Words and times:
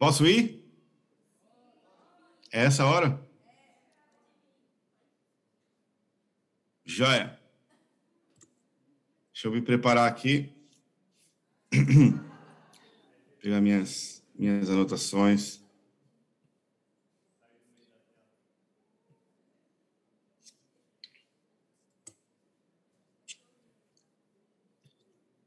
Posso 0.00 0.26
ir? 0.26 0.64
É 2.50 2.64
essa 2.64 2.86
hora? 2.86 3.22
Joia. 6.86 7.38
Deixa 9.30 9.48
eu 9.48 9.52
me 9.52 9.60
preparar 9.60 10.08
aqui. 10.08 10.50
Pegar 13.42 13.60
minhas, 13.60 14.24
minhas 14.34 14.70
anotações. 14.70 15.62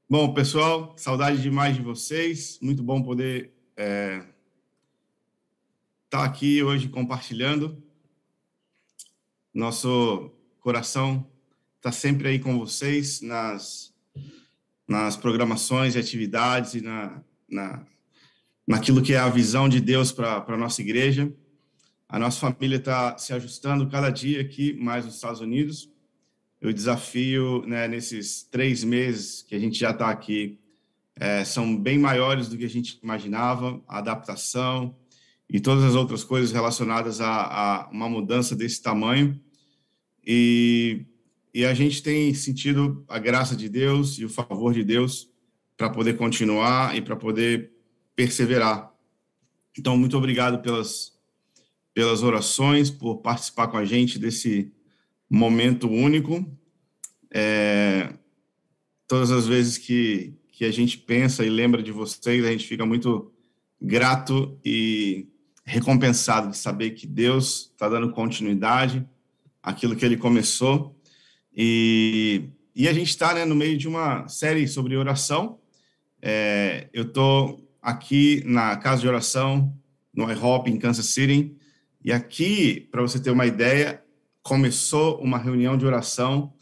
Bom, 0.08 0.32
pessoal, 0.32 0.96
saudade 0.96 1.42
demais 1.42 1.76
de 1.76 1.82
vocês. 1.82 2.60
Muito 2.62 2.84
bom 2.84 3.02
poder 3.02 3.52
é, 3.76 4.32
tá 6.14 6.24
aqui 6.24 6.62
hoje 6.62 6.90
compartilhando. 6.90 7.82
Nosso 9.52 10.30
coração 10.60 11.28
está 11.78 11.92
sempre 11.92 12.28
aí 12.28 12.38
com 12.38 12.60
vocês 12.60 13.20
nas, 13.20 13.92
nas 14.88 15.18
programações 15.18 15.96
e 15.96 15.98
atividades 15.98 16.76
e 16.76 16.82
na, 16.82 17.20
na, 17.50 17.84
naquilo 18.68 19.02
que 19.02 19.16
é 19.16 19.18
a 19.18 19.28
visão 19.28 19.68
de 19.68 19.82
Deus 19.82 20.12
para 20.12 20.46
a 20.48 20.56
nossa 20.56 20.82
igreja. 20.82 21.34
A 22.08 22.20
nossa 22.20 22.40
família 22.40 22.78
está 22.78 23.18
se 23.18 23.34
ajustando 23.34 23.90
cada 23.90 24.12
dia 24.12 24.40
aqui 24.40 24.72
mais 24.74 25.06
nos 25.06 25.16
Estados 25.16 25.42
Unidos 25.42 25.92
o 26.62 26.72
desafio 26.72 27.66
né, 27.66 27.88
nesses 27.88 28.44
três 28.44 28.84
meses 28.84 29.42
que 29.42 29.56
a 29.56 29.60
gente 29.60 29.80
já 29.80 29.90
está 29.90 30.12
aqui 30.12 30.60
é, 31.16 31.44
são 31.44 31.76
bem 31.76 31.98
maiores 31.98 32.48
do 32.48 32.58
que 32.58 32.66
a 32.66 32.70
gente 32.70 33.00
imaginava, 33.04 33.82
a 33.88 33.98
adaptação 33.98 34.96
e 35.54 35.60
todas 35.60 35.84
as 35.84 35.94
outras 35.94 36.24
coisas 36.24 36.52
relacionadas 36.52 37.22
a, 37.22 37.28
a 37.30 37.90
uma 37.92 38.10
mudança 38.10 38.56
desse 38.56 38.82
tamanho. 38.82 39.40
E, 40.26 41.06
e 41.54 41.64
a 41.64 41.76
gente 41.76 42.02
tem 42.02 42.34
sentido 42.34 43.06
a 43.08 43.20
graça 43.20 43.56
de 43.56 43.70
Deus 43.70 44.18
e 44.18 44.26
o 44.26 44.30
favor 44.30 44.74
de 44.74 44.84
Deus 44.84 45.30
para 45.78 45.92
poder 45.92 46.18
continuar 46.18 46.98
e 46.98 47.04
para 47.04 47.16
poder 47.16 47.72
perseverar. 48.16 48.92
Então, 49.78 49.96
muito 49.96 50.18
obrigado 50.18 50.60
pelas, 50.60 51.14
pelas 51.94 52.24
orações, 52.24 52.90
por 52.90 53.18
participar 53.18 53.68
com 53.68 53.78
a 53.78 53.86
gente 53.86 54.18
desse 54.18 54.74
momento 55.30 55.88
único. 55.88 56.44
É, 57.32 58.12
todas 59.08 59.30
as 59.30 59.46
vezes 59.46 59.78
que, 59.78 60.34
que 60.52 60.66
a 60.66 60.72
gente 60.72 60.98
pensa 60.98 61.46
e 61.46 61.50
lembra 61.50 61.84
de 61.84 61.92
vocês, 61.92 62.44
a 62.44 62.52
gente 62.52 62.66
fica 62.66 62.88
muito 62.88 63.32
grato 63.80 64.60
e 64.66 65.28
recompensado 65.66 66.50
de 66.50 66.58
saber 66.58 66.92
que 66.92 67.08
Deus 67.08 67.72
está 67.72 67.88
dando 67.88 68.12
continuidade 68.12 69.08
àquilo 69.62 69.96
que 69.96 70.06
Ele 70.06 70.18
começou. 70.18 70.96
E, 71.56 72.50
e 72.76 72.88
a 72.88 72.94
gente 72.94 73.10
está 73.10 73.34
né, 73.34 73.46
no 73.46 73.56
meio 73.56 73.78
de 73.78 73.88
uma 73.88 74.28
série 74.28 74.68
sobre 74.68 74.98
oração. 74.98 75.60
É, 76.22 76.90
eu 76.94 77.04
estou 77.04 77.64
aqui 77.82 78.44
na 78.46 78.76
casa 78.78 79.02
de 79.02 79.08
oração, 79.08 79.74
no 80.14 80.30
IHOP, 80.32 80.70
em 80.70 80.78
Kansas 80.78 81.08
City. 81.08 81.56
E 82.04 82.12
aqui, 82.12 82.88
para 82.92 83.02
você 83.02 83.20
ter 83.20 83.32
uma 83.32 83.46
ideia, 83.46 84.04
começou 84.42 85.20
uma 85.20 85.38
reunião 85.38 85.78
de 85.78 85.86
oração 85.86 86.54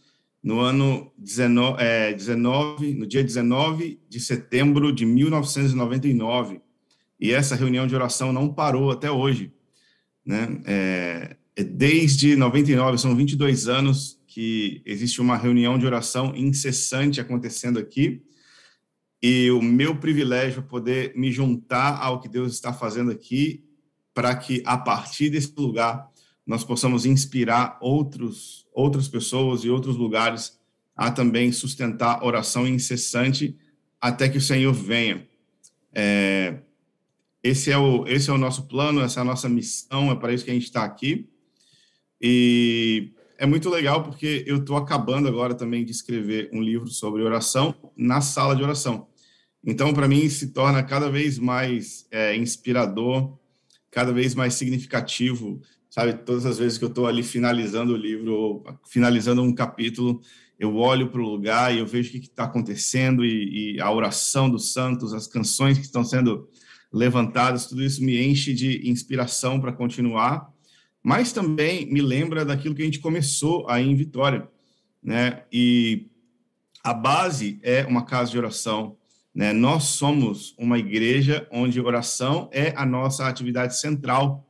no 0.44 0.60
ano 0.60 1.12
19, 1.18 1.82
é, 1.82 2.14
19, 2.14 2.94
no 2.94 3.06
dia 3.06 3.24
19 3.24 4.00
de 4.10 4.20
setembro 4.20 4.92
de 4.92 5.06
1999. 5.06 6.62
E 7.22 7.32
essa 7.32 7.56
reunião 7.56 7.86
de 7.86 7.94
oração 7.94 8.34
não 8.34 8.52
parou 8.52 8.90
até 8.90 9.12
hoje. 9.12 9.54
Né? 10.26 10.60
É, 10.66 11.38
é 11.56 11.64
desde 11.64 12.36
99, 12.36 12.98
são 12.98 13.16
22 13.16 13.68
anos 13.68 14.20
que 14.26 14.82
existe 14.86 15.22
uma 15.22 15.38
reunião 15.38 15.78
de 15.78 15.86
oração 15.86 16.34
incessante 16.36 17.22
acontecendo 17.22 17.78
aqui. 17.78 18.24
E 19.22 19.52
o 19.52 19.62
meu 19.62 19.96
privilégio 19.96 20.60
é 20.62 20.64
poder 20.64 21.14
me 21.16 21.32
juntar 21.32 22.02
ao 22.02 22.20
que 22.20 22.28
Deus 22.28 22.54
está 22.54 22.74
fazendo 22.74 23.12
aqui, 23.12 23.64
para 24.16 24.36
que 24.36 24.64
a 24.66 24.76
partir 24.76 25.30
desse 25.30 25.54
lugar 25.56 26.10
nós 26.46 26.64
possamos 26.64 27.06
inspirar 27.06 27.78
outros, 27.80 28.66
outras 28.74 29.08
pessoas 29.08 29.64
e 29.64 29.70
outros 29.70 29.96
lugares 29.96 30.60
a 30.96 31.12
também 31.12 31.52
sustentar 31.52 32.24
oração 32.24 32.68
incessante 32.68 33.56
até 34.00 34.28
que 34.28 34.40
o 34.40 34.42
Senhor 34.42 34.74
venha. 34.74 35.28
É, 35.94 36.62
esse, 37.44 37.72
é 37.72 37.78
o, 37.78 38.06
esse 38.08 38.30
é 38.30 38.34
o 38.34 38.38
nosso 38.38 38.68
plano, 38.68 39.02
essa 39.02 39.20
é 39.20 39.22
a 39.22 39.26
nossa 39.26 39.50
missão, 39.50 40.12
é 40.12 40.16
para 40.16 40.34
isso 40.34 40.46
que 40.46 40.52
a 40.52 40.54
gente 40.54 40.66
está 40.66 40.84
aqui. 40.84 41.28
E 42.22 43.12
é 43.38 43.46
muito 43.46 43.70
legal 43.70 44.04
porque 44.04 44.44
eu 44.46 44.58
estou 44.58 44.78
acabando 44.78 45.28
agora 45.28 45.54
também 45.56 45.84
de 45.84 45.92
escrever 45.92 46.50
um 46.54 46.62
livro 46.62 46.88
sobre 46.88 47.24
oração 47.24 47.74
na 47.96 48.22
sala 48.22 48.56
de 48.56 48.64
oração. 48.64 49.08
Então, 49.64 49.94
para 49.94 50.08
mim, 50.08 50.28
se 50.30 50.48
torna 50.54 50.84
cada 50.84 51.10
vez 51.10 51.38
mais 51.38 52.08
é, 52.12 52.36
inspirador, 52.36 53.38
cada 53.90 54.12
vez 54.12 54.34
mais 54.34 54.54
significativo 54.56 55.62
sabe? 55.92 56.14
Todas 56.14 56.46
as 56.46 56.58
vezes 56.58 56.78
que 56.78 56.86
eu 56.86 56.90
estou 56.90 57.06
ali 57.06 57.22
finalizando 57.22 57.94
o 57.94 57.98
livro, 57.98 58.64
finalizando 58.88 59.44
um 59.44 59.54
capítulo, 59.54 60.22
eu 60.58 60.78
olho 60.78 61.12
para 61.12 61.22
o 61.22 61.30
lugar 61.30 61.76
e 61.76 61.80
eu 61.80 61.86
vejo 61.86 62.10
o 62.10 62.12
que 62.14 62.20
está 62.20 62.46
acontecendo 62.46 63.26
e, 63.26 63.76
e, 63.76 63.82
a 63.82 63.92
oração 63.92 64.50
dos 64.50 64.72
santos, 64.72 65.14
as 65.14 65.28
canções 65.28 65.78
que 65.78 65.84
estão 65.84 66.04
sendo 66.04 66.48
levantadas, 66.92 67.68
tudo 67.68 67.84
isso 67.84 68.04
me 68.04 68.22
enche 68.22 68.54
de 68.54 68.90
inspiração 68.90 69.60
para 69.60 69.72
continuar, 69.72 70.52
mas 71.02 71.32
também 71.32 71.86
me 71.86 72.02
lembra 72.02 72.44
daquilo 72.44 72.76
que 72.76 72.82
a 72.82 72.86
gente 72.86 73.00
começou 73.00 73.68
aí 73.70 73.88
em 73.88 73.96
Vitória, 73.96 74.48
né? 75.02 75.44
E 75.52 76.08
a 76.84 76.94
base 76.94 77.60
é 77.64 77.86
uma 77.86 78.06
casa 78.06 78.32
de 78.32 78.38
oração, 78.38 78.98
né? 79.34 79.54
Nós 79.54 79.84
somos 79.84 80.54
uma 80.58 80.78
igreja 80.78 81.48
onde 81.52 81.80
oração 81.80 82.50
é 82.52 82.74
a 82.76 82.86
nossa 82.86 83.28
atividade 83.28 83.80
central 83.80 84.48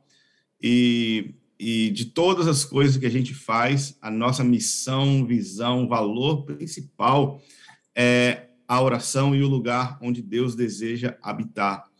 e, 0.60 1.34
e 1.58 1.90
de 1.90 2.06
todas 2.06 2.48
as 2.48 2.64
coisas 2.64 2.96
que 2.96 3.06
a 3.06 3.10
gente 3.10 3.34
faz, 3.34 3.96
a 4.02 4.10
nossa 4.10 4.42
missão, 4.42 5.24
visão, 5.24 5.88
valor 5.88 6.44
principal 6.44 7.40
é 7.94 8.48
a 8.66 8.80
oração 8.80 9.34
e 9.34 9.42
o 9.42 9.48
lugar 9.48 9.98
onde 10.00 10.22
Deus 10.22 10.54
deseja 10.54 11.16
habitar. 11.22 11.91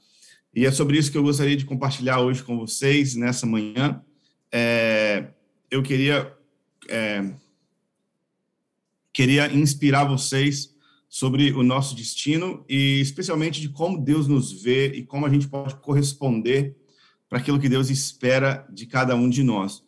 E 0.55 0.67
é 0.67 0.71
sobre 0.71 0.99
isso 0.99 1.11
que 1.11 1.17
eu 1.17 1.23
gostaria 1.23 1.57
de 1.57 1.65
compartilhar 1.65 2.21
hoje 2.21 2.43
com 2.43 2.59
vocês 2.59 3.15
nessa 3.15 3.47
manhã. 3.47 4.03
É, 4.53 5.29
eu 5.71 5.83
queria 5.83 6.31
é, 6.89 7.33
queria 9.13 9.53
inspirar 9.53 10.05
vocês 10.05 10.75
sobre 11.09 11.53
o 11.53 11.63
nosso 11.63 11.95
destino 11.95 12.65
e 12.69 13.01
especialmente 13.01 13.61
de 13.61 13.69
como 13.69 14.03
Deus 14.03 14.27
nos 14.27 14.53
vê 14.53 14.89
e 14.93 15.03
como 15.05 15.25
a 15.27 15.31
gente 15.31 15.49
pode 15.49 15.75
corresponder 15.77 16.77
para 17.29 17.39
aquilo 17.39 17.59
que 17.59 17.69
Deus 17.69 17.89
espera 17.89 18.67
de 18.71 18.87
cada 18.87 19.15
um 19.15 19.29
de 19.29 19.43
nós. 19.43 19.83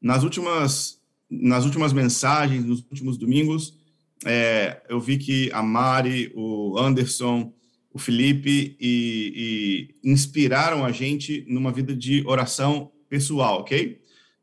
Nas 0.00 0.22
últimas, 0.22 1.00
nas 1.28 1.64
últimas 1.64 1.92
mensagens, 1.92 2.64
nos 2.64 2.84
últimos 2.90 3.16
domingos, 3.16 3.76
é, 4.24 4.80
eu 4.88 5.00
vi 5.00 5.18
que 5.18 5.50
a 5.52 5.62
Mari, 5.62 6.32
o 6.36 6.78
Anderson, 6.78 7.52
o 7.94 7.98
Felipe 7.98 8.76
e, 8.80 9.88
e 10.02 10.10
inspiraram 10.10 10.84
a 10.84 10.90
gente 10.90 11.46
numa 11.48 11.70
vida 11.70 11.94
de 11.94 12.24
oração 12.26 12.90
pessoal, 13.08 13.60
ok? 13.60 14.00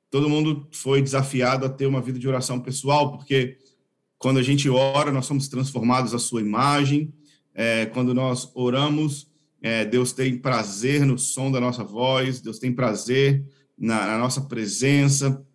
Todo 0.10 0.30
mundo 0.30 0.70
foi 0.72 1.02
desafiado 1.02 1.66
a 1.66 1.70
ter 1.70 1.86
uma 1.86 2.02
vida 2.02 2.18
de 2.18 2.28
oração 2.30 2.62
pessoal, 2.62 3.12
porque 3.12 3.58
quando 4.18 4.40
a 4.40 4.44
gente 4.44 4.70
ora, 4.70 5.12
nós 5.12 5.26
somos 5.26 5.50
transformados 5.50 6.14
à 6.14 6.20
sua 6.20 6.40
imagem. 6.40 7.14
É, 7.54 7.88
quando 7.88 8.14
nós 8.14 8.50
oramos, 8.56 9.30
é, 9.62 9.84
Deus 9.84 10.14
tem 10.14 10.38
prazer 10.38 11.06
no 11.06 11.20
som 11.20 11.52
da 11.52 11.60
nossa 11.60 11.84
voz, 11.84 12.40
Deus 12.40 12.58
tem 12.58 12.72
prazer 12.72 13.46
na, 13.78 14.08
na 14.08 14.18
nossa 14.18 14.40
presença. 14.42 15.46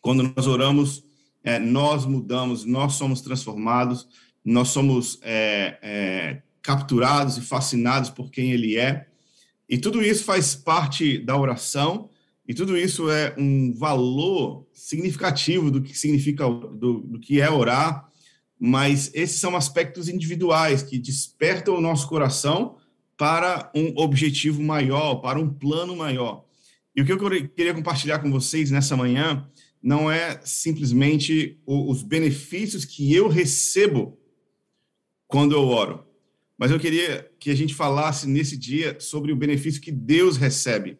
Quando 0.00 0.22
nós 0.22 0.46
oramos, 0.46 1.04
é, 1.42 1.58
nós 1.58 2.06
mudamos, 2.06 2.64
nós 2.64 2.94
somos 2.94 3.20
transformados, 3.20 4.06
nós 4.44 4.68
somos 4.68 5.18
é, 5.22 5.78
é, 5.82 6.42
capturados 6.62 7.36
e 7.36 7.40
fascinados 7.40 8.10
por 8.10 8.30
quem 8.30 8.52
Ele 8.52 8.76
é. 8.76 9.06
E 9.68 9.78
tudo 9.78 10.02
isso 10.02 10.24
faz 10.24 10.54
parte 10.54 11.18
da 11.18 11.36
oração, 11.36 12.08
e 12.46 12.54
tudo 12.54 12.76
isso 12.76 13.10
é 13.10 13.34
um 13.38 13.72
valor 13.72 14.66
significativo 14.72 15.70
do 15.70 15.80
que 15.80 15.96
significa, 15.96 16.44
do, 16.48 17.00
do 17.00 17.18
que 17.18 17.40
é 17.40 17.50
orar, 17.50 18.08
mas 18.58 19.10
esses 19.14 19.40
são 19.40 19.56
aspectos 19.56 20.08
individuais 20.08 20.82
que 20.82 20.98
despertam 20.98 21.74
o 21.74 21.80
nosso 21.80 22.08
coração 22.08 22.76
para 23.16 23.70
um 23.74 23.92
objetivo 23.96 24.62
maior, 24.62 25.16
para 25.16 25.38
um 25.38 25.48
plano 25.48 25.96
maior. 25.96 26.44
E 26.94 27.00
o 27.00 27.04
que 27.04 27.12
eu 27.12 27.48
queria 27.48 27.74
compartilhar 27.74 28.18
com 28.18 28.30
vocês 28.30 28.70
nessa 28.70 28.96
manhã 28.96 29.48
não 29.82 30.10
é 30.10 30.40
simplesmente 30.44 31.58
os 31.66 32.02
benefícios 32.02 32.84
que 32.84 33.12
eu 33.12 33.26
recebo 33.26 34.18
quando 35.26 35.52
eu 35.52 35.66
oro, 35.66 36.06
mas 36.62 36.70
eu 36.70 36.78
queria 36.78 37.28
que 37.40 37.50
a 37.50 37.56
gente 37.56 37.74
falasse 37.74 38.24
nesse 38.24 38.56
dia 38.56 38.96
sobre 39.00 39.32
o 39.32 39.36
benefício 39.36 39.80
que 39.80 39.90
Deus 39.90 40.36
recebe 40.36 40.96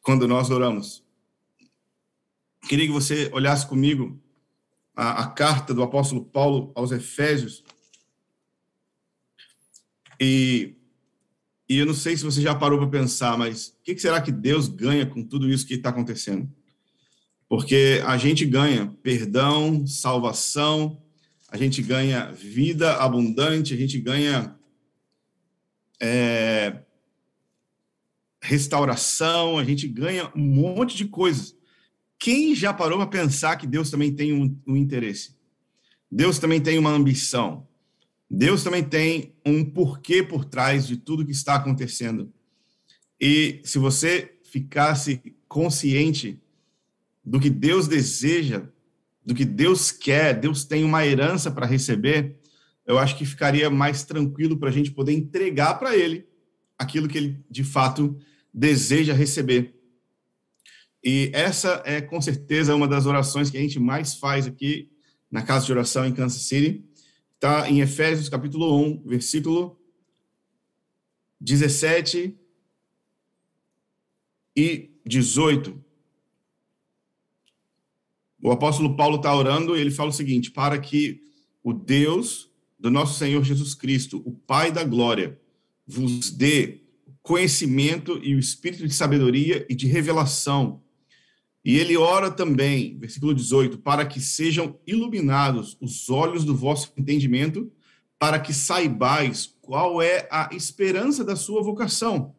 quando 0.00 0.28
nós 0.28 0.50
oramos. 0.50 1.02
Queria 2.68 2.86
que 2.86 2.92
você 2.92 3.28
olhasse 3.32 3.66
comigo 3.66 4.16
a, 4.94 5.24
a 5.24 5.26
carta 5.26 5.74
do 5.74 5.82
apóstolo 5.82 6.24
Paulo 6.24 6.70
aos 6.76 6.92
Efésios. 6.92 7.64
E, 10.20 10.76
e 11.68 11.78
eu 11.78 11.86
não 11.86 11.92
sei 11.92 12.16
se 12.16 12.22
você 12.22 12.40
já 12.40 12.54
parou 12.54 12.78
para 12.78 13.00
pensar, 13.00 13.36
mas 13.36 13.70
o 13.80 13.82
que, 13.82 13.96
que 13.96 14.00
será 14.00 14.22
que 14.22 14.30
Deus 14.30 14.68
ganha 14.68 15.06
com 15.06 15.24
tudo 15.24 15.50
isso 15.50 15.66
que 15.66 15.74
está 15.74 15.88
acontecendo? 15.88 16.48
Porque 17.48 18.00
a 18.06 18.16
gente 18.16 18.46
ganha 18.46 18.96
perdão, 19.02 19.84
salvação, 19.88 21.02
a 21.48 21.56
gente 21.56 21.82
ganha 21.82 22.30
vida 22.32 22.94
abundante, 22.96 23.72
a 23.72 23.76
gente 23.76 23.98
ganha 23.98 24.54
é, 26.00 26.80
restauração, 28.40 29.58
a 29.58 29.64
gente 29.64 29.88
ganha 29.88 30.30
um 30.36 30.42
monte 30.42 30.96
de 30.96 31.06
coisas. 31.06 31.56
Quem 32.18 32.54
já 32.54 32.72
parou 32.72 32.98
para 32.98 33.06
pensar 33.06 33.56
que 33.56 33.66
Deus 33.66 33.90
também 33.90 34.14
tem 34.14 34.32
um, 34.32 34.56
um 34.66 34.76
interesse? 34.76 35.36
Deus 36.10 36.38
também 36.38 36.60
tem 36.60 36.78
uma 36.78 36.90
ambição. 36.90 37.66
Deus 38.30 38.62
também 38.62 38.84
tem 38.84 39.34
um 39.44 39.64
porquê 39.64 40.22
por 40.22 40.44
trás 40.44 40.86
de 40.86 40.96
tudo 40.96 41.24
que 41.24 41.32
está 41.32 41.54
acontecendo. 41.54 42.32
E 43.20 43.60
se 43.64 43.78
você 43.78 44.38
ficasse 44.44 45.22
consciente 45.48 46.40
do 47.24 47.40
que 47.40 47.48
Deus 47.48 47.88
deseja, 47.88 48.68
do 49.28 49.34
que 49.34 49.44
Deus 49.44 49.90
quer, 49.90 50.32
Deus 50.32 50.64
tem 50.64 50.82
uma 50.82 51.04
herança 51.06 51.50
para 51.50 51.66
receber, 51.66 52.38
eu 52.86 52.98
acho 52.98 53.14
que 53.14 53.26
ficaria 53.26 53.68
mais 53.68 54.02
tranquilo 54.02 54.56
para 54.56 54.70
a 54.70 54.72
gente 54.72 54.90
poder 54.90 55.12
entregar 55.12 55.74
para 55.74 55.94
Ele 55.94 56.26
aquilo 56.78 57.06
que 57.06 57.18
Ele 57.18 57.44
de 57.50 57.62
fato 57.62 58.18
deseja 58.54 59.12
receber. 59.12 59.78
E 61.04 61.30
essa 61.34 61.82
é 61.84 62.00
com 62.00 62.22
certeza 62.22 62.74
uma 62.74 62.88
das 62.88 63.04
orações 63.04 63.50
que 63.50 63.58
a 63.58 63.60
gente 63.60 63.78
mais 63.78 64.14
faz 64.14 64.46
aqui 64.46 64.90
na 65.30 65.42
casa 65.42 65.66
de 65.66 65.72
oração 65.72 66.06
em 66.06 66.14
Kansas 66.14 66.40
City. 66.40 66.82
Está 67.34 67.68
em 67.68 67.82
Efésios 67.82 68.30
capítulo 68.30 68.82
1, 68.82 69.02
versículo 69.04 69.78
17 71.38 72.34
e 74.56 74.90
18 75.04 75.84
o 78.42 78.50
apóstolo 78.50 78.96
Paulo 78.96 79.16
está 79.16 79.34
orando 79.34 79.76
e 79.76 79.80
ele 79.80 79.90
fala 79.90 80.10
o 80.10 80.12
seguinte: 80.12 80.50
para 80.50 80.78
que 80.78 81.20
o 81.62 81.72
Deus 81.72 82.48
do 82.78 82.90
nosso 82.90 83.18
Senhor 83.18 83.42
Jesus 83.42 83.74
Cristo, 83.74 84.22
o 84.24 84.32
Pai 84.32 84.70
da 84.70 84.84
glória, 84.84 85.38
vos 85.86 86.30
dê 86.30 86.80
conhecimento 87.22 88.18
e 88.22 88.34
o 88.34 88.38
espírito 88.38 88.86
de 88.86 88.94
sabedoria 88.94 89.66
e 89.68 89.74
de 89.74 89.86
revelação. 89.86 90.82
E 91.64 91.76
ele 91.76 91.96
ora 91.96 92.30
também, 92.30 92.96
versículo 92.98 93.34
18, 93.34 93.78
para 93.78 94.06
que 94.06 94.20
sejam 94.20 94.78
iluminados 94.86 95.76
os 95.80 96.08
olhos 96.08 96.44
do 96.44 96.56
vosso 96.56 96.92
entendimento, 96.96 97.70
para 98.18 98.38
que 98.38 98.54
saibais 98.54 99.54
qual 99.60 100.00
é 100.00 100.26
a 100.30 100.48
esperança 100.52 101.24
da 101.24 101.36
sua 101.36 101.62
vocação 101.62 102.34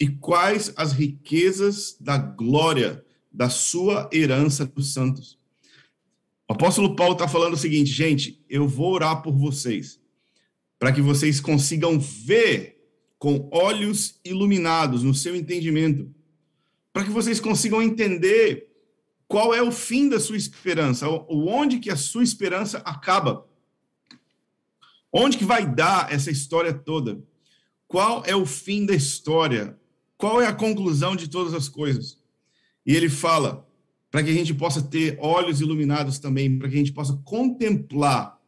e 0.00 0.08
quais 0.08 0.72
as 0.76 0.92
riquezas 0.92 1.96
da 2.00 2.16
glória 2.16 3.04
da 3.30 3.48
sua 3.48 4.08
herança 4.12 4.66
dos 4.66 4.92
santos. 4.92 5.38
O 6.48 6.54
apóstolo 6.54 6.96
Paulo 6.96 7.12
está 7.12 7.28
falando 7.28 7.54
o 7.54 7.58
seguinte, 7.58 7.90
gente, 7.90 8.42
eu 8.48 8.66
vou 8.66 8.92
orar 8.92 9.22
por 9.22 9.36
vocês, 9.36 10.00
para 10.78 10.92
que 10.92 11.02
vocês 11.02 11.40
consigam 11.40 11.98
ver 11.98 12.78
com 13.18 13.48
olhos 13.52 14.18
iluminados 14.24 15.02
no 15.02 15.12
seu 15.12 15.36
entendimento, 15.36 16.10
para 16.92 17.04
que 17.04 17.10
vocês 17.10 17.38
consigam 17.38 17.82
entender 17.82 18.68
qual 19.26 19.54
é 19.54 19.62
o 19.62 19.70
fim 19.70 20.08
da 20.08 20.18
sua 20.18 20.36
esperança, 20.36 21.06
onde 21.28 21.78
que 21.78 21.90
a 21.90 21.96
sua 21.96 22.24
esperança 22.24 22.78
acaba. 22.78 23.46
Onde 25.12 25.36
que 25.36 25.44
vai 25.44 25.66
dar 25.66 26.12
essa 26.12 26.30
história 26.30 26.72
toda? 26.72 27.22
Qual 27.86 28.22
é 28.26 28.34
o 28.34 28.46
fim 28.46 28.86
da 28.86 28.94
história? 28.94 29.78
Qual 30.16 30.40
é 30.40 30.46
a 30.46 30.54
conclusão 30.54 31.14
de 31.14 31.28
todas 31.28 31.54
as 31.54 31.68
coisas? 31.68 32.17
E 32.88 32.96
ele 32.96 33.10
fala 33.10 33.68
para 34.10 34.22
que 34.24 34.30
a 34.30 34.32
gente 34.32 34.54
possa 34.54 34.80
ter 34.80 35.18
olhos 35.20 35.60
iluminados 35.60 36.18
também, 36.18 36.58
para 36.58 36.70
que 36.70 36.74
a 36.74 36.78
gente 36.78 36.92
possa 36.92 37.14
contemplar 37.22 38.40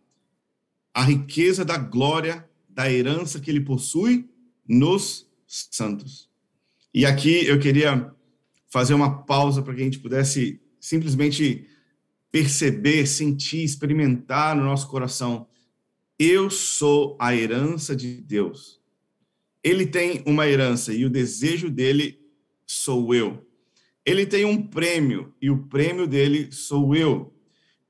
a 0.95 1.03
riqueza 1.03 1.63
da 1.63 1.77
glória, 1.77 2.49
da 2.67 2.91
herança 2.91 3.39
que 3.39 3.51
ele 3.51 3.61
possui 3.61 4.31
nos 4.67 5.29
santos. 5.47 6.31
E 6.95 7.05
aqui 7.05 7.45
eu 7.45 7.61
queria 7.61 8.11
fazer 8.71 8.95
uma 8.95 9.25
pausa 9.25 9.61
para 9.61 9.75
que 9.75 9.83
a 9.83 9.85
gente 9.85 9.99
pudesse 9.99 10.59
simplesmente 10.81 11.69
perceber, 12.33 13.07
sentir, 13.07 13.63
experimentar 13.63 14.57
no 14.57 14.65
nosso 14.65 14.89
coração. 14.89 15.47
Eu 16.19 16.49
sou 16.49 17.15
a 17.21 17.37
herança 17.37 17.95
de 17.95 18.23
Deus. 18.23 18.81
Ele 19.63 19.85
tem 19.85 20.23
uma 20.25 20.49
herança 20.49 20.95
e 20.95 21.05
o 21.05 21.11
desejo 21.11 21.69
dele 21.69 22.19
sou 22.65 23.15
eu 23.15 23.50
ele 24.05 24.27
tem 24.27 24.45
um 24.45 24.63
prêmio 24.63 25.35
e 25.41 25.51
o 25.51 25.65
prêmio 25.65 26.07
dele 26.07 26.51
sou 26.51 26.95
eu. 26.95 27.35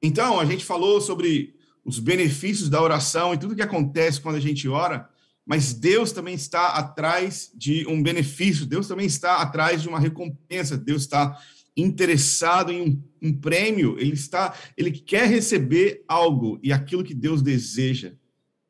Então, 0.02 0.40
a 0.40 0.44
gente 0.44 0.64
falou 0.64 1.00
sobre 1.00 1.54
os 1.84 1.98
benefícios 1.98 2.68
da 2.68 2.82
oração 2.82 3.32
e 3.32 3.38
tudo 3.38 3.54
que 3.54 3.62
acontece 3.62 4.20
quando 4.20 4.36
a 4.36 4.40
gente 4.40 4.68
ora, 4.68 5.08
mas 5.46 5.72
Deus 5.72 6.12
também 6.12 6.34
está 6.34 6.68
atrás 6.68 7.50
de 7.54 7.86
um 7.86 8.02
benefício, 8.02 8.66
Deus 8.66 8.86
também 8.86 9.06
está 9.06 9.36
atrás 9.36 9.82
de 9.82 9.88
uma 9.88 9.98
recompensa, 9.98 10.76
Deus 10.76 11.02
está 11.02 11.38
interessado 11.76 12.72
em 12.72 12.82
um, 12.82 13.02
um 13.22 13.32
prêmio, 13.32 13.96
ele 13.98 14.14
está, 14.14 14.54
ele 14.76 14.90
quer 14.90 15.28
receber 15.28 16.04
algo 16.06 16.58
e 16.62 16.72
aquilo 16.72 17.04
que 17.04 17.14
Deus 17.14 17.42
deseja 17.42 18.12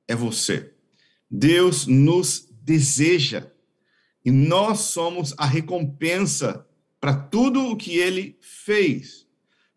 é 0.06 0.14
você. 0.14 0.72
Deus 1.30 1.86
nos 1.86 2.48
deseja 2.62 3.50
e 4.24 4.30
nós 4.30 4.80
somos 4.80 5.34
a 5.36 5.46
recompensa 5.46 6.66
para 7.00 7.14
tudo 7.14 7.66
o 7.66 7.76
que 7.76 7.96
ele 7.96 8.36
fez. 8.40 9.26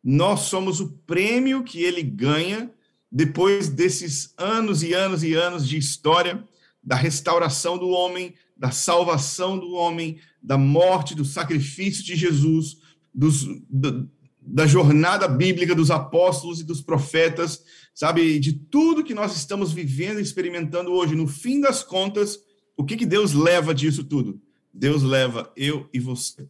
Nós 0.03 0.41
somos 0.41 0.81
o 0.81 0.89
prêmio 1.05 1.63
que 1.63 1.81
ele 1.81 2.03
ganha 2.03 2.69
depois 3.09 3.69
desses 3.69 4.33
anos 4.37 4.83
e 4.83 4.93
anos 4.93 5.23
e 5.23 5.33
anos 5.33 5.67
de 5.67 5.77
história 5.77 6.45
da 6.83 6.95
restauração 6.95 7.77
do 7.77 7.89
homem, 7.89 8.33
da 8.57 8.71
salvação 8.71 9.57
do 9.57 9.71
homem, 9.73 10.19
da 10.41 10.57
morte, 10.57 11.15
do 11.15 11.23
sacrifício 11.23 12.03
de 12.03 12.15
Jesus, 12.15 12.77
dos, 13.13 13.45
da, 13.69 14.03
da 14.41 14.67
jornada 14.67 15.27
bíblica 15.27 15.73
dos 15.73 15.89
apóstolos 15.89 16.59
e 16.59 16.65
dos 16.65 16.81
profetas, 16.81 17.63
sabe, 17.93 18.39
de 18.39 18.53
tudo 18.53 19.03
que 19.03 19.13
nós 19.13 19.35
estamos 19.37 19.71
vivendo 19.71 20.19
e 20.19 20.23
experimentando 20.23 20.91
hoje. 20.91 21.15
No 21.15 21.27
fim 21.27 21.61
das 21.61 21.83
contas, 21.83 22.39
o 22.75 22.83
que, 22.83 22.97
que 22.97 23.05
Deus 23.05 23.31
leva 23.31 23.73
disso 23.73 24.03
tudo? 24.03 24.41
Deus 24.73 25.03
leva 25.03 25.51
eu 25.55 25.87
e 25.93 25.99
você. 25.99 26.49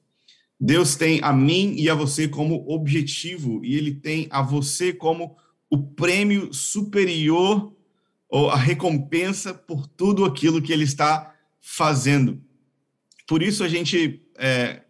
Deus 0.66 0.96
tem 0.96 1.20
a 1.22 1.34
mim 1.34 1.76
e 1.78 1.90
a 1.90 1.94
você 1.94 2.26
como 2.26 2.64
objetivo, 2.70 3.60
e 3.66 3.76
ele 3.76 3.96
tem 3.96 4.30
a 4.30 4.42
você 4.42 4.94
como 4.94 5.36
o 5.70 5.78
prêmio 5.78 6.54
superior 6.54 7.76
ou 8.30 8.50
a 8.50 8.56
recompensa 8.56 9.54
por 9.54 9.86
tudo 9.86 10.24
aquilo 10.24 10.62
que 10.62 10.72
ele 10.72 10.86
está 10.86 11.36
fazendo. 11.60 12.42
Por 13.28 13.44
isso 13.44 13.62
a 13.62 13.68
gente 13.68 14.26
é, 14.38 14.84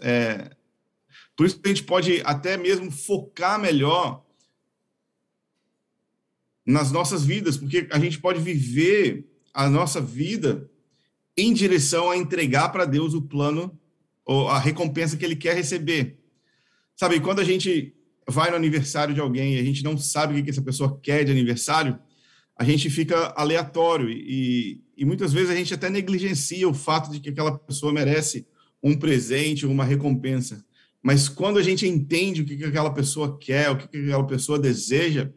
é, 0.00 0.50
por 1.36 1.46
isso 1.46 1.60
a 1.64 1.68
gente 1.68 1.84
pode 1.84 2.20
até 2.24 2.56
mesmo 2.56 2.90
focar 2.90 3.56
melhor 3.56 4.26
nas 6.66 6.90
nossas 6.90 7.24
vidas, 7.24 7.56
porque 7.56 7.86
a 7.92 8.00
gente 8.00 8.18
pode 8.18 8.40
viver 8.40 9.30
a 9.54 9.70
nossa 9.70 10.00
vida 10.00 10.68
em 11.36 11.54
direção 11.54 12.10
a 12.10 12.16
entregar 12.16 12.70
para 12.70 12.84
Deus 12.84 13.14
o 13.14 13.22
plano 13.22 13.79
ou 14.30 14.46
a 14.46 14.60
recompensa 14.60 15.16
que 15.16 15.24
ele 15.24 15.34
quer 15.34 15.56
receber. 15.56 16.16
Sabe, 16.94 17.18
quando 17.18 17.40
a 17.40 17.44
gente 17.44 17.92
vai 18.28 18.48
no 18.48 18.54
aniversário 18.54 19.12
de 19.12 19.20
alguém 19.20 19.56
e 19.56 19.58
a 19.58 19.64
gente 19.64 19.82
não 19.82 19.98
sabe 19.98 20.38
o 20.38 20.44
que 20.44 20.50
essa 20.50 20.62
pessoa 20.62 21.00
quer 21.02 21.24
de 21.24 21.32
aniversário, 21.32 21.98
a 22.56 22.62
gente 22.62 22.88
fica 22.88 23.34
aleatório 23.36 24.08
e, 24.08 24.84
e 24.96 25.04
muitas 25.04 25.32
vezes 25.32 25.50
a 25.50 25.54
gente 25.56 25.74
até 25.74 25.90
negligencia 25.90 26.68
o 26.68 26.72
fato 26.72 27.10
de 27.10 27.18
que 27.18 27.30
aquela 27.30 27.58
pessoa 27.58 27.92
merece 27.92 28.46
um 28.80 28.96
presente, 28.96 29.66
uma 29.66 29.84
recompensa. 29.84 30.64
Mas 31.02 31.28
quando 31.28 31.58
a 31.58 31.62
gente 31.62 31.84
entende 31.84 32.42
o 32.42 32.44
que 32.44 32.62
aquela 32.62 32.94
pessoa 32.94 33.36
quer, 33.36 33.68
o 33.70 33.78
que 33.78 33.98
aquela 33.98 34.26
pessoa 34.28 34.60
deseja, 34.60 35.28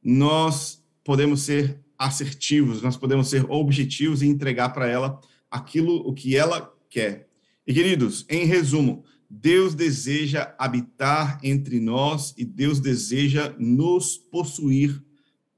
nós 0.00 0.80
podemos 1.02 1.42
ser 1.42 1.80
assertivos, 1.98 2.82
nós 2.82 2.96
podemos 2.96 3.28
ser 3.28 3.44
objetivos 3.50 4.22
e 4.22 4.28
entregar 4.28 4.68
para 4.68 4.86
ela 4.86 5.20
aquilo 5.50 6.08
o 6.08 6.14
que 6.14 6.36
ela 6.36 6.72
quer. 6.88 7.27
E 7.68 7.74
queridos, 7.74 8.24
em 8.30 8.46
resumo, 8.46 9.04
Deus 9.28 9.74
deseja 9.74 10.54
habitar 10.58 11.38
entre 11.42 11.78
nós 11.78 12.32
e 12.38 12.42
Deus 12.42 12.80
deseja 12.80 13.54
nos 13.58 14.16
possuir 14.16 15.04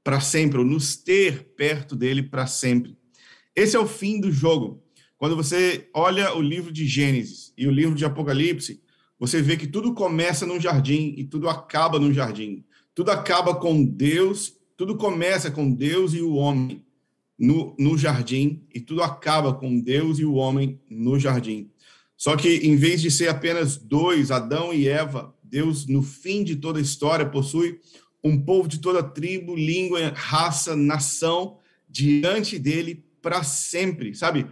para 0.03 0.19
sempre, 0.19 0.59
ou 0.59 0.65
nos 0.65 0.97
ter 0.97 1.53
perto 1.55 1.95
dele 1.95 2.21
para 2.21 2.45
sempre. 2.47 2.97
Esse 3.55 3.77
é 3.77 3.79
o 3.79 3.87
fim 3.87 4.19
do 4.19 4.29
jogo. 4.29 4.83
Quando 5.17 5.37
você 5.37 5.89
olha 5.93 6.35
o 6.35 6.41
livro 6.41 6.69
de 6.69 6.85
Gênesis 6.85 7.53
e 7.57 7.65
o 7.65 7.71
livro 7.71 7.95
de 7.95 8.03
Apocalipse, 8.03 8.81
você 9.17 9.41
vê 9.41 9.55
que 9.55 9.67
tudo 9.67 9.93
começa 9.93 10.45
num 10.45 10.59
jardim 10.59 11.13
e 11.15 11.23
tudo 11.23 11.47
acaba 11.47 11.97
num 11.97 12.11
jardim. 12.11 12.65
Tudo 12.93 13.09
acaba 13.11 13.55
com 13.55 13.85
Deus, 13.85 14.57
tudo 14.75 14.97
começa 14.97 15.49
com 15.49 15.71
Deus 15.71 16.13
e 16.13 16.21
o 16.21 16.33
homem 16.33 16.83
no, 17.39 17.73
no 17.79 17.97
jardim, 17.97 18.67
e 18.73 18.81
tudo 18.81 19.01
acaba 19.01 19.53
com 19.53 19.79
Deus 19.79 20.19
e 20.19 20.25
o 20.25 20.33
homem 20.33 20.79
no 20.89 21.17
jardim. 21.17 21.71
Só 22.21 22.35
que, 22.35 22.57
em 22.57 22.75
vez 22.75 23.01
de 23.01 23.09
ser 23.09 23.29
apenas 23.29 23.77
dois, 23.77 24.29
Adão 24.29 24.71
e 24.71 24.87
Eva, 24.87 25.35
Deus, 25.43 25.87
no 25.87 26.03
fim 26.03 26.43
de 26.43 26.55
toda 26.55 26.77
a 26.77 26.81
história, 26.81 27.25
possui 27.25 27.79
um 28.23 28.39
povo 28.39 28.67
de 28.67 28.77
toda 28.77 29.01
tribo, 29.01 29.55
língua, 29.55 30.13
raça, 30.13 30.75
nação, 30.75 31.57
diante 31.89 32.59
dele 32.59 33.03
para 33.23 33.41
sempre, 33.41 34.13
sabe? 34.13 34.45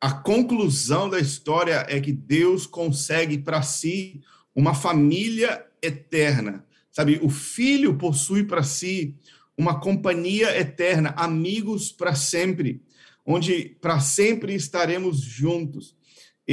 A 0.00 0.10
conclusão 0.10 1.10
da 1.10 1.20
história 1.20 1.84
é 1.90 2.00
que 2.00 2.10
Deus 2.10 2.66
consegue 2.66 3.36
para 3.36 3.60
si 3.60 4.22
uma 4.56 4.72
família 4.72 5.62
eterna, 5.82 6.64
sabe? 6.90 7.20
O 7.22 7.28
filho 7.28 7.98
possui 7.98 8.44
para 8.44 8.62
si 8.62 9.14
uma 9.58 9.78
companhia 9.78 10.58
eterna, 10.58 11.10
amigos 11.18 11.92
para 11.92 12.14
sempre, 12.14 12.80
onde 13.26 13.76
para 13.78 14.00
sempre 14.00 14.54
estaremos 14.54 15.20
juntos. 15.20 15.99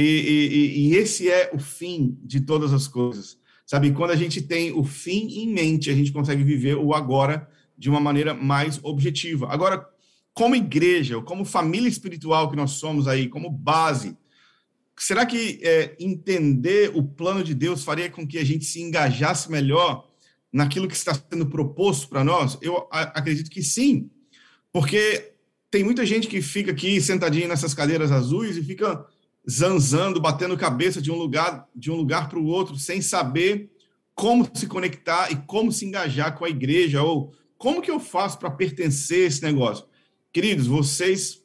e, 0.00 0.78
e, 0.78 0.94
esse 0.94 1.28
é 1.28 1.50
o 1.52 1.58
fim 1.58 2.16
de 2.22 2.40
todas 2.40 2.72
as 2.72 2.86
coisas. 2.86 3.36
Sabe, 3.66 3.90
quando 3.90 4.12
a 4.12 4.16
gente 4.16 4.40
tem 4.40 4.70
o 4.70 4.84
fim 4.84 5.26
em 5.40 5.52
mente, 5.52 5.90
a 5.90 5.94
gente 5.94 6.12
consegue 6.12 6.44
viver 6.44 6.76
o 6.76 6.94
agora 6.94 7.50
de 7.76 7.90
uma 7.90 7.98
maneira 7.98 8.32
mais 8.32 8.78
objetiva. 8.84 9.48
Agora, 9.50 9.84
como 10.32 10.54
igreja, 10.54 11.20
como 11.22 11.44
família 11.44 11.88
espiritual 11.88 12.48
que 12.48 12.54
nós 12.54 12.70
somos 12.72 13.08
aí, 13.08 13.28
como 13.28 13.50
base, 13.50 14.16
será 14.96 15.26
que 15.26 15.58
é, 15.64 15.96
entender 15.98 16.92
o 16.94 17.02
plano 17.02 17.42
de 17.42 17.52
Deus 17.52 17.82
faria 17.82 18.08
com 18.08 18.24
que 18.24 18.38
a 18.38 18.44
gente 18.44 18.66
se 18.66 18.80
engajasse 18.80 19.50
melhor 19.50 20.08
naquilo 20.52 20.86
que 20.86 20.94
está 20.94 21.12
sendo 21.12 21.46
proposto 21.46 22.08
para 22.08 22.22
nós? 22.22 22.56
Eu 22.62 22.86
acredito 22.92 23.50
que 23.50 23.64
sim, 23.64 24.08
porque 24.72 25.32
tem 25.72 25.82
muita 25.82 26.06
gente 26.06 26.28
que 26.28 26.40
fica 26.40 26.70
aqui 26.70 27.00
sentadinho 27.00 27.48
nessas 27.48 27.74
cadeiras 27.74 28.12
azuis 28.12 28.56
e 28.56 28.62
fica 28.62 29.04
zanzando, 29.48 30.20
batendo 30.20 30.56
cabeça 30.56 31.00
de 31.00 31.10
um 31.10 31.16
lugar 31.16 31.66
de 31.74 31.90
um 31.90 31.96
lugar 31.96 32.28
para 32.28 32.38
o 32.38 32.46
outro, 32.46 32.76
sem 32.76 33.00
saber 33.00 33.70
como 34.14 34.48
se 34.52 34.66
conectar 34.66 35.30
e 35.30 35.36
como 35.36 35.72
se 35.72 35.86
engajar 35.86 36.36
com 36.36 36.44
a 36.44 36.50
igreja 36.50 37.02
ou 37.02 37.32
como 37.56 37.80
que 37.80 37.90
eu 37.90 37.98
faço 37.98 38.38
para 38.38 38.50
pertencer 38.50 39.24
a 39.24 39.26
esse 39.26 39.42
negócio. 39.42 39.86
Queridos, 40.32 40.66
vocês 40.66 41.42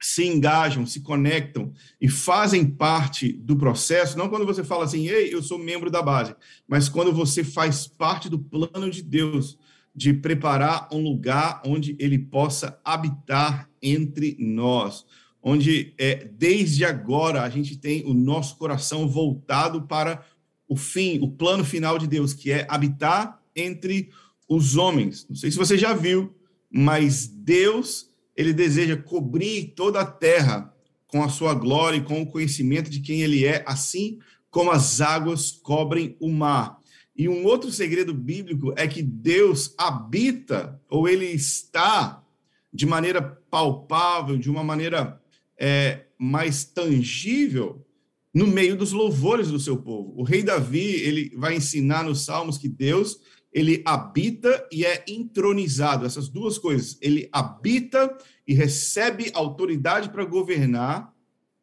se 0.00 0.24
engajam, 0.24 0.86
se 0.86 1.02
conectam 1.02 1.72
e 2.00 2.08
fazem 2.08 2.64
parte 2.64 3.32
do 3.32 3.56
processo, 3.56 4.16
não 4.16 4.30
quando 4.30 4.46
você 4.46 4.64
fala 4.64 4.84
assim, 4.84 5.08
ei, 5.08 5.32
eu 5.32 5.42
sou 5.42 5.58
membro 5.58 5.90
da 5.90 6.00
base, 6.00 6.34
mas 6.66 6.88
quando 6.88 7.12
você 7.12 7.44
faz 7.44 7.86
parte 7.86 8.28
do 8.28 8.38
plano 8.38 8.90
de 8.90 9.02
Deus 9.02 9.58
de 9.94 10.14
preparar 10.14 10.88
um 10.90 11.02
lugar 11.02 11.60
onde 11.66 11.96
ele 11.98 12.18
possa 12.18 12.80
habitar 12.82 13.68
entre 13.82 14.36
nós, 14.38 15.04
onde 15.42 15.94
é, 15.98 16.28
desde 16.36 16.84
agora 16.84 17.42
a 17.42 17.48
gente 17.48 17.76
tem 17.76 18.04
o 18.04 18.14
nosso 18.14 18.56
coração 18.56 19.08
voltado 19.08 19.82
para 19.82 20.24
o 20.68 20.76
fim, 20.76 21.18
o 21.20 21.28
plano 21.28 21.64
final 21.64 21.98
de 21.98 22.06
Deus, 22.06 22.32
que 22.32 22.52
é 22.52 22.66
habitar 22.68 23.40
entre 23.56 24.10
os 24.48 24.76
homens. 24.76 25.26
Não 25.28 25.36
sei 25.36 25.50
se 25.50 25.56
você 25.56 25.76
já 25.76 25.94
viu, 25.94 26.34
mas 26.70 27.26
Deus 27.26 28.10
ele 28.36 28.52
deseja 28.52 28.96
cobrir 28.96 29.72
toda 29.74 30.00
a 30.00 30.06
terra 30.06 30.72
com 31.06 31.22
a 31.22 31.28
sua 31.28 31.54
glória 31.54 31.98
e 31.98 32.04
com 32.04 32.22
o 32.22 32.26
conhecimento 32.26 32.88
de 32.88 33.00
quem 33.00 33.22
ele 33.22 33.44
é, 33.44 33.64
assim 33.66 34.18
como 34.50 34.70
as 34.70 35.00
águas 35.00 35.50
cobrem 35.50 36.16
o 36.20 36.28
mar. 36.28 36.78
E 37.16 37.28
um 37.28 37.44
outro 37.44 37.70
segredo 37.70 38.14
bíblico 38.14 38.72
é 38.76 38.86
que 38.86 39.02
Deus 39.02 39.74
habita, 39.76 40.80
ou 40.88 41.08
ele 41.08 41.26
está 41.26 42.24
de 42.72 42.86
maneira 42.86 43.20
palpável, 43.20 44.38
de 44.38 44.48
uma 44.48 44.62
maneira 44.62 45.19
é, 45.60 46.06
mais 46.18 46.64
tangível, 46.64 47.86
no 48.32 48.46
meio 48.46 48.76
dos 48.76 48.92
louvores 48.92 49.48
do 49.48 49.60
seu 49.60 49.76
povo. 49.76 50.14
O 50.16 50.22
rei 50.22 50.42
Davi, 50.42 50.78
ele 50.78 51.32
vai 51.36 51.56
ensinar 51.56 52.04
nos 52.04 52.24
Salmos 52.24 52.56
que 52.56 52.68
Deus 52.68 53.20
ele 53.52 53.82
habita 53.84 54.66
e 54.70 54.84
é 54.84 55.04
entronizado, 55.08 56.06
essas 56.06 56.28
duas 56.28 56.56
coisas. 56.56 56.96
Ele 57.00 57.28
habita 57.32 58.16
e 58.46 58.54
recebe 58.54 59.30
autoridade 59.34 60.10
para 60.10 60.24
governar, 60.24 61.12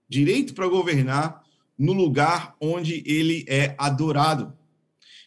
direito 0.08 0.54
para 0.54 0.68
governar, 0.68 1.42
no 1.78 1.94
lugar 1.94 2.56
onde 2.60 3.04
ele 3.06 3.46
é 3.48 3.76
adorado. 3.78 4.54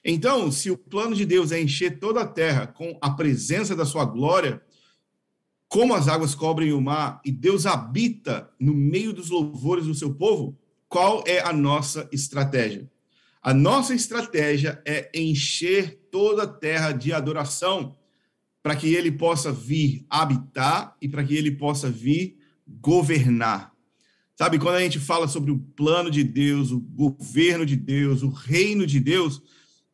Então, 0.05 0.50
se 0.50 0.71
o 0.71 0.77
plano 0.77 1.15
de 1.15 1.25
Deus 1.25 1.53
é 1.53 1.61
encher 1.61 1.99
toda 1.99 2.23
a 2.23 2.27
terra 2.27 2.67
com 2.67 2.99
a 3.00 3.11
presença 3.11 3.77
da 3.77 3.85
sua 3.85 4.05
glória, 4.05 4.61
como 5.71 5.95
as 5.95 6.09
águas 6.09 6.35
cobrem 6.35 6.73
o 6.73 6.81
mar, 6.81 7.21
e 7.25 7.31
Deus 7.31 7.65
habita 7.65 8.50
no 8.59 8.75
meio 8.75 9.12
dos 9.12 9.31
louvores 9.31 9.87
do 9.87 9.95
seu 9.95 10.12
povo, 10.12 10.59
qual 10.89 11.23
é 11.25 11.39
a 11.39 11.53
nossa 11.53 12.09
estratégia? 12.11 12.91
A 13.41 13.55
nossa 13.55 13.95
estratégia 13.95 14.83
é 14.85 15.09
encher 15.15 16.09
toda 16.11 16.43
a 16.43 16.47
terra 16.49 16.91
de 16.91 17.12
adoração, 17.12 17.97
para 18.61 18.75
que 18.75 18.93
ele 18.93 19.12
possa 19.12 19.53
vir 19.53 20.05
habitar 20.11 20.97
e 21.00 21.09
para 21.09 21.23
que 21.23 21.37
ele 21.37 21.53
possa 21.53 21.89
vir 21.89 22.37
governar. 22.67 23.73
Sabe, 24.35 24.59
quando 24.59 24.75
a 24.75 24.81
gente 24.81 24.99
fala 24.99 25.29
sobre 25.29 25.53
o 25.53 25.59
plano 25.59 26.11
de 26.11 26.25
Deus, 26.25 26.73
o 26.73 26.81
governo 26.81 27.65
de 27.65 27.77
Deus, 27.77 28.25
o 28.25 28.29
reino 28.29 28.85
de 28.85 28.99
Deus, 28.99 29.41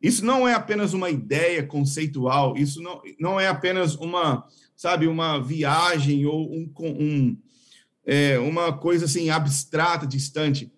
isso 0.01 0.23
não 0.23 0.47
é 0.47 0.53
apenas 0.53 0.93
uma 0.93 1.09
ideia 1.09 1.63
conceitual, 1.63 2.55
isso 2.55 2.81
não, 2.81 3.01
não 3.19 3.39
é 3.39 3.47
apenas 3.47 3.95
uma, 3.95 4.47
sabe, 4.75 5.07
uma 5.07 5.39
viagem 5.39 6.25
ou 6.25 6.51
um, 6.51 6.71
um 6.79 7.37
é, 8.05 8.39
uma 8.39 8.71
coisa 8.71 9.05
assim 9.05 9.29
abstrata, 9.29 10.07
distante. 10.07 10.71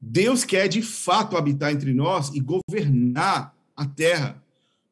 Deus 0.00 0.44
quer 0.44 0.66
de 0.66 0.82
fato 0.82 1.36
habitar 1.36 1.72
entre 1.72 1.92
nós 1.94 2.30
e 2.34 2.40
governar 2.40 3.54
a 3.76 3.86
terra. 3.86 4.42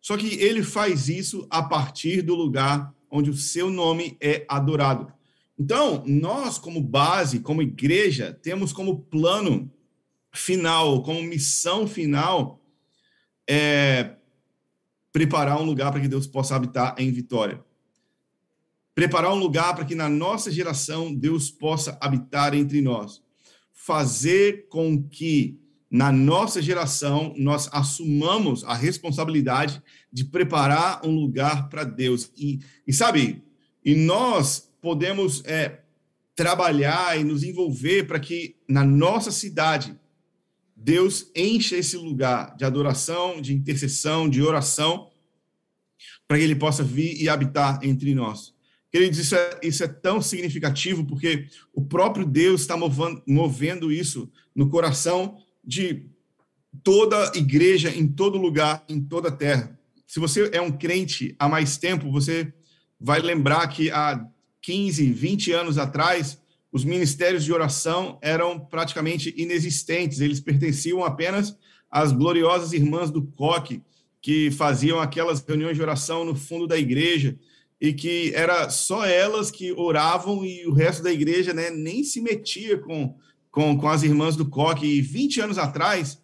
Só 0.00 0.16
que 0.16 0.34
ele 0.40 0.62
faz 0.62 1.08
isso 1.08 1.46
a 1.50 1.62
partir 1.62 2.22
do 2.22 2.34
lugar 2.34 2.94
onde 3.10 3.30
o 3.30 3.36
seu 3.36 3.70
nome 3.70 4.16
é 4.20 4.44
adorado. 4.48 5.12
Então, 5.58 6.04
nós, 6.06 6.56
como 6.58 6.80
base, 6.80 7.40
como 7.40 7.62
igreja, 7.62 8.38
temos 8.42 8.72
como 8.72 9.00
plano 9.00 9.68
final, 10.32 11.02
como 11.02 11.22
missão 11.22 11.86
final, 11.86 12.60
é 13.48 14.16
preparar 15.12 15.60
um 15.60 15.64
lugar 15.64 15.90
para 15.90 16.00
que 16.00 16.08
Deus 16.08 16.26
possa 16.26 16.54
habitar 16.54 16.94
em 16.98 17.10
Vitória. 17.10 17.64
Preparar 18.94 19.32
um 19.32 19.38
lugar 19.38 19.74
para 19.74 19.84
que 19.84 19.94
na 19.94 20.08
nossa 20.08 20.50
geração 20.50 21.14
Deus 21.14 21.50
possa 21.50 21.96
habitar 22.00 22.54
entre 22.54 22.80
nós 22.82 23.22
fazer 23.88 24.68
com 24.68 25.02
que 25.02 25.58
na 25.90 26.12
nossa 26.12 26.60
geração 26.60 27.32
nós 27.38 27.70
assumamos 27.72 28.62
a 28.64 28.74
responsabilidade 28.74 29.82
de 30.12 30.26
preparar 30.26 31.00
um 31.06 31.14
lugar 31.14 31.70
para 31.70 31.84
Deus. 31.84 32.30
E, 32.36 32.58
e, 32.86 32.92
sabe, 32.92 33.42
e 33.82 33.94
nós 33.94 34.70
podemos 34.82 35.42
é, 35.46 35.80
trabalhar 36.36 37.18
e 37.18 37.24
nos 37.24 37.42
envolver 37.42 38.06
para 38.06 38.20
que 38.20 38.56
na 38.68 38.84
nossa 38.84 39.30
cidade 39.30 39.98
Deus 40.80 41.30
encha 41.34 41.76
esse 41.76 41.96
lugar 41.96 42.56
de 42.56 42.64
adoração, 42.64 43.40
de 43.40 43.52
intercessão, 43.52 44.28
de 44.28 44.40
oração, 44.40 45.10
para 46.26 46.38
que 46.38 46.44
ele 46.44 46.54
possa 46.54 46.84
vir 46.84 47.20
e 47.20 47.28
habitar 47.28 47.80
entre 47.82 48.14
nós. 48.14 48.54
Queridos, 48.90 49.18
isso 49.18 49.34
é, 49.34 49.60
isso 49.62 49.84
é 49.84 49.88
tão 49.88 50.22
significativo 50.22 51.04
porque 51.04 51.48
o 51.74 51.82
próprio 51.82 52.24
Deus 52.24 52.60
está 52.60 52.76
movendo, 52.76 53.22
movendo 53.26 53.92
isso 53.92 54.30
no 54.54 54.70
coração 54.70 55.36
de 55.64 56.06
toda 56.82 57.32
igreja, 57.34 57.90
em 57.90 58.06
todo 58.06 58.38
lugar, 58.38 58.84
em 58.88 59.00
toda 59.00 59.28
a 59.28 59.32
terra. 59.32 59.78
Se 60.06 60.20
você 60.20 60.48
é 60.52 60.60
um 60.60 60.70
crente 60.70 61.34
há 61.38 61.48
mais 61.48 61.76
tempo, 61.76 62.10
você 62.10 62.52
vai 63.00 63.20
lembrar 63.20 63.66
que 63.68 63.90
há 63.90 64.24
15, 64.62 65.12
20 65.12 65.52
anos 65.52 65.76
atrás, 65.76 66.40
os 66.72 66.84
ministérios 66.84 67.44
de 67.44 67.52
oração 67.52 68.18
eram 68.20 68.58
praticamente 68.58 69.32
inexistentes, 69.36 70.20
eles 70.20 70.40
pertenciam 70.40 71.04
apenas 71.04 71.56
às 71.90 72.12
gloriosas 72.12 72.72
irmãs 72.72 73.10
do 73.10 73.22
coque, 73.22 73.82
que 74.20 74.50
faziam 74.50 75.00
aquelas 75.00 75.40
reuniões 75.40 75.76
de 75.76 75.82
oração 75.82 76.24
no 76.24 76.34
fundo 76.34 76.66
da 76.66 76.76
igreja, 76.78 77.38
e 77.80 77.92
que 77.92 78.32
era 78.34 78.68
só 78.68 79.06
elas 79.06 79.50
que 79.50 79.72
oravam 79.72 80.44
e 80.44 80.66
o 80.66 80.72
resto 80.72 81.02
da 81.02 81.12
igreja 81.12 81.54
né, 81.54 81.70
nem 81.70 82.02
se 82.02 82.20
metia 82.20 82.76
com, 82.76 83.16
com, 83.50 83.78
com 83.78 83.88
as 83.88 84.02
irmãs 84.02 84.34
do 84.34 84.48
coque. 84.48 84.84
E 84.84 85.00
20 85.00 85.40
anos 85.40 85.58
atrás, 85.58 86.20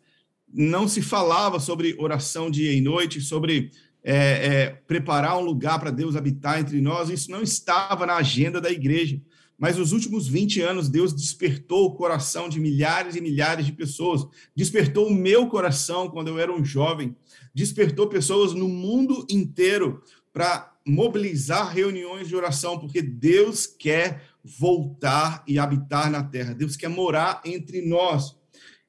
não 0.52 0.88
se 0.88 1.00
falava 1.00 1.60
sobre 1.60 1.94
oração 1.98 2.50
dia 2.50 2.72
e 2.72 2.80
noite, 2.80 3.20
sobre 3.20 3.70
é, 4.02 4.16
é, 4.16 4.66
preparar 4.86 5.38
um 5.38 5.44
lugar 5.44 5.78
para 5.78 5.90
Deus 5.90 6.16
habitar 6.16 6.60
entre 6.60 6.80
nós, 6.80 7.08
isso 7.08 7.30
não 7.30 7.40
estava 7.40 8.04
na 8.04 8.16
agenda 8.16 8.60
da 8.60 8.70
igreja. 8.70 9.20
Mas 9.58 9.76
nos 9.76 9.92
últimos 9.92 10.26
20 10.26 10.60
anos, 10.60 10.88
Deus 10.88 11.12
despertou 11.12 11.86
o 11.86 11.94
coração 11.94 12.48
de 12.48 12.58
milhares 12.58 13.14
e 13.14 13.20
milhares 13.20 13.64
de 13.66 13.72
pessoas. 13.72 14.26
Despertou 14.54 15.06
o 15.06 15.14
meu 15.14 15.46
coração 15.46 16.08
quando 16.08 16.28
eu 16.28 16.38
era 16.38 16.52
um 16.52 16.64
jovem. 16.64 17.16
Despertou 17.54 18.08
pessoas 18.08 18.52
no 18.52 18.68
mundo 18.68 19.24
inteiro 19.30 20.02
para 20.32 20.72
mobilizar 20.86 21.72
reuniões 21.72 22.28
de 22.28 22.36
oração, 22.36 22.78
porque 22.78 23.00
Deus 23.00 23.66
quer 23.66 24.22
voltar 24.44 25.42
e 25.46 25.58
habitar 25.58 26.10
na 26.10 26.22
terra. 26.22 26.52
Deus 26.52 26.76
quer 26.76 26.88
morar 26.88 27.40
entre 27.44 27.80
nós. 27.80 28.36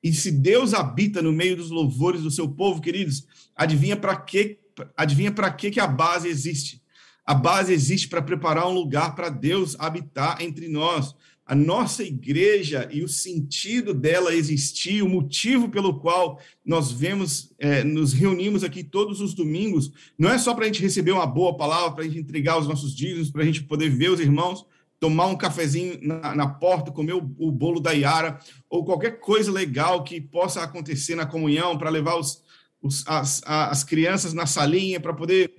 E 0.04 0.14
se 0.14 0.32
Deus 0.32 0.74
habita 0.74 1.22
no 1.22 1.32
meio 1.32 1.56
dos 1.56 1.70
louvores 1.70 2.22
do 2.22 2.32
seu 2.32 2.50
povo, 2.50 2.82
queridos, 2.82 3.26
adivinha 3.56 3.96
para 3.96 4.16
que 4.16 4.60
adivinha 4.98 5.32
para 5.32 5.50
que 5.50 5.72
que 5.72 5.80
a 5.80 5.88
base 5.88 6.28
existe? 6.28 6.82
A 7.26 7.34
base 7.34 7.74
existe 7.74 8.08
para 8.08 8.22
preparar 8.22 8.68
um 8.68 8.74
lugar 8.74 9.16
para 9.16 9.30
Deus 9.30 9.76
habitar 9.80 10.42
entre 10.42 10.68
nós. 10.68 11.16
A 11.46 11.56
nossa 11.56 12.04
igreja 12.04 12.88
e 12.92 13.04
o 13.04 13.08
sentido 13.08 13.94
dela 13.94 14.34
existir, 14.34 15.04
o 15.04 15.10
motivo 15.10 15.70
pelo 15.70 16.00
qual 16.00 16.40
nós 16.64 16.92
vemos, 16.92 17.54
é, 17.60 17.84
nos 17.84 18.14
reunimos 18.14 18.64
aqui 18.64 18.84
todos 18.84 19.22
os 19.22 19.34
domingos, 19.34 19.92
não 20.18 20.30
é 20.30 20.38
só 20.38 20.54
para 20.56 20.66
a 20.66 20.68
gente 20.68 20.82
receber 20.82 21.12
uma 21.12 21.26
boa 21.28 21.56
palavra, 21.56 21.92
para 21.92 22.04
a 22.04 22.08
gente 22.08 22.20
entregar 22.20 22.58
os 22.60 22.68
nossos 22.68 22.96
dízimos, 22.96 23.30
para 23.30 23.44
a 23.44 23.46
gente 23.46 23.64
poder 23.64 23.90
ver 23.90 24.10
os 24.10 24.20
irmãos, 24.20 24.66
tomar 25.00 25.28
um 25.28 25.36
cafezinho 25.36 26.00
na, 26.02 26.36
na 26.36 26.48
porta, 26.48 26.92
comer 26.92 27.14
o, 27.14 27.36
o, 27.38 27.52
bolo 27.52 27.80
da 27.80 27.92
Iara, 27.92 28.40
ou 28.68 28.84
qualquer 28.84 29.20
coisa 29.20 29.52
legal 29.52 30.04
que 30.04 30.20
possa 30.20 30.64
acontecer 30.64 31.14
na 31.14 31.28
comunhão, 31.28 31.78
para 31.78 31.92
levar 31.92 32.16
os, 32.16 32.42
os, 32.82 33.08
as, 33.08 33.44
as 33.46 33.84
crianças 33.84 34.34
na 34.34 34.48
salinha, 34.48 35.00
para 35.00 35.14
poder, 35.14 35.54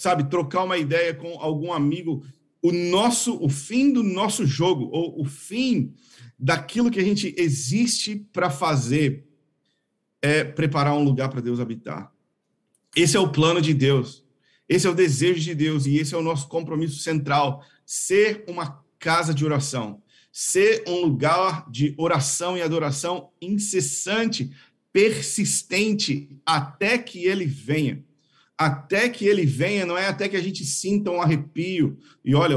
sabe, 0.00 0.30
trocar 0.30 0.64
uma 0.64 0.78
ideia 0.78 1.12
com 1.12 1.38
algum 1.38 1.74
amigo. 1.74 2.24
O 2.62 2.72
nosso, 2.72 3.36
o 3.44 3.50
fim 3.50 3.92
do 3.92 4.02
nosso 4.02 4.46
jogo, 4.46 4.88
ou 4.90 5.20
o 5.20 5.26
fim 5.26 5.92
daquilo 6.38 6.90
que 6.90 6.98
a 6.98 7.04
gente 7.04 7.34
existe 7.36 8.16
para 8.32 8.48
fazer, 8.48 9.26
é 10.22 10.42
preparar 10.42 10.94
um 10.94 11.04
lugar 11.04 11.28
para 11.28 11.42
Deus 11.42 11.60
habitar. 11.60 12.10
Esse 12.96 13.14
é 13.14 13.20
o 13.20 13.30
plano 13.30 13.60
de 13.60 13.74
Deus. 13.74 14.24
Esse 14.66 14.86
é 14.86 14.90
o 14.90 14.94
desejo 14.94 15.40
de 15.40 15.54
Deus 15.54 15.84
e 15.84 15.98
esse 15.98 16.14
é 16.14 16.16
o 16.18 16.22
nosso 16.22 16.48
compromisso 16.48 17.00
central, 17.00 17.62
ser 17.84 18.42
uma 18.48 18.82
casa 18.98 19.34
de 19.34 19.44
oração, 19.44 20.02
ser 20.32 20.82
um 20.86 21.02
lugar 21.02 21.70
de 21.70 21.94
oração 21.98 22.56
e 22.56 22.62
adoração 22.62 23.30
incessante, 23.38 24.50
persistente, 24.90 26.40
até 26.46 26.96
que 26.96 27.26
ele 27.26 27.44
venha. 27.44 28.02
Até 28.60 29.08
que 29.08 29.24
ele 29.24 29.46
venha, 29.46 29.86
não 29.86 29.96
é 29.96 30.06
até 30.06 30.28
que 30.28 30.36
a 30.36 30.42
gente 30.42 30.66
sinta 30.66 31.10
um 31.10 31.22
arrepio 31.22 31.96
e 32.22 32.34
olha, 32.34 32.56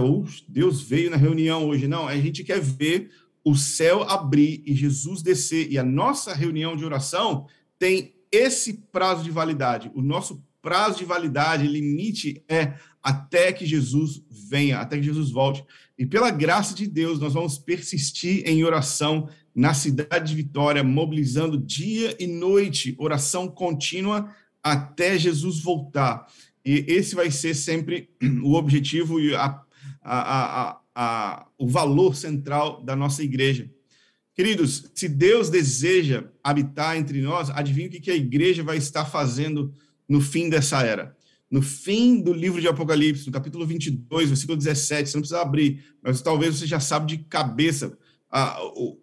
Deus 0.50 0.82
veio 0.82 1.10
na 1.10 1.16
reunião 1.16 1.66
hoje. 1.70 1.88
Não, 1.88 2.10
a 2.10 2.18
gente 2.18 2.44
quer 2.44 2.60
ver 2.60 3.10
o 3.42 3.56
céu 3.56 4.04
abrir 4.04 4.62
e 4.66 4.76
Jesus 4.76 5.22
descer. 5.22 5.72
E 5.72 5.78
a 5.78 5.84
nossa 5.84 6.34
reunião 6.34 6.76
de 6.76 6.84
oração 6.84 7.48
tem 7.80 8.16
esse 8.30 8.74
prazo 8.92 9.24
de 9.24 9.32
validade. 9.32 9.90
O 9.96 10.02
nosso 10.02 10.44
prazo 10.62 10.98
de 10.98 11.06
validade, 11.06 11.66
limite 11.66 12.44
é 12.50 12.74
até 13.02 13.54
que 13.54 13.66
Jesus 13.66 14.22
venha, 14.30 14.80
até 14.80 14.98
que 14.98 15.04
Jesus 15.04 15.32
volte. 15.32 15.64
E 15.98 16.06
pela 16.06 16.32
graça 16.32 16.76
de 16.76 16.86
Deus, 16.86 17.18
nós 17.18 17.34
vamos 17.34 17.58
persistir 17.58 18.44
em 18.46 18.62
oração 18.66 19.30
na 19.56 19.74
cidade 19.74 20.32
de 20.32 20.36
Vitória, 20.36 20.84
mobilizando 20.84 21.58
dia 21.58 22.14
e 22.20 22.28
noite, 22.28 22.94
oração 23.00 23.48
contínua 23.48 24.30
até 24.64 25.18
Jesus 25.18 25.60
voltar. 25.60 26.28
E 26.66 26.86
esse 26.88 27.14
vai 27.14 27.30
ser 27.30 27.54
sempre 27.54 28.10
o 28.44 28.54
objetivo 28.54 29.20
e 29.20 29.36
a, 29.36 29.62
a, 30.02 30.80
a, 30.96 31.48
o 31.58 31.68
valor 31.68 32.16
central 32.16 32.82
da 32.84 32.96
nossa 32.96 33.22
igreja. 33.22 33.70
Queridos, 34.34 34.90
se 34.96 35.08
Deus 35.08 35.50
deseja 35.50 36.26
habitar 36.44 36.98
entre 36.98 37.22
nós, 37.22 37.50
adivinha 37.50 37.88
o 37.88 37.92
que 37.92 38.10
a 38.10 38.16
igreja 38.16 38.64
vai 38.64 38.78
estar 38.78 39.06
fazendo 39.06 39.72
no 40.08 40.20
fim 40.22 40.50
dessa 40.50 40.82
era? 40.82 41.16
no 41.54 41.62
fim 41.62 42.20
do 42.20 42.34
livro 42.34 42.60
de 42.60 42.68
Apocalipse, 42.68 43.28
no 43.28 43.32
capítulo 43.32 43.64
22, 43.64 44.30
versículo 44.30 44.58
17, 44.58 45.08
você 45.08 45.16
não 45.16 45.22
precisa 45.22 45.40
abrir, 45.40 45.84
mas 46.02 46.20
talvez 46.20 46.58
você 46.58 46.66
já 46.66 46.80
sabe 46.80 47.06
de 47.16 47.24
cabeça. 47.26 47.96
O, 48.76 48.98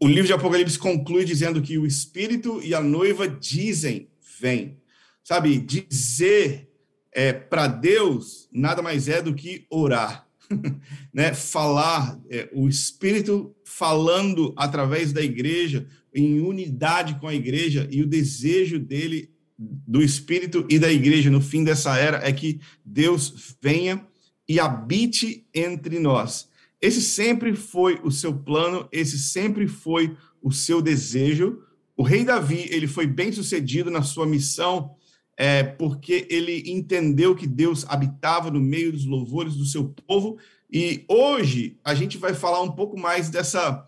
o 0.00 0.08
livro 0.08 0.26
de 0.26 0.32
Apocalipse 0.32 0.78
conclui 0.78 1.26
dizendo 1.26 1.60
que 1.60 1.76
o 1.76 1.84
Espírito 1.84 2.62
e 2.64 2.74
a 2.74 2.80
noiva 2.80 3.28
dizem, 3.28 4.08
vem. 4.40 4.78
Sabe, 5.24 5.58
dizer 5.58 6.68
é, 7.12 7.32
para 7.32 7.66
Deus 7.66 8.48
nada 8.52 8.82
mais 8.82 9.08
é 9.08 9.22
do 9.22 9.34
que 9.34 9.66
orar. 9.70 10.26
né? 11.12 11.32
Falar, 11.34 12.20
é, 12.28 12.48
o 12.52 12.68
Espírito 12.68 13.54
falando 13.64 14.52
através 14.56 15.12
da 15.12 15.22
igreja, 15.22 15.86
em 16.14 16.40
unidade 16.40 17.18
com 17.18 17.26
a 17.26 17.34
igreja, 17.34 17.88
e 17.90 18.02
o 18.02 18.06
desejo 18.06 18.78
dele 18.78 19.30
do 19.58 20.02
Espírito 20.02 20.66
e 20.68 20.78
da 20.78 20.92
igreja 20.92 21.30
no 21.30 21.40
fim 21.40 21.62
dessa 21.62 21.96
era 21.96 22.18
é 22.26 22.32
que 22.32 22.60
Deus 22.84 23.54
venha 23.62 24.04
e 24.48 24.58
habite 24.58 25.46
entre 25.54 25.98
nós. 25.98 26.48
Esse 26.80 27.00
sempre 27.00 27.54
foi 27.54 28.00
o 28.02 28.10
seu 28.10 28.34
plano, 28.34 28.88
esse 28.90 29.18
sempre 29.18 29.68
foi 29.68 30.16
o 30.42 30.50
seu 30.50 30.82
desejo. 30.82 31.60
O 31.96 32.02
rei 32.02 32.24
Davi, 32.24 32.66
ele 32.70 32.88
foi 32.88 33.06
bem 33.06 33.30
sucedido 33.30 33.90
na 33.90 34.02
sua 34.02 34.26
missão, 34.26 34.96
é, 35.42 35.64
porque 35.64 36.24
ele 36.30 36.70
entendeu 36.70 37.34
que 37.34 37.48
Deus 37.48 37.84
habitava 37.88 38.48
no 38.48 38.60
meio 38.60 38.92
dos 38.92 39.04
louvores 39.04 39.56
do 39.56 39.64
seu 39.64 39.88
povo. 39.88 40.38
E 40.72 41.04
hoje 41.08 41.80
a 41.82 41.96
gente 41.96 42.16
vai 42.16 42.32
falar 42.32 42.62
um 42.62 42.70
pouco 42.70 42.96
mais 42.96 43.28
dessa, 43.28 43.84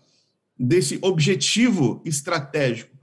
desse 0.59 0.99
objetivo 1.01 2.01
estratégico. 2.03 2.93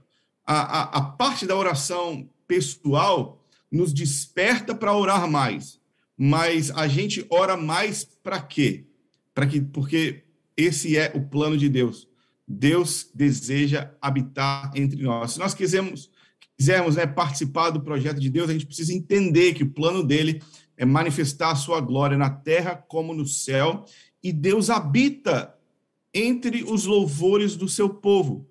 A, 0.45 0.81
a, 0.81 0.83
a 0.99 1.01
parte 1.01 1.47
da 1.47 1.55
oração 1.55 2.29
pessoal 2.47 3.43
nos 3.71 3.91
desperta 3.91 4.75
para 4.75 4.95
orar 4.95 5.27
mais, 5.27 5.79
mas 6.15 6.69
a 6.69 6.87
gente 6.87 7.25
ora 7.31 7.57
mais 7.57 8.03
para 8.03 8.39
quê? 8.39 8.85
Para 9.33 9.47
que 9.47 9.61
porque 9.61 10.25
esse 10.55 10.95
é 10.95 11.11
o 11.15 11.21
plano 11.23 11.57
de 11.57 11.69
Deus. 11.69 12.07
Deus 12.47 13.09
deseja 13.15 13.89
habitar 13.99 14.71
entre 14.75 15.01
nós. 15.01 15.31
Se 15.31 15.39
nós 15.39 15.55
quisermos, 15.55 16.11
quisermos 16.57 16.95
né, 16.95 17.05
participar 17.05 17.69
do 17.69 17.81
projeto 17.81 18.19
de 18.19 18.29
Deus, 18.29 18.49
a 18.49 18.53
gente 18.53 18.65
precisa 18.65 18.93
entender 18.93 19.53
que 19.53 19.63
o 19.63 19.69
plano 19.69 20.03
dele 20.03 20.41
é 20.77 20.85
manifestar 20.85 21.51
a 21.51 21.55
sua 21.55 21.79
glória 21.79 22.17
na 22.17 22.29
terra 22.29 22.75
como 22.75 23.13
no 23.13 23.25
céu, 23.25 23.85
e 24.23 24.31
Deus 24.31 24.69
habita 24.69 25.53
entre 26.13 26.63
os 26.63 26.85
louvores 26.85 27.55
do 27.55 27.67
seu 27.67 27.89
povo. 27.89 28.47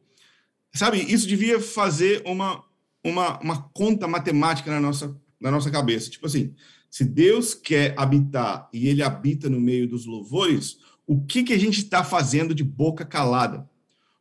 Sabe, 0.74 0.98
isso 0.98 1.28
devia 1.28 1.60
fazer 1.60 2.22
uma, 2.26 2.64
uma, 3.04 3.38
uma 3.40 3.62
conta 3.74 4.08
matemática 4.08 4.70
na 4.70 4.80
nossa, 4.80 5.14
na 5.40 5.50
nossa 5.50 5.70
cabeça. 5.70 6.10
Tipo 6.10 6.26
assim, 6.26 6.54
se 6.90 7.04
Deus 7.04 7.54
quer 7.54 7.94
habitar 7.96 8.68
e 8.72 8.88
ele 8.88 9.02
habita 9.02 9.48
no 9.48 9.60
meio 9.60 9.88
dos 9.88 10.06
louvores, 10.06 10.78
o 11.06 11.20
que, 11.24 11.42
que 11.42 11.52
a 11.52 11.58
gente 11.58 11.78
está 11.78 12.02
fazendo 12.02 12.54
de 12.54 12.64
boca 12.64 13.04
calada? 13.04 13.68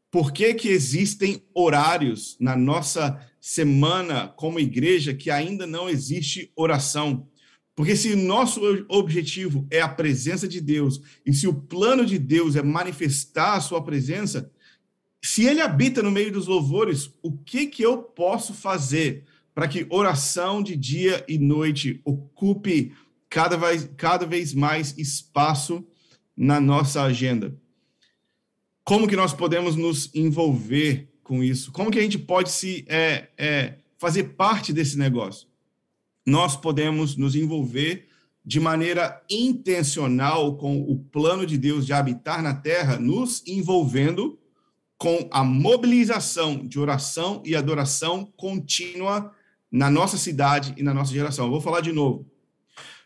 Por 0.09 0.33
que, 0.33 0.53
que 0.53 0.67
existem 0.67 1.41
horários 1.53 2.35
na 2.39 2.55
nossa 2.55 3.19
semana 3.41 4.27
como 4.27 4.59
igreja 4.59 5.13
que 5.13 5.31
ainda 5.31 5.65
não 5.65 5.89
existe 5.89 6.51
oração? 6.55 7.27
Porque 7.75 7.95
se 7.95 8.15
nosso 8.15 8.61
objetivo 8.87 9.67
é 9.71 9.81
a 9.81 9.89
presença 9.89 10.47
de 10.47 10.61
Deus 10.61 11.01
e 11.25 11.33
se 11.33 11.47
o 11.47 11.53
plano 11.53 12.05
de 12.05 12.19
Deus 12.19 12.55
é 12.55 12.61
manifestar 12.61 13.55
a 13.55 13.61
sua 13.61 13.83
presença, 13.83 14.51
se 15.21 15.45
ele 15.45 15.61
habita 15.61 16.01
no 16.03 16.11
meio 16.11 16.31
dos 16.31 16.47
louvores, 16.47 17.11
o 17.21 17.31
que 17.31 17.67
que 17.67 17.83
eu 17.83 17.97
posso 17.97 18.53
fazer 18.53 19.25
para 19.53 19.67
que 19.67 19.85
oração 19.89 20.61
de 20.61 20.75
dia 20.75 21.23
e 21.27 21.37
noite 21.37 22.01
ocupe 22.03 22.93
cada 23.29 23.57
vez, 23.57 23.89
cada 23.97 24.25
vez 24.25 24.53
mais 24.53 24.97
espaço 24.97 25.85
na 26.35 26.59
nossa 26.59 27.03
agenda? 27.03 27.55
Como 28.83 29.07
que 29.07 29.15
nós 29.15 29.33
podemos 29.33 29.75
nos 29.75 30.13
envolver 30.13 31.10
com 31.31 31.41
isso? 31.41 31.71
Como 31.71 31.89
que 31.89 31.97
a 31.97 32.01
gente 32.01 32.19
pode 32.19 32.51
se 32.51 32.83
é, 32.89 33.29
é, 33.37 33.75
fazer 33.97 34.35
parte 34.35 34.73
desse 34.73 34.97
negócio? 34.97 35.47
Nós 36.25 36.57
podemos 36.57 37.15
nos 37.15 37.37
envolver 37.37 38.09
de 38.43 38.59
maneira 38.59 39.23
intencional 39.29 40.57
com 40.57 40.81
o 40.81 40.99
plano 40.99 41.45
de 41.45 41.57
Deus 41.57 41.85
de 41.85 41.93
habitar 41.93 42.43
na 42.43 42.53
terra, 42.53 42.99
nos 42.99 43.41
envolvendo 43.47 44.37
com 44.97 45.29
a 45.31 45.41
mobilização 45.41 46.67
de 46.67 46.77
oração 46.77 47.41
e 47.45 47.55
adoração 47.55 48.25
contínua 48.35 49.33
na 49.71 49.89
nossa 49.89 50.17
cidade 50.17 50.73
e 50.75 50.83
na 50.83 50.93
nossa 50.93 51.13
geração. 51.13 51.45
Eu 51.45 51.51
vou 51.51 51.61
falar 51.61 51.79
de 51.79 51.93
novo. 51.93 52.29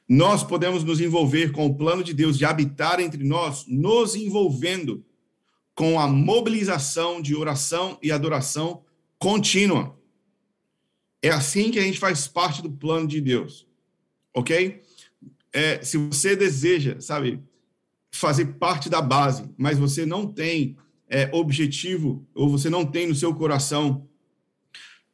Nós 0.09 0.43
podemos 0.43 0.83
nos 0.83 0.99
envolver 0.99 1.51
com 1.51 1.67
o 1.67 1.75
plano 1.75 2.03
de 2.03 2.11
Deus 2.11 2.39
de 2.39 2.45
habitar 2.45 2.99
entre 2.99 3.23
nós, 3.23 3.65
nos 3.67 4.15
envolvendo 4.15 5.05
com 5.75 5.99
a 5.99 6.07
mobilização 6.07 7.21
de 7.21 7.35
oração 7.35 7.99
e 8.01 8.11
adoração 8.11 8.83
contínua. 9.19 9.99
É 11.21 11.29
assim 11.29 11.69
que 11.69 11.77
a 11.77 11.83
gente 11.83 11.99
faz 11.99 12.27
parte 12.27 12.61
do 12.61 12.71
plano 12.71 13.07
de 13.07 13.19
Deus. 13.19 13.67
ok? 14.33 14.81
É, 15.51 15.81
se 15.81 15.97
você 15.97 16.35
deseja, 16.35 16.99
sabe, 16.99 17.41
fazer 18.11 18.45
parte 18.57 18.89
da 18.89 19.01
base, 19.01 19.49
mas 19.57 19.77
você 19.77 20.05
não 20.05 20.27
tem 20.27 20.77
é, 21.09 21.29
objetivo, 21.33 22.27
ou 22.33 22.49
você 22.49 22.69
não 22.69 22.85
tem 22.85 23.07
no 23.07 23.15
seu 23.15 23.33
coração 23.33 24.07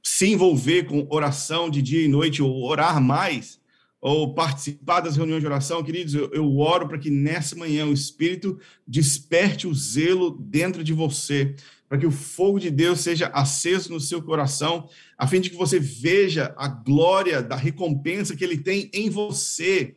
se 0.03 0.27
envolver 0.27 0.85
com 0.85 1.07
oração 1.11 1.69
de 1.69 1.81
dia 1.81 2.03
e 2.03 2.07
noite, 2.07 2.41
ou 2.41 2.63
orar 2.63 2.99
mais, 2.99 3.60
ou 4.01 4.33
participar 4.33 5.01
das 5.01 5.15
reuniões 5.15 5.41
de 5.41 5.45
oração, 5.45 5.83
queridos, 5.83 6.15
eu, 6.15 6.31
eu 6.33 6.57
oro 6.57 6.87
para 6.87 6.97
que 6.97 7.11
nessa 7.11 7.55
manhã 7.55 7.85
o 7.85 7.93
Espírito 7.93 8.59
desperte 8.87 9.67
o 9.67 9.75
zelo 9.75 10.31
dentro 10.31 10.83
de 10.83 10.91
você, 10.91 11.55
para 11.87 11.99
que 11.99 12.07
o 12.07 12.11
fogo 12.11 12.59
de 12.59 12.71
Deus 12.71 13.01
seja 13.01 13.27
aceso 13.27 13.91
no 13.91 13.99
seu 13.99 14.19
coração, 14.23 14.89
a 15.15 15.27
fim 15.27 15.39
de 15.39 15.51
que 15.51 15.55
você 15.55 15.79
veja 15.79 16.51
a 16.57 16.67
glória 16.67 17.43
da 17.43 17.55
recompensa 17.55 18.35
que 18.35 18.43
ele 18.43 18.57
tem 18.57 18.89
em 18.91 19.07
você. 19.07 19.95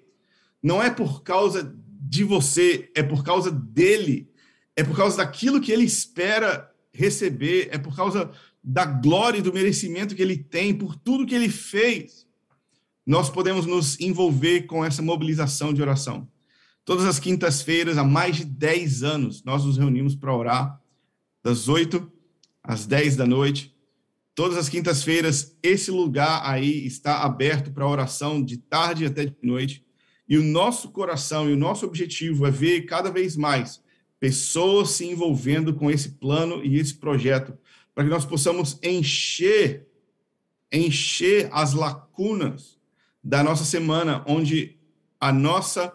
Não 0.63 0.83
é 0.83 0.91
por 0.91 1.23
causa 1.23 1.75
de 2.01 2.25
você, 2.25 2.91
é 2.95 3.03
por 3.03 3.25
causa 3.25 3.51
dele, 3.51 4.29
é 4.77 4.85
por 4.85 4.97
causa 4.97 5.17
daquilo 5.17 5.61
que 5.61 5.73
ele 5.73 5.85
espera 5.85 6.71
receber, 6.93 7.69
é 7.71 7.79
por 7.79 7.97
causa 7.97 8.31
da 8.63 8.85
glória 8.85 9.39
e 9.39 9.43
do 9.43 9.53
merecimento 9.53 10.15
que 10.15 10.23
ele 10.23 10.37
tem 10.37 10.75
por 10.75 10.95
tudo 10.95 11.27
que 11.27 11.35
ele 11.35 11.49
fez 11.49 12.24
nós 13.07 13.29
podemos 13.29 13.67
nos 13.67 14.01
envolver 14.01 14.63
com 14.63 14.85
essa 14.85 15.03
mobilização 15.03 15.73
de 15.73 15.83
oração. 15.83 16.29
Todas 16.85 17.05
as 17.05 17.19
quintas-feiras, 17.19 17.99
há 17.99 18.05
mais 18.05 18.37
de 18.37 18.45
10 18.45 19.03
anos, 19.03 19.43
nós 19.45 19.65
nos 19.65 19.77
reunimos 19.77 20.15
para 20.15 20.35
orar, 20.35 20.81
das 21.43 21.69
8 21.69 22.11
às 22.63 22.87
10 22.87 23.17
da 23.17 23.27
noite. 23.27 23.75
Todas 24.35 24.57
as 24.57 24.69
quintas-feiras, 24.69 25.57
esse 25.63 25.91
lugar 25.91 26.43
aí 26.45 26.87
está 26.87 27.23
aberto 27.23 27.71
para 27.73 27.87
oração 27.87 28.43
de 28.43 28.57
tarde 28.57 29.07
até 29.07 29.27
de 29.27 29.37
noite. 29.43 29.85
E 30.29 30.39
o 30.39 30.43
nosso 30.43 30.91
coração 30.91 31.49
e 31.49 31.53
o 31.53 31.57
nosso 31.57 31.85
objetivo 31.87 32.47
é 32.47 32.51
ver 32.51 32.83
cada 32.83 33.11
vez 33.11 33.37
mais 33.37 33.83
pessoas 34.19 34.91
se 34.91 35.05
envolvendo 35.05 35.75
com 35.75 35.91
esse 35.91 36.13
plano 36.13 36.65
e 36.65 36.79
esse 36.79 36.95
projeto, 36.95 37.59
para 37.95 38.05
que 38.05 38.11
nós 38.11 38.25
possamos 38.25 38.79
encher, 38.83 39.87
encher 40.73 41.51
as 41.53 41.75
lacunas 41.75 42.79
da 43.25 43.43
nossa 43.43 43.65
semana, 43.65 44.23
onde 44.27 44.77
a 45.19 45.33
nossa 45.33 45.91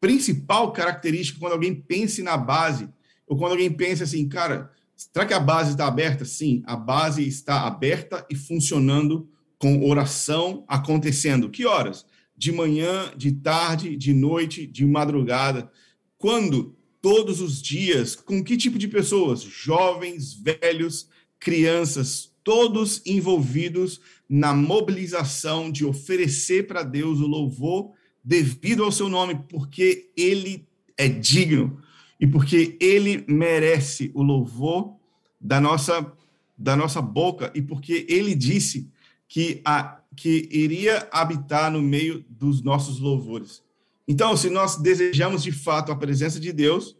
principal 0.00 0.72
característica, 0.72 1.38
quando 1.38 1.52
alguém 1.52 1.74
pense 1.74 2.22
na 2.22 2.36
base, 2.36 2.88
ou 3.26 3.36
quando 3.36 3.52
alguém 3.52 3.70
pensa 3.70 4.04
assim, 4.04 4.26
cara, 4.28 4.72
será 4.96 5.26
que 5.26 5.34
a 5.34 5.38
base 5.38 5.72
está 5.72 5.86
aberta? 5.86 6.24
Sim, 6.24 6.62
a 6.66 6.74
base 6.74 7.26
está 7.26 7.66
aberta 7.66 8.26
e 8.30 8.34
funcionando 8.34 9.28
com 9.58 9.88
oração 9.88 10.64
acontecendo. 10.66 11.50
Que 11.50 11.66
horas? 11.66 12.06
De 12.36 12.50
manhã, 12.50 13.12
de 13.16 13.32
tarde, 13.32 13.94
de 13.96 14.12
noite, 14.12 14.66
de 14.66 14.84
madrugada. 14.84 15.70
Quando? 16.18 16.74
Todos 17.00 17.40
os 17.40 17.60
dias. 17.60 18.16
Com 18.16 18.42
que 18.42 18.56
tipo 18.56 18.78
de 18.78 18.88
pessoas? 18.88 19.42
Jovens, 19.42 20.32
velhos, 20.34 21.08
crianças, 21.38 22.31
todos 22.44 23.02
envolvidos 23.06 24.00
na 24.28 24.54
mobilização 24.54 25.70
de 25.70 25.84
oferecer 25.84 26.66
para 26.66 26.82
Deus 26.82 27.20
o 27.20 27.26
louvor 27.26 27.92
devido 28.24 28.84
ao 28.84 28.92
seu 28.92 29.08
nome, 29.08 29.40
porque 29.48 30.10
ele 30.16 30.66
é 30.96 31.08
digno 31.08 31.80
e 32.20 32.26
porque 32.26 32.76
ele 32.80 33.24
merece 33.26 34.10
o 34.14 34.22
louvor 34.22 34.96
da 35.40 35.60
nossa 35.60 36.12
da 36.56 36.76
nossa 36.76 37.02
boca 37.02 37.50
e 37.54 37.62
porque 37.62 38.06
ele 38.08 38.34
disse 38.34 38.88
que 39.26 39.60
a 39.64 39.98
que 40.14 40.48
iria 40.50 41.08
habitar 41.10 41.70
no 41.70 41.80
meio 41.80 42.24
dos 42.28 42.62
nossos 42.62 42.98
louvores. 42.98 43.62
Então, 44.06 44.36
se 44.36 44.50
nós 44.50 44.76
desejamos 44.76 45.42
de 45.42 45.50
fato 45.50 45.90
a 45.90 45.96
presença 45.96 46.38
de 46.38 46.52
Deus, 46.52 46.96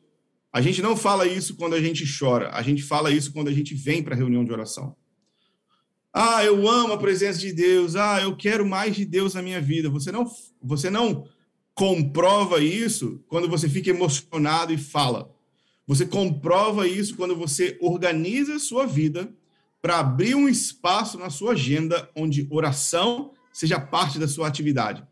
a 0.52 0.60
gente 0.60 0.80
não 0.80 0.96
fala 0.96 1.26
isso 1.26 1.56
quando 1.56 1.74
a 1.74 1.80
gente 1.80 2.04
chora, 2.18 2.50
a 2.52 2.62
gente 2.62 2.82
fala 2.82 3.10
isso 3.10 3.32
quando 3.32 3.48
a 3.48 3.52
gente 3.52 3.74
vem 3.74 4.02
para 4.02 4.14
a 4.14 4.16
reunião 4.16 4.44
de 4.44 4.52
oração. 4.52 4.96
Ah, 6.12 6.44
eu 6.44 6.68
amo 6.68 6.92
a 6.92 6.98
presença 6.98 7.38
de 7.38 7.52
Deus. 7.52 7.96
Ah, 7.96 8.20
eu 8.20 8.36
quero 8.36 8.66
mais 8.66 8.94
de 8.94 9.04
Deus 9.04 9.32
na 9.32 9.40
minha 9.40 9.60
vida. 9.60 9.88
Você 9.88 10.12
não, 10.12 10.30
você 10.62 10.90
não 10.90 11.26
comprova 11.74 12.62
isso 12.62 13.24
quando 13.28 13.48
você 13.48 13.66
fica 13.66 13.88
emocionado 13.88 14.74
e 14.74 14.78
fala. 14.78 15.34
Você 15.86 16.04
comprova 16.04 16.86
isso 16.86 17.16
quando 17.16 17.34
você 17.34 17.78
organiza 17.80 18.56
a 18.56 18.60
sua 18.60 18.86
vida 18.86 19.32
para 19.80 19.98
abrir 19.98 20.34
um 20.34 20.48
espaço 20.48 21.18
na 21.18 21.30
sua 21.30 21.52
agenda 21.52 22.08
onde 22.14 22.46
oração 22.50 23.32
seja 23.50 23.80
parte 23.80 24.18
da 24.18 24.28
sua 24.28 24.46
atividade. 24.46 25.02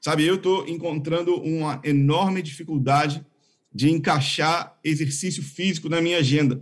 Sabe, 0.00 0.24
eu 0.24 0.34
estou 0.34 0.66
encontrando 0.68 1.36
uma 1.36 1.80
enorme 1.84 2.42
dificuldade 2.42 3.24
de 3.72 3.90
encaixar 3.90 4.76
exercício 4.82 5.42
físico 5.42 5.88
na 5.88 6.00
minha 6.00 6.18
agenda 6.18 6.60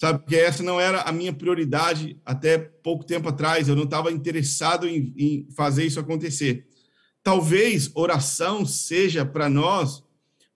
sabe? 0.00 0.20
Porque 0.20 0.36
essa 0.36 0.62
não 0.62 0.80
era 0.80 1.02
a 1.02 1.12
minha 1.12 1.32
prioridade 1.32 2.18
até 2.24 2.56
pouco 2.56 3.04
tempo 3.04 3.28
atrás. 3.28 3.68
Eu 3.68 3.76
não 3.76 3.84
estava 3.84 4.10
interessado 4.10 4.88
em, 4.88 5.12
em, 5.14 5.48
fazer 5.54 5.84
isso 5.84 6.00
acontecer. 6.00 6.66
Talvez 7.22 7.90
oração 7.94 8.64
seja 8.64 9.26
para 9.26 9.50
nós 9.50 10.02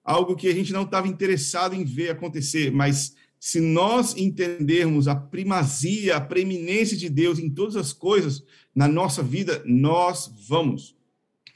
algo 0.02 0.35
que 0.35 0.48
a 0.48 0.54
gente 0.54 0.72
não 0.72 0.83
estava 0.83 1.07
interessado 1.07 1.74
em 1.74 1.85
ver 1.85 2.11
acontecer, 2.11 2.72
mas 2.72 3.14
se 3.38 3.61
nós 3.61 4.16
entendermos 4.16 5.07
a 5.07 5.14
primazia, 5.14 6.16
a 6.16 6.20
preeminência 6.20 6.96
de 6.96 7.11
Deus 7.11 7.38
em 7.38 7.50
todas 7.50 7.76
as 7.76 7.92
coisas 7.92 8.42
na 8.74 8.88
nossa 8.88 9.22
vida, 9.22 9.62
nós 9.66 10.33
vamos, 10.48 10.96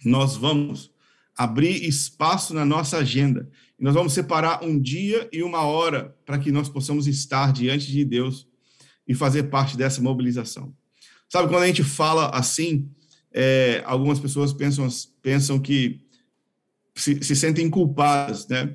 nós 0.04 0.36
vamos 0.36 0.92
abrir 1.38 1.86
espaço 1.86 2.52
na 2.52 2.64
nossa 2.64 2.98
agenda 2.98 3.48
e 3.78 3.84
nós 3.84 3.94
vamos 3.94 4.12
separar 4.12 4.64
um 4.64 4.78
dia 4.78 5.28
e 5.32 5.40
uma 5.42 5.62
hora 5.62 6.16
para 6.26 6.36
que 6.36 6.50
nós 6.50 6.68
possamos 6.68 7.06
estar 7.06 7.52
diante 7.52 7.86
de 7.86 8.04
Deus 8.04 8.46
e 9.06 9.14
fazer 9.14 9.44
parte 9.44 9.76
dessa 9.76 10.02
mobilização. 10.02 10.74
Sabe, 11.28 11.48
quando 11.48 11.62
a 11.62 11.66
gente 11.66 11.84
fala 11.84 12.30
assim, 12.30 12.90
é, 13.32 13.82
algumas 13.86 14.18
pessoas 14.18 14.52
pensam, 14.52 14.88
pensam 15.22 15.60
que 15.60 16.00
se, 16.94 17.22
se 17.22 17.36
sentem 17.36 17.70
culpadas, 17.70 18.48
né? 18.48 18.74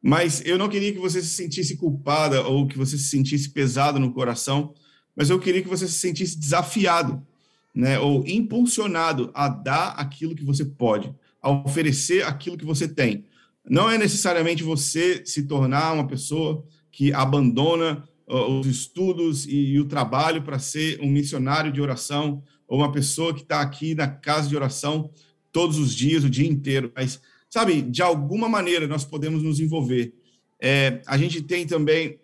Mas 0.00 0.42
eu 0.44 0.56
não 0.56 0.68
queria 0.68 0.92
que 0.92 0.98
você 0.98 1.20
se 1.20 1.30
sentisse 1.30 1.76
culpada 1.76 2.42
ou 2.42 2.66
que 2.66 2.78
você 2.78 2.96
se 2.96 3.04
sentisse 3.04 3.50
pesado 3.50 3.98
no 3.98 4.12
coração, 4.12 4.74
mas 5.16 5.30
eu 5.30 5.38
queria 5.38 5.62
que 5.62 5.68
você 5.68 5.86
se 5.88 5.98
sentisse 5.98 6.38
desafiado, 6.38 7.26
né? 7.74 7.98
Ou 7.98 8.24
impulsionado 8.26 9.30
a 9.34 9.48
dar 9.48 9.90
aquilo 9.90 10.34
que 10.34 10.44
você 10.44 10.64
pode, 10.64 11.12
a 11.42 11.50
oferecer 11.50 12.24
aquilo 12.24 12.56
que 12.56 12.64
você 12.64 12.86
tem. 12.86 13.24
Não 13.68 13.90
é 13.90 13.98
necessariamente 13.98 14.62
você 14.62 15.22
se 15.26 15.42
tornar 15.44 15.92
uma 15.92 16.06
pessoa 16.06 16.64
que 16.90 17.12
abandona 17.12 18.04
os 18.26 18.66
estudos 18.66 19.46
e, 19.46 19.78
o 19.78 19.84
trabalho 19.84 20.42
para 20.42 20.58
ser 20.58 21.00
um 21.00 21.10
missionário 21.10 21.72
de 21.72 21.80
oração 21.80 22.42
ou 22.66 22.78
uma 22.78 22.92
pessoa 22.92 23.34
que 23.34 23.42
está 23.42 23.60
aqui 23.60 23.94
na 23.94 24.08
casa 24.08 24.48
de 24.48 24.56
oração 24.56 25.10
todos 25.50 25.78
os 25.78 25.94
dias, 25.94 26.24
o 26.24 26.30
dia 26.30 26.48
inteiro. 26.48 26.90
Mas, 26.94 27.20
sabe, 27.50 27.82
de 27.82 28.00
alguma 28.00 28.48
maneira 28.48 28.86
nós 28.86 29.04
podemos 29.04 29.42
nos 29.42 29.60
envolver. 29.60 30.14
É, 30.60 31.02
a 31.06 31.18
gente 31.18 31.42
tem 31.42 31.66
também 31.66 32.18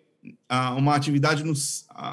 uma 0.77 0.95
atividade 0.95 1.43
no, 1.43 1.53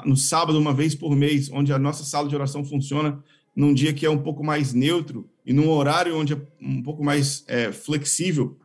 no 0.05 0.15
sábado, 0.15 0.59
uma 0.59 0.73
vez 0.73 0.93
por 0.93 1.15
mês, 1.15 1.49
onde 1.51 1.73
a 1.73 1.79
nossa 1.79 2.03
sala 2.03 2.29
de 2.29 2.35
oração 2.35 2.63
funciona 2.63 3.21
num 3.55 3.73
dia 3.73 3.93
que 3.93 4.05
é 4.05 4.09
um 4.09 4.19
pouco 4.21 4.43
mais 4.43 4.73
neutro 4.73 5.27
e 5.47 5.53
num 5.53 5.69
horário 5.69 6.17
onde 6.19 6.33
é 6.33 6.41
um 6.61 6.83
pouco 6.83 7.01
mais 7.01 7.45
é, 7.47 7.71
flexível 7.71 8.59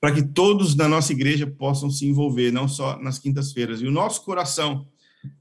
para 0.00 0.10
que 0.10 0.22
todos 0.22 0.74
da 0.74 0.88
nossa 0.88 1.12
igreja 1.12 1.46
possam 1.46 1.90
se 1.90 2.06
envolver, 2.06 2.50
não 2.50 2.66
só 2.66 2.98
nas 2.98 3.18
quintas-feiras. 3.18 3.82
E 3.82 3.86
o 3.86 3.90
nosso 3.90 4.24
coração 4.24 4.88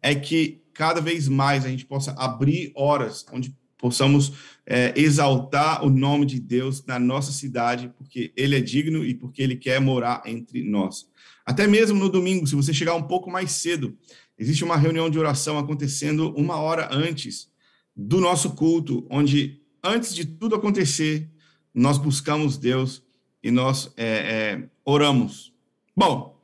é 0.02 0.14
que 0.14 0.62
cada 0.74 1.00
vez 1.00 1.30
mais 1.30 1.64
a 1.64 1.70
gente 1.70 1.86
possa 1.86 2.12
abrir 2.18 2.74
horas 2.76 3.26
onde 3.32 3.56
possamos 3.78 4.34
é, 4.66 4.94
exaltar 4.98 5.86
o 5.86 5.90
nome 5.90 6.26
de 6.26 6.40
Deus 6.40 6.84
na 6.86 7.00
nossa 7.00 7.32
cidade, 7.32 7.94
porque 7.98 8.34
Ele 8.36 8.58
é 8.58 8.62
digno 8.62 9.06
e 9.06 9.14
porque 9.14 9.42
Ele 9.42 9.56
quer 9.56 9.80
morar 9.80 10.22
entre 10.26 10.64
nós. 10.64 11.08
Até 11.46 11.66
mesmo 11.66 11.98
no 11.98 12.10
domingo, 12.10 12.46
se 12.46 12.56
você 12.56 12.74
chegar 12.74 12.96
um 12.96 13.04
pouco 13.04 13.32
mais 13.32 13.52
cedo, 13.52 13.98
existe 14.38 14.66
uma 14.66 14.76
reunião 14.76 15.10
de 15.10 15.18
oração 15.18 15.58
acontecendo 15.58 16.34
uma 16.36 16.58
hora 16.58 16.90
antes 16.92 17.48
do 17.96 18.20
nosso 18.20 18.52
culto, 18.56 19.06
onde 19.10 19.62
antes 19.86 20.14
de 20.14 20.26
tudo 20.26 20.56
acontecer, 20.56 21.30
nós 21.74 21.98
buscamos 21.98 22.58
Deus 22.58 23.04
e 23.44 23.52
nós 23.52 23.92
é, 23.96 24.06
é, 24.06 24.70
oramos. 24.84 25.54
Bom, 25.96 26.42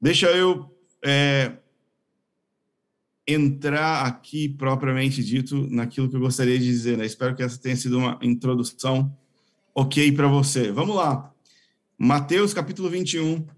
deixa 0.00 0.26
eu 0.26 0.70
é, 1.02 1.52
entrar 3.26 4.06
aqui 4.06 4.48
propriamente 4.48 5.24
dito 5.24 5.66
naquilo 5.70 6.08
que 6.08 6.16
eu 6.16 6.20
gostaria 6.20 6.58
de 6.58 6.64
dizer. 6.64 6.98
Né? 6.98 7.06
Espero 7.06 7.34
que 7.34 7.42
essa 7.42 7.58
tenha 7.58 7.76
sido 7.76 7.98
uma 7.98 8.18
introdução 8.22 9.16
ok 9.74 10.12
para 10.12 10.28
você. 10.28 10.70
Vamos 10.70 10.94
lá. 10.94 11.32
Mateus 11.98 12.52
capítulo 12.52 12.90
21. 12.90 13.55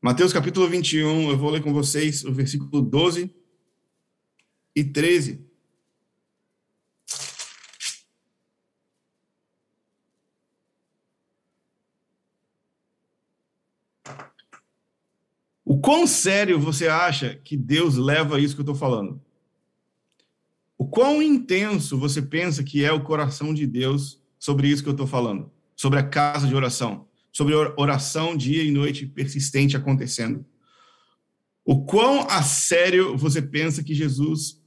Mateus 0.00 0.32
capítulo 0.32 0.68
21, 0.68 1.28
eu 1.28 1.36
vou 1.36 1.50
ler 1.50 1.60
com 1.60 1.72
vocês 1.72 2.24
o 2.24 2.32
versículo 2.32 2.80
12 2.80 3.34
e 4.72 4.84
13. 4.84 5.44
O 15.64 15.80
quão 15.80 16.06
sério 16.06 16.60
você 16.60 16.86
acha 16.86 17.34
que 17.34 17.56
Deus 17.56 17.96
leva 17.96 18.38
isso 18.38 18.54
que 18.54 18.60
eu 18.60 18.62
estou 18.62 18.76
falando? 18.76 19.20
O 20.78 20.86
quão 20.86 21.20
intenso 21.20 21.98
você 21.98 22.22
pensa 22.22 22.62
que 22.62 22.84
é 22.84 22.92
o 22.92 23.02
coração 23.02 23.52
de 23.52 23.66
Deus 23.66 24.22
sobre 24.38 24.68
isso 24.68 24.84
que 24.84 24.88
eu 24.88 24.92
estou 24.92 25.08
falando? 25.08 25.50
Sobre 25.74 25.98
a 25.98 26.08
casa 26.08 26.46
de 26.46 26.54
oração, 26.54 27.07
sobre 27.38 27.54
oração 27.54 28.36
dia 28.36 28.64
e 28.64 28.72
noite 28.72 29.06
persistente 29.06 29.76
acontecendo. 29.76 30.44
O 31.64 31.84
quão 31.84 32.28
a 32.28 32.42
sério 32.42 33.16
você 33.16 33.40
pensa 33.40 33.84
que 33.84 33.94
Jesus 33.94 34.60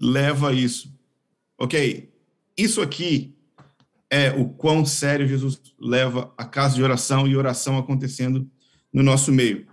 leva 0.00 0.54
isso? 0.54 0.90
Ok, 1.58 2.10
isso 2.56 2.80
aqui 2.80 3.36
é 4.08 4.30
o 4.30 4.48
quão 4.48 4.86
sério 4.86 5.28
Jesus 5.28 5.60
leva 5.78 6.32
a 6.34 6.46
casa 6.46 6.76
de 6.76 6.82
oração 6.82 7.28
e 7.28 7.36
oração 7.36 7.76
acontecendo 7.76 8.50
no 8.90 9.02
nosso 9.02 9.30
meio. 9.30 9.66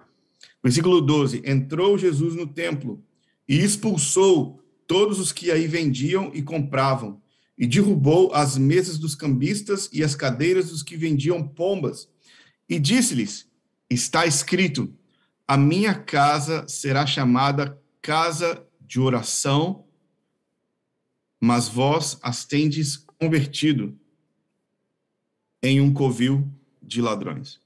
Versículo 0.61 0.99
12: 0.99 1.41
Entrou 1.45 1.97
Jesus 1.97 2.35
no 2.35 2.47
templo 2.47 3.01
e 3.47 3.63
expulsou 3.63 4.61
todos 4.85 5.19
os 5.19 5.31
que 5.31 5.51
aí 5.51 5.67
vendiam 5.67 6.31
e 6.33 6.41
compravam, 6.41 7.21
e 7.57 7.65
derrubou 7.65 8.33
as 8.33 8.57
mesas 8.57 8.97
dos 8.97 9.15
cambistas 9.15 9.89
e 9.93 10.03
as 10.03 10.15
cadeiras 10.15 10.69
dos 10.69 10.83
que 10.83 10.97
vendiam 10.97 11.47
pombas, 11.47 12.09
e 12.67 12.79
disse-lhes: 12.79 13.47
Está 13.89 14.25
escrito: 14.25 14.93
A 15.47 15.55
minha 15.57 15.93
casa 15.93 16.65
será 16.67 17.05
chamada 17.05 17.79
casa 18.01 18.65
de 18.81 18.99
oração, 18.99 19.85
mas 21.39 21.67
vós 21.67 22.17
as 22.21 22.45
tendes 22.45 22.97
convertido 23.17 23.97
em 25.61 25.79
um 25.81 25.93
covil 25.93 26.47
de 26.81 27.01
ladrões. 27.01 27.59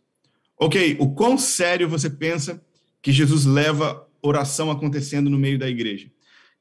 Ok, 0.57 0.97
o 0.99 1.13
quão 1.13 1.37
sério 1.37 1.89
você 1.89 2.09
pensa 2.09 2.63
que 3.01 3.11
Jesus 3.11 3.45
leva 3.45 4.07
oração 4.21 4.69
acontecendo 4.69 5.29
no 5.29 5.37
meio 5.37 5.57
da 5.57 5.69
igreja? 5.69 6.11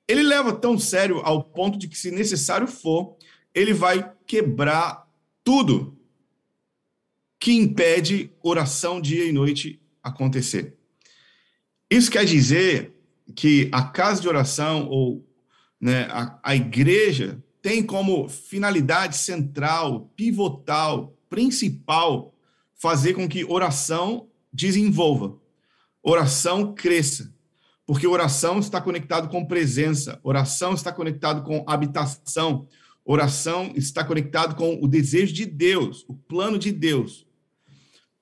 Ele 0.07 0.23
leva 0.23 0.53
tão 0.53 0.79
sério 0.79 1.19
ao 1.19 1.45
ponto 1.45 1.79
de 1.79 1.87
que, 1.87 1.99
se 1.99 2.11
necessário 2.11 2.67
for, 2.67 3.18
ele 3.59 3.75
vai 3.75 4.13
quebrar 4.27 5.07
tudo 5.43 5.99
que 7.41 7.53
impede 7.53 8.31
oração 8.43 9.01
dia 9.01 9.25
e 9.25 9.33
noite 9.33 9.83
acontecer. 10.03 10.77
Isso 11.91 12.11
quer 12.11 12.25
dizer 12.25 12.95
que 13.35 13.69
a 13.73 13.83
casa 13.83 14.21
de 14.23 14.29
oração 14.29 14.87
ou 14.89 15.27
né, 15.81 16.03
a, 16.11 16.39
a 16.43 16.57
igreja 16.57 17.43
tem 17.61 17.83
como 17.83 18.29
finalidade 18.29 19.17
central, 19.17 20.11
pivotal, 20.15 21.17
principal 21.29 22.35
fazer 22.75 23.15
com 23.15 23.29
que 23.29 23.45
oração 23.45 24.29
desenvolva, 24.53 25.37
oração 26.03 26.75
cresça, 26.75 27.35
porque 27.85 28.07
oração 28.07 28.61
está 28.61 28.81
conectado 28.81 29.29
com 29.29 29.45
presença, 29.45 30.21
oração 30.23 30.75
está 30.75 30.93
conectado 30.93 31.43
com 31.43 31.65
habitação, 31.67 32.69
oração 33.11 33.73
está 33.75 34.05
conectado 34.05 34.55
com 34.55 34.79
o 34.83 34.87
desejo 34.87 35.33
de 35.33 35.47
Deus, 35.47 36.05
o 36.07 36.15
plano 36.15 36.59
de 36.59 36.71
Deus. 36.71 37.27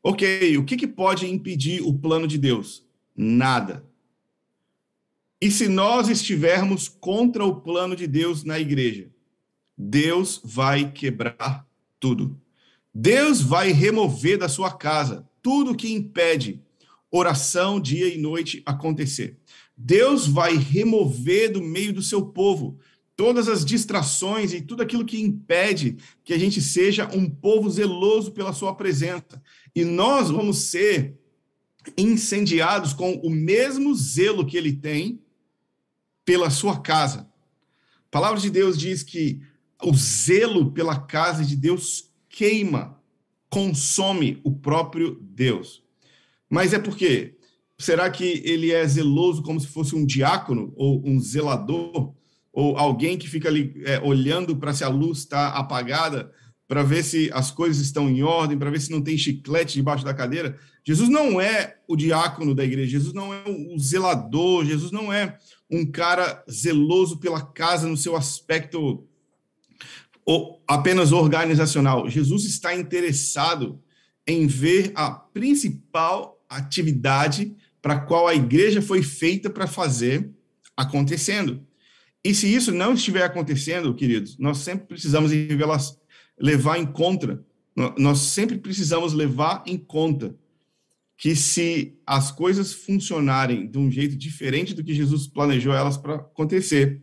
Ok, 0.00 0.56
o 0.56 0.64
que, 0.64 0.76
que 0.76 0.86
pode 0.86 1.26
impedir 1.26 1.82
o 1.82 1.92
plano 1.92 2.28
de 2.28 2.38
Deus? 2.38 2.86
Nada. 3.16 3.84
E 5.40 5.50
se 5.50 5.66
nós 5.66 6.08
estivermos 6.08 6.88
contra 6.88 7.44
o 7.44 7.60
plano 7.60 7.96
de 7.96 8.06
Deus 8.06 8.44
na 8.44 8.60
igreja, 8.60 9.10
Deus 9.76 10.40
vai 10.44 10.92
quebrar 10.92 11.66
tudo. 11.98 12.40
Deus 12.94 13.40
vai 13.40 13.72
remover 13.72 14.38
da 14.38 14.48
sua 14.48 14.70
casa 14.70 15.28
tudo 15.42 15.74
que 15.74 15.92
impede 15.92 16.62
oração 17.10 17.80
dia 17.80 18.06
e 18.06 18.16
noite 18.16 18.62
acontecer. 18.64 19.36
Deus 19.76 20.28
vai 20.28 20.56
remover 20.56 21.52
do 21.52 21.60
meio 21.60 21.92
do 21.92 22.02
seu 22.02 22.24
povo 22.24 22.78
todas 23.16 23.48
as 23.48 23.64
distrações 23.64 24.52
e 24.52 24.60
tudo 24.60 24.82
aquilo 24.82 25.04
que 25.04 25.20
impede 25.20 25.96
que 26.22 26.34
a 26.34 26.38
gente 26.38 26.60
seja 26.60 27.08
um 27.12 27.28
povo 27.28 27.70
zeloso 27.70 28.30
pela 28.30 28.52
sua 28.52 28.74
presença. 28.74 29.42
E 29.74 29.84
nós 29.84 30.30
vamos 30.30 30.58
ser 30.58 31.18
incendiados 31.96 32.92
com 32.92 33.14
o 33.14 33.30
mesmo 33.30 33.94
zelo 33.94 34.44
que 34.44 34.56
ele 34.56 34.72
tem 34.72 35.20
pela 36.24 36.50
sua 36.50 36.80
casa. 36.80 37.20
A 37.20 38.10
palavra 38.10 38.38
de 38.38 38.50
Deus 38.50 38.76
diz 38.76 39.02
que 39.02 39.40
o 39.82 39.94
zelo 39.94 40.72
pela 40.72 40.98
casa 40.98 41.44
de 41.44 41.56
Deus 41.56 42.10
queima, 42.28 43.00
consome 43.48 44.40
o 44.44 44.52
próprio 44.52 45.18
Deus. 45.22 45.82
Mas 46.50 46.72
é 46.72 46.78
porque 46.78 47.36
será 47.78 48.10
que 48.10 48.42
ele 48.44 48.72
é 48.72 48.86
zeloso 48.86 49.42
como 49.42 49.60
se 49.60 49.66
fosse 49.66 49.94
um 49.94 50.04
diácono 50.04 50.72
ou 50.76 51.02
um 51.06 51.20
zelador 51.20 52.15
ou 52.56 52.78
alguém 52.78 53.18
que 53.18 53.28
fica 53.28 53.50
ali 53.50 53.74
é, 53.84 54.00
olhando 54.00 54.56
para 54.56 54.72
se 54.72 54.82
a 54.82 54.88
luz 54.88 55.18
está 55.18 55.48
apagada 55.48 56.32
para 56.66 56.82
ver 56.82 57.04
se 57.04 57.30
as 57.34 57.50
coisas 57.50 57.82
estão 57.84 58.08
em 58.08 58.22
ordem, 58.22 58.58
para 58.58 58.70
ver 58.70 58.80
se 58.80 58.90
não 58.90 59.02
tem 59.02 59.16
chiclete 59.18 59.74
debaixo 59.74 60.06
da 60.06 60.14
cadeira. 60.14 60.58
Jesus 60.82 61.10
não 61.10 61.38
é 61.38 61.76
o 61.86 61.94
diácono 61.94 62.54
da 62.54 62.64
igreja, 62.64 62.92
Jesus 62.92 63.12
não 63.12 63.32
é 63.32 63.42
o 63.46 63.78
zelador, 63.78 64.64
Jesus 64.64 64.90
não 64.90 65.12
é 65.12 65.36
um 65.70 65.84
cara 65.84 66.42
zeloso 66.50 67.18
pela 67.18 67.42
casa 67.42 67.86
no 67.86 67.96
seu 67.96 68.16
aspecto 68.16 69.06
apenas 70.66 71.12
organizacional. 71.12 72.08
Jesus 72.08 72.46
está 72.46 72.74
interessado 72.74 73.78
em 74.26 74.46
ver 74.46 74.92
a 74.94 75.10
principal 75.10 76.42
atividade 76.48 77.54
para 77.82 77.94
a 77.94 78.00
qual 78.00 78.26
a 78.26 78.34
igreja 78.34 78.80
foi 78.80 79.02
feita 79.02 79.50
para 79.50 79.66
fazer 79.66 80.30
acontecendo. 80.74 81.66
E 82.24 82.34
se 82.34 82.52
isso 82.52 82.72
não 82.72 82.94
estiver 82.94 83.22
acontecendo, 83.22 83.94
queridos, 83.94 84.36
nós 84.38 84.58
sempre 84.58 84.86
precisamos 84.86 85.30
levar 86.38 86.78
em 86.78 86.86
conta, 86.86 87.44
nós 87.98 88.18
sempre 88.18 88.58
precisamos 88.58 89.12
levar 89.12 89.62
em 89.66 89.78
conta 89.78 90.36
que 91.16 91.34
se 91.34 91.96
as 92.06 92.30
coisas 92.30 92.72
funcionarem 92.72 93.66
de 93.66 93.78
um 93.78 93.90
jeito 93.90 94.16
diferente 94.16 94.74
do 94.74 94.84
que 94.84 94.94
Jesus 94.94 95.26
planejou 95.26 95.72
elas 95.72 95.96
para 95.96 96.16
acontecer, 96.16 97.00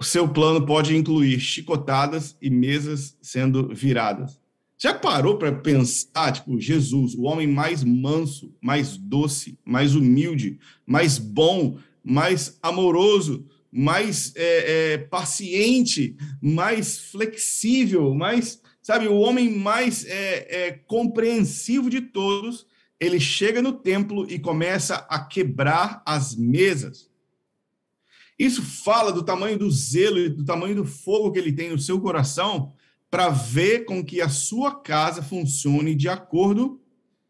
o 0.00 0.04
seu 0.04 0.28
plano 0.28 0.64
pode 0.64 0.96
incluir 0.96 1.38
chicotadas 1.40 2.36
e 2.40 2.50
mesas 2.50 3.16
sendo 3.20 3.74
viradas. 3.74 4.40
Já 4.76 4.92
parou 4.92 5.38
para 5.38 5.52
pensar, 5.52 6.32
tipo, 6.32 6.60
Jesus, 6.60 7.14
o 7.14 7.22
homem 7.22 7.46
mais 7.46 7.84
manso, 7.84 8.52
mais 8.60 8.96
doce, 8.96 9.58
mais 9.64 9.94
humilde, 9.94 10.58
mais 10.86 11.18
bom, 11.18 11.78
mais 12.02 12.58
amoroso, 12.62 13.46
mais 13.76 14.32
é, 14.36 14.92
é, 14.92 14.98
paciente, 14.98 16.16
mais 16.40 16.96
flexível, 17.10 18.14
mais, 18.14 18.62
sabe, 18.80 19.08
o 19.08 19.16
homem 19.16 19.50
mais 19.50 20.04
é, 20.06 20.66
é 20.66 20.70
compreensivo 20.70 21.90
de 21.90 22.00
todos, 22.00 22.66
ele 23.00 23.18
chega 23.18 23.60
no 23.60 23.72
templo 23.72 24.30
e 24.30 24.38
começa 24.38 24.94
a 25.10 25.18
quebrar 25.18 26.00
as 26.06 26.36
mesas. 26.36 27.10
Isso 28.38 28.62
fala 28.62 29.10
do 29.10 29.24
tamanho 29.24 29.58
do 29.58 29.68
zelo 29.68 30.20
e 30.20 30.28
do 30.28 30.44
tamanho 30.44 30.76
do 30.76 30.84
fogo 30.84 31.32
que 31.32 31.40
ele 31.40 31.52
tem 31.52 31.70
no 31.70 31.78
seu 31.78 32.00
coração 32.00 32.72
para 33.10 33.28
ver 33.28 33.86
com 33.86 34.04
que 34.04 34.20
a 34.20 34.28
sua 34.28 34.80
casa 34.80 35.20
funcione 35.20 35.96
de 35.96 36.08
acordo 36.08 36.80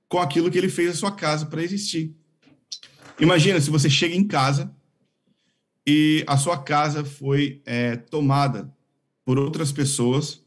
com 0.08 0.18
aquilo 0.18 0.50
que 0.50 0.58
ele 0.58 0.68
fez 0.68 0.90
a 0.90 0.94
sua 0.94 1.10
casa 1.10 1.46
para 1.46 1.62
existir. 1.62 2.14
Imagina 3.18 3.60
se 3.62 3.70
você 3.70 3.88
chega 3.88 4.14
em 4.14 4.26
casa 4.26 4.74
e 5.86 6.24
a 6.26 6.36
sua 6.36 6.58
casa 6.58 7.04
foi 7.04 7.60
é, 7.66 7.96
tomada 7.96 8.72
por 9.24 9.38
outras 9.38 9.72
pessoas 9.72 10.42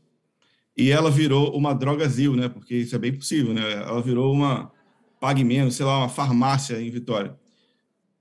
e 0.75 0.91
ela 0.91 1.09
virou 1.09 1.55
uma 1.55 1.73
drogazil, 1.73 2.35
né? 2.35 2.47
Porque 2.47 2.75
isso 2.75 2.95
é 2.95 2.99
bem 2.99 3.13
possível, 3.13 3.53
né? 3.53 3.73
Ela 3.73 4.01
virou 4.01 4.31
uma 4.31 4.71
pague 5.19 5.43
menos, 5.43 5.75
sei 5.75 5.85
lá, 5.85 5.97
uma 5.97 6.09
farmácia 6.09 6.79
em 6.79 6.89
Vitória. 6.91 7.35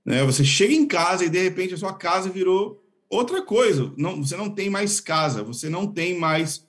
Né? 0.03 0.23
Você 0.23 0.43
chega 0.43 0.73
em 0.73 0.87
casa 0.87 1.25
e 1.25 1.29
de 1.29 1.41
repente 1.41 1.73
a 1.73 1.77
sua 1.77 1.93
casa 1.93 2.29
virou 2.29 2.83
outra 3.09 3.41
coisa. 3.41 3.93
Não, 3.95 4.23
você 4.23 4.35
não 4.35 4.49
tem 4.49 4.69
mais 4.69 4.99
casa, 4.99 5.43
você 5.43 5.69
não 5.69 5.85
tem 5.85 6.17
mais 6.17 6.65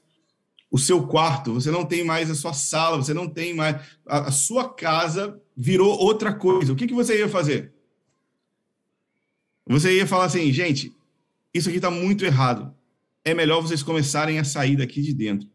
o 0.70 0.78
seu 0.78 1.06
quarto, 1.06 1.54
você 1.54 1.70
não 1.70 1.84
tem 1.84 2.04
mais 2.04 2.30
a 2.30 2.34
sua 2.34 2.52
sala, 2.52 2.98
você 2.98 3.14
não 3.14 3.26
tem 3.26 3.54
mais. 3.54 3.76
A, 4.06 4.28
a 4.28 4.30
sua 4.30 4.68
casa 4.68 5.40
virou 5.56 5.98
outra 5.98 6.34
coisa. 6.34 6.72
O 6.72 6.76
que, 6.76 6.86
que 6.86 6.94
você 6.94 7.18
ia 7.18 7.28
fazer? 7.28 7.72
Você 9.68 9.96
ia 9.96 10.06
falar 10.06 10.24
assim, 10.24 10.50
gente, 10.52 10.92
isso 11.52 11.68
aqui 11.68 11.76
está 11.76 11.90
muito 11.90 12.24
errado. 12.24 12.74
É 13.24 13.34
melhor 13.34 13.60
vocês 13.60 13.82
começarem 13.82 14.38
a 14.38 14.44
sair 14.44 14.76
daqui 14.76 15.02
de 15.02 15.12
dentro. 15.12 15.48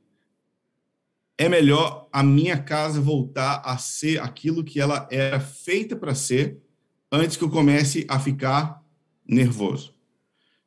é 1.38 1.49
melhor 1.49 2.08
a 2.12 2.23
minha 2.23 2.58
casa 2.62 3.02
voltar 3.02 3.62
a 3.65 3.78
ser 3.78 4.21
aquilo 4.21 4.63
que 4.63 4.80
ela 4.80 5.08
era 5.12 5.39
feita 5.39 5.95
para 5.95 6.13
ser 6.13 6.62
antes 7.12 7.38
que 7.38 7.43
eu 7.43 7.49
comece 7.49 8.06
a 8.08 8.19
ficar 8.19 8.84
nervoso. 9.28 9.93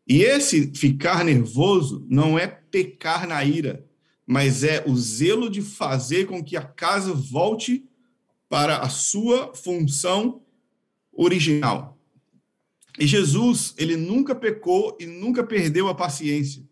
E 0.09 0.23
esse 0.23 0.73
ficar 0.75 1.25
nervoso 1.25 2.05
não 2.09 2.39
é 2.39 2.47
pecar 2.47 3.27
na 3.27 3.45
ira, 3.45 3.85
mas 4.27 4.65
é 4.65 4.85
o 4.87 4.97
zelo 4.97 5.49
de 5.51 5.63
fazer 5.63 6.27
com 6.27 6.43
que 6.43 6.57
a 6.57 6.63
casa 6.63 7.13
volte 7.13 7.89
para 8.49 8.79
a 8.79 8.89
sua 8.89 9.55
função 9.55 10.43
original. 11.13 11.96
E 12.99 13.07
Jesus, 13.07 13.75
ele 13.77 13.97
nunca 13.97 14.35
pecou 14.35 14.97
e 15.01 15.07
nunca 15.07 15.45
perdeu 15.45 15.89
a 15.89 15.95
paciência. 15.95 16.63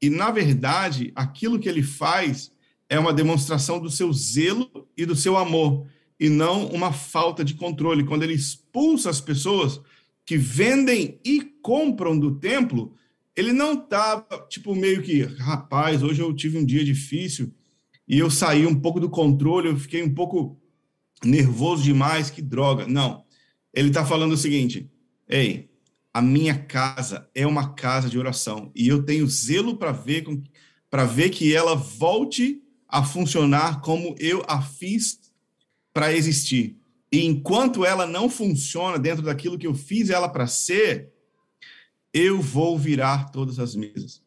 E, 0.00 0.10
na 0.10 0.30
verdade, 0.30 1.12
aquilo 1.14 1.58
que 1.58 1.68
ele 1.68 1.82
faz 1.82 2.50
é 2.88 2.98
uma 2.98 3.12
demonstração 3.12 3.78
do 3.78 3.90
seu 3.90 4.12
zelo 4.12 4.88
e 4.96 5.04
do 5.04 5.14
seu 5.14 5.36
amor, 5.36 5.86
e 6.18 6.28
não 6.28 6.66
uma 6.66 6.92
falta 6.92 7.44
de 7.44 7.54
controle. 7.54 8.04
Quando 8.04 8.22
ele 8.22 8.34
expulsa 8.34 9.10
as 9.10 9.20
pessoas 9.20 9.80
que 10.24 10.36
vendem 10.36 11.20
e 11.24 11.40
compram 11.62 12.18
do 12.18 12.36
templo, 12.36 12.94
ele 13.36 13.52
não 13.52 13.74
estava, 13.74 14.26
tipo, 14.48 14.74
meio 14.74 15.02
que, 15.02 15.22
rapaz, 15.22 16.02
hoje 16.02 16.20
eu 16.20 16.34
tive 16.34 16.58
um 16.58 16.64
dia 16.64 16.84
difícil 16.84 17.52
e 18.06 18.18
eu 18.18 18.30
saí 18.30 18.66
um 18.66 18.74
pouco 18.74 18.98
do 18.98 19.08
controle, 19.08 19.68
eu 19.68 19.76
fiquei 19.76 20.02
um 20.02 20.12
pouco 20.12 20.60
nervoso 21.24 21.82
demais, 21.82 22.30
que 22.30 22.42
droga. 22.42 22.86
Não. 22.86 23.24
Ele 23.72 23.88
está 23.88 24.04
falando 24.04 24.32
o 24.32 24.36
seguinte: 24.36 24.90
ei, 25.28 25.68
a 26.12 26.22
minha 26.22 26.58
casa 26.58 27.28
é 27.34 27.46
uma 27.46 27.74
casa 27.74 28.08
de 28.08 28.18
oração 28.18 28.72
e 28.74 28.88
eu 28.88 29.02
tenho 29.02 29.26
zelo 29.28 29.76
para 29.76 29.92
ver 29.92 30.24
para 30.90 31.04
ver 31.04 31.30
que 31.30 31.54
ela 31.54 31.74
volte 31.74 32.62
a 32.88 33.04
funcionar 33.04 33.80
como 33.82 34.16
eu 34.18 34.42
a 34.48 34.62
fiz 34.62 35.20
para 35.92 36.14
existir. 36.14 36.78
E 37.12 37.24
enquanto 37.24 37.84
ela 37.84 38.06
não 38.06 38.28
funciona 38.28 38.98
dentro 38.98 39.22
daquilo 39.22 39.58
que 39.58 39.66
eu 39.66 39.74
fiz 39.74 40.10
ela 40.10 40.28
para 40.28 40.46
ser, 40.46 41.12
eu 42.12 42.40
vou 42.40 42.78
virar 42.78 43.30
todas 43.30 43.58
as 43.58 43.74
mesas. 43.74 44.22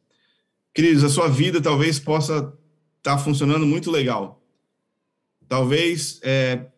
Queridos, 0.74 1.04
a 1.04 1.10
sua 1.10 1.28
vida 1.28 1.62
talvez 1.62 2.00
possa 2.00 2.36
estar 2.36 2.54
tá 3.02 3.18
funcionando 3.18 3.66
muito 3.66 3.92
legal. 3.92 4.42
Talvez 5.48 6.20
é, 6.24 6.71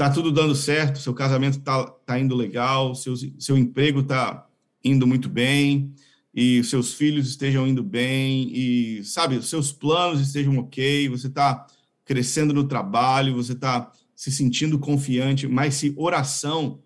tá 0.00 0.08
tudo 0.08 0.32
dando 0.32 0.54
certo, 0.54 0.98
seu 0.98 1.12
casamento 1.12 1.60
tá, 1.60 1.84
tá 1.84 2.18
indo 2.18 2.34
legal, 2.34 2.94
seu, 2.94 3.14
seu 3.38 3.58
emprego 3.58 4.02
tá 4.02 4.48
indo 4.82 5.06
muito 5.06 5.28
bem, 5.28 5.94
e 6.34 6.64
seus 6.64 6.94
filhos 6.94 7.28
estejam 7.28 7.66
indo 7.66 7.82
bem, 7.82 8.48
e, 8.50 9.04
sabe, 9.04 9.42
seus 9.42 9.72
planos 9.72 10.22
estejam 10.22 10.56
ok, 10.56 11.06
você 11.10 11.26
está 11.26 11.66
crescendo 12.02 12.54
no 12.54 12.66
trabalho, 12.66 13.34
você 13.34 13.52
está 13.52 13.92
se 14.16 14.32
sentindo 14.32 14.78
confiante, 14.78 15.46
mas 15.46 15.74
se 15.74 15.92
oração 15.98 16.80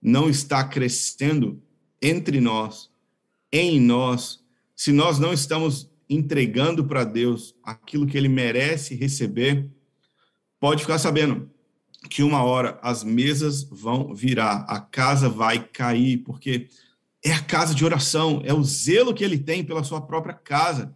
não 0.00 0.30
está 0.30 0.64
crescendo, 0.64 1.62
entre 2.00 2.40
nós, 2.40 2.88
em 3.52 3.78
nós, 3.78 4.40
se 4.74 4.90
nós 4.90 5.18
não 5.18 5.34
estamos 5.34 5.90
entregando 6.08 6.82
para 6.82 7.04
Deus 7.04 7.54
aquilo 7.62 8.06
que 8.06 8.16
ele 8.16 8.28
merece 8.28 8.94
receber, 8.94 9.68
pode 10.58 10.80
ficar 10.80 10.98
sabendo 10.98 11.52
que 12.08 12.22
uma 12.22 12.42
hora 12.42 12.78
as 12.82 13.02
mesas 13.02 13.62
vão 13.64 14.14
virar, 14.14 14.64
a 14.68 14.80
casa 14.80 15.28
vai 15.28 15.64
cair, 15.64 16.18
porque 16.18 16.68
é 17.24 17.32
a 17.32 17.40
casa 17.40 17.74
de 17.74 17.84
oração, 17.84 18.42
é 18.44 18.52
o 18.52 18.62
zelo 18.62 19.14
que 19.14 19.24
ele 19.24 19.38
tem 19.38 19.64
pela 19.64 19.82
sua 19.82 20.00
própria 20.00 20.34
casa. 20.34 20.94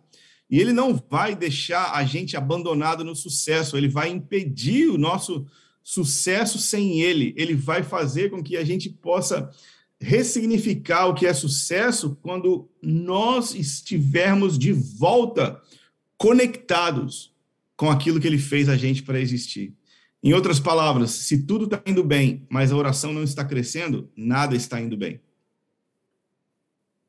E 0.51 0.59
ele 0.61 0.73
não 0.73 0.95
vai 1.11 1.35
deixar 1.35 1.93
a 1.93 2.05
gente 2.05 2.37
abandonado 2.37 3.05
no 3.05 3.15
sucesso, 3.15 3.77
ele 3.77 3.89
vai 3.89 4.09
impedir 4.09 4.89
o 4.89 4.99
nosso 4.99 5.47
sucesso 5.83 6.59
sem 6.59 7.01
ele. 7.01 7.35
Ele 7.37 7.55
vai 7.55 7.83
fazer 7.83 8.31
com 8.31 8.43
que 8.43 8.57
a 8.57 8.65
gente 8.65 8.91
possa 8.91 9.51
ressignificar 10.01 11.07
o 11.07 11.15
que 11.15 11.27
é 11.27 11.33
sucesso 11.33 12.17
quando 12.23 12.69
nós 12.81 13.55
estivermos 13.55 14.59
de 14.59 14.73
volta 14.73 15.61
conectados 16.17 17.33
com 17.77 17.91
aquilo 17.91 18.21
que 18.21 18.27
ele 18.27 18.39
fez 18.39 18.69
a 18.69 18.77
gente 18.77 19.03
para 19.03 19.21
existir. 19.21 19.75
Em 20.23 20.33
outras 20.33 20.59
palavras, 20.59 21.11
se 21.13 21.45
tudo 21.45 21.65
está 21.65 21.81
indo 21.87 22.03
bem, 22.03 22.47
mas 22.51 22.73
a 22.73 22.77
oração 22.77 23.13
não 23.13 23.23
está 23.23 23.45
crescendo, 23.45 24.11
nada 24.17 24.57
está 24.57 24.81
indo 24.81 24.97
bem. 24.97 25.21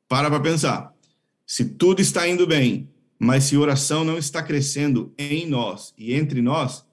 Para 0.08 0.30
para 0.30 0.40
pensar. 0.40 0.94
Se 1.46 1.64
tudo 1.64 2.00
está 2.00 2.28
indo 2.28 2.46
bem, 2.46 2.88
mas 3.18 3.44
se 3.44 3.56
oração 3.56 4.04
não 4.04 4.16
está 4.16 4.42
crescendo 4.42 5.12
em 5.18 5.46
nós 5.46 5.92
e 5.98 6.14
entre 6.14 6.40
nós, 6.40 6.84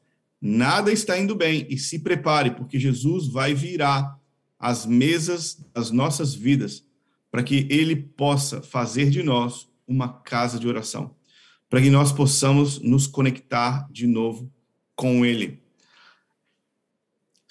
nada 0.41 0.91
está 0.91 1.17
indo 1.17 1.35
bem. 1.35 1.65
E 1.69 1.77
se 1.77 1.99
prepare, 1.99 2.51
porque 2.51 2.79
Jesus 2.79 3.27
vai 3.27 3.53
virar 3.53 4.19
as 4.59 4.85
mesas 4.85 5.63
das 5.73 5.91
nossas 5.91 6.33
vidas, 6.33 6.83
para 7.29 7.43
que 7.43 7.67
Ele 7.69 7.95
possa 7.95 8.61
fazer 8.61 9.09
de 9.09 9.21
nós 9.21 9.69
uma 9.87 10.09
casa 10.21 10.59
de 10.59 10.67
oração, 10.67 11.15
para 11.69 11.81
que 11.81 11.89
nós 11.89 12.11
possamos 12.11 12.79
nos 12.79 13.05
conectar 13.05 13.87
de 13.91 14.07
novo 14.07 14.51
com 14.95 15.23
Ele. 15.23 15.61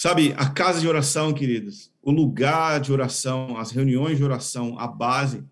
Sabe, 0.07 0.33
a 0.37 0.49
casa 0.49 0.81
de 0.81 0.87
oração, 0.87 1.35
queridos, 1.35 1.91
o 2.01 2.13
lugar 2.13 2.79
de 2.79 2.93
oração, 2.93 3.59
as 3.59 3.73
reuniões 3.73 4.17
de 4.17 4.23
oração, 4.23 4.79
a 4.79 4.87
base, 4.87 5.43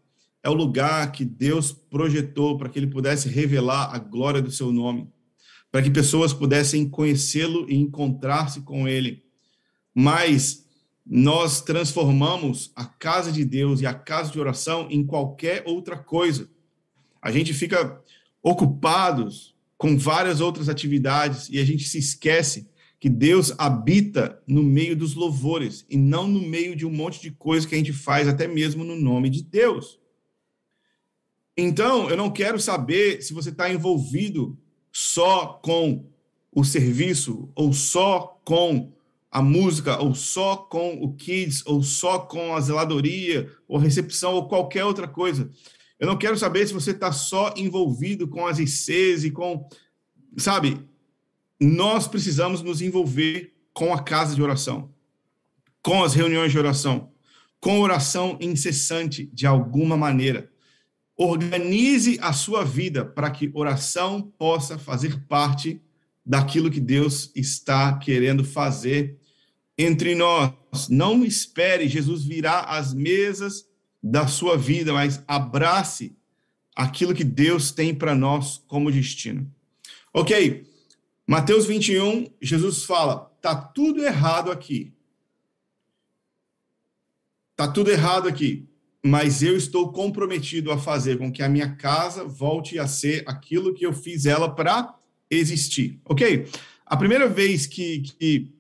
é 0.45 0.49
o 0.49 0.55
lugar 0.55 1.11
que 1.11 1.25
Deus 1.25 1.73
projetou 1.73 2.57
para 2.57 2.69
que 2.69 2.79
Ele 2.79 2.87
pudesse 2.87 3.29
revelar 3.29 3.93
a 3.93 3.99
glória 3.99 4.41
do 4.41 4.53
Seu 4.53 4.71
nome, 4.71 5.09
para 5.73 5.83
que 5.83 5.91
pessoas 5.91 6.33
pudessem 6.33 6.89
conhecê-lo 6.89 7.69
e 7.69 7.75
encontrar-se 7.75 8.61
com 8.61 8.87
Ele. 8.87 9.25
Mas 9.93 10.65
nós 11.05 11.61
transformamos 11.61 12.71
a 12.77 12.85
casa 12.85 13.33
de 13.33 13.45
Deus 13.45 13.81
e 13.81 13.87
a 13.87 13.93
casa 13.93 14.31
de 14.31 14.39
oração 14.39 14.87
em 14.89 15.05
qualquer 15.05 15.65
outra 15.67 15.97
coisa. 15.97 16.49
A 17.21 17.33
gente 17.33 17.53
fica 17.53 18.01
ocupados 18.41 19.53
com 19.77 19.99
várias 19.99 20.41
outras 20.41 20.69
atividades 20.69 21.49
e 21.51 21.59
a 21.59 21.65
gente 21.65 21.89
se 21.89 21.99
esquece 21.99 22.73
que 23.05 23.11
Deus 23.11 23.53
habita 23.59 24.43
no 24.47 24.63
meio 24.63 24.97
dos 24.97 25.15
louvores 25.15 25.85
e 25.91 25.97
não 25.99 26.27
no 26.27 26.41
meio 26.41 26.75
de 26.75 26.87
um 26.87 26.91
monte 26.91 27.21
de 27.21 27.31
coisa 27.31 27.69
que 27.69 27.75
a 27.75 27.77
gente 27.77 27.93
faz 27.93 28.27
até 28.27 28.49
mesmo 28.49 28.83
no 28.83 28.97
nome 28.97 29.29
de 29.29 29.43
Deus. 29.43 30.01
Então, 31.55 32.09
eu 32.09 32.17
não 32.17 32.31
quero 32.31 32.59
saber 32.59 33.21
se 33.21 33.35
você 33.35 33.51
está 33.51 33.71
envolvido 33.71 34.59
só 34.91 35.61
com 35.63 36.07
o 36.51 36.65
serviço 36.65 37.53
ou 37.55 37.75
só 37.75 38.41
com 38.43 38.91
a 39.31 39.43
música, 39.43 40.03
ou 40.03 40.15
só 40.15 40.57
com 40.57 40.95
o 40.95 41.15
kids, 41.15 41.63
ou 41.67 41.83
só 41.83 42.21
com 42.21 42.57
a 42.57 42.61
zeladoria, 42.63 43.51
ou 43.69 43.77
recepção, 43.77 44.33
ou 44.33 44.49
qualquer 44.49 44.87
outra 44.87 45.07
coisa. 45.07 45.51
Eu 46.01 46.07
não 46.07 46.17
quero 46.17 46.39
saber 46.39 46.67
se 46.67 46.73
você 46.73 46.93
está 46.93 47.13
só 47.13 47.53
envolvido 47.55 48.27
com 48.27 48.47
as 48.47 48.59
ICs 48.59 49.25
e 49.25 49.31
com. 49.31 49.69
Sabe? 50.39 50.94
Nós 51.65 52.07
precisamos 52.07 52.61
nos 52.61 52.83
envolver 52.83 53.55
com 53.73 53.95
a 53.95 54.03
casa 54.03 54.35
de 54.35 54.43
oração, 54.43 54.93
com 55.83 56.05
as 56.05 56.13
reuniões 56.13 56.53
de 56.53 56.59
oração, 56.59 57.11
com 57.59 57.81
oração 57.81 58.37
incessante, 58.39 59.31
de 59.33 59.47
alguma 59.47 59.97
maneira. 59.97 60.51
Organize 61.17 62.19
a 62.21 62.35
sua 62.35 62.65
vida 62.65 63.03
para 63.03 63.31
que 63.31 63.51
oração 63.55 64.31
possa 64.37 64.79
fazer 64.79 65.25
parte 65.27 65.81
daquilo 66.25 66.71
que 66.71 66.81
Deus 66.81 67.31
está 67.35 67.97
querendo 67.97 68.45
fazer 68.45 69.17
entre 69.79 70.15
nós. 70.15 70.53
Não 70.91 71.25
espere 71.25 71.89
Jesus 71.89 72.25
virar 72.25 72.65
as 72.65 72.93
mesas 72.93 73.67
da 74.03 74.27
sua 74.27 74.59
vida, 74.59 74.93
mas 74.93 75.23
abrace 75.27 76.15
aquilo 76.77 77.15
que 77.15 77.25
Deus 77.25 77.73
tem 77.73 77.95
para 77.95 78.15
nós 78.15 78.63
como 78.67 78.93
destino. 78.93 79.51
Ok, 80.13 80.74
Mateus 81.27 81.67
21, 81.67 82.27
Jesus 82.41 82.85
fala: 82.85 83.31
tá 83.41 83.55
tudo 83.55 84.03
errado 84.03 84.51
aqui. 84.51 84.93
Tá 87.57 87.69
tudo 87.69 87.91
errado 87.91 88.29
aqui, 88.29 88.69
mas 89.05 89.43
eu 89.43 89.57
estou 89.57 89.93
comprometido 89.93 90.73
a 90.73 90.79
fazer 90.79 91.19
com 91.19 91.31
que 91.31 91.43
a 91.43 91.49
minha 91.49 91.77
casa 91.77 92.25
volte 92.25 92.79
a 92.79 92.87
ser 92.87 93.23
aquilo 93.27 93.73
que 93.73 93.87
eu 93.87 93.93
fiz 93.93 94.27
ela 94.27 94.53
para 94.53 94.93
existir. 95.31 96.01
Ok? 96.05 96.49
A 96.85 96.97
primeira 96.97 97.29
vez 97.29 97.67
que, 97.67 98.01
que 98.01 98.55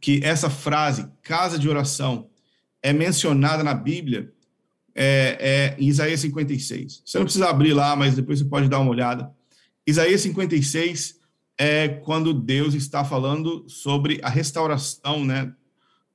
que 0.00 0.20
essa 0.22 0.48
frase, 0.48 1.08
casa 1.22 1.58
de 1.58 1.68
oração, 1.68 2.30
é 2.82 2.92
mencionada 2.92 3.62
na 3.62 3.74
Bíblia 3.74 4.32
é, 4.94 5.76
é, 5.78 5.82
em 5.82 5.88
Isaías 5.88 6.20
56. 6.20 7.02
Você 7.04 7.18
não 7.18 7.24
precisa 7.24 7.48
abrir 7.48 7.72
lá, 7.72 7.94
mas 7.96 8.14
depois 8.14 8.38
você 8.38 8.44
pode 8.44 8.68
dar 8.68 8.78
uma 8.78 8.90
olhada. 8.90 9.30
Isaías 9.86 10.20
56 10.20 11.17
é 11.58 11.88
quando 11.88 12.32
Deus 12.32 12.72
está 12.74 13.04
falando 13.04 13.68
sobre 13.68 14.20
a 14.22 14.28
restauração, 14.28 15.24
né? 15.24 15.52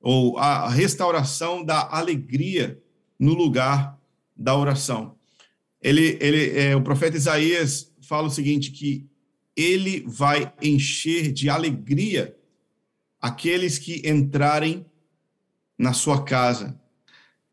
Ou 0.00 0.38
a 0.38 0.68
restauração 0.68 1.62
da 1.62 1.86
alegria 1.94 2.82
no 3.18 3.34
lugar 3.34 3.98
da 4.34 4.56
oração. 4.56 5.16
Ele, 5.80 6.16
ele, 6.20 6.58
é, 6.58 6.74
o 6.74 6.82
profeta 6.82 7.16
Isaías 7.16 7.92
fala 8.00 8.28
o 8.28 8.30
seguinte: 8.30 8.70
que 8.70 9.06
ele 9.54 10.02
vai 10.06 10.52
encher 10.62 11.30
de 11.30 11.50
alegria 11.50 12.36
aqueles 13.20 13.78
que 13.78 14.02
entrarem 14.08 14.84
na 15.78 15.92
sua 15.92 16.24
casa. 16.24 16.80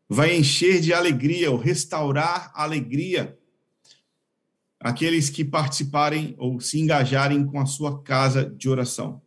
Vai 0.08 0.36
encher 0.36 0.80
de 0.80 0.92
alegria, 0.92 1.50
ou 1.50 1.56
restaurar 1.56 2.50
a 2.54 2.64
alegria 2.64 3.38
aqueles 4.82 5.30
que 5.30 5.44
participarem 5.44 6.34
ou 6.36 6.60
se 6.60 6.80
engajarem 6.80 7.46
com 7.46 7.60
a 7.60 7.66
sua 7.66 8.02
casa 8.02 8.44
de 8.44 8.68
oração. 8.68 9.22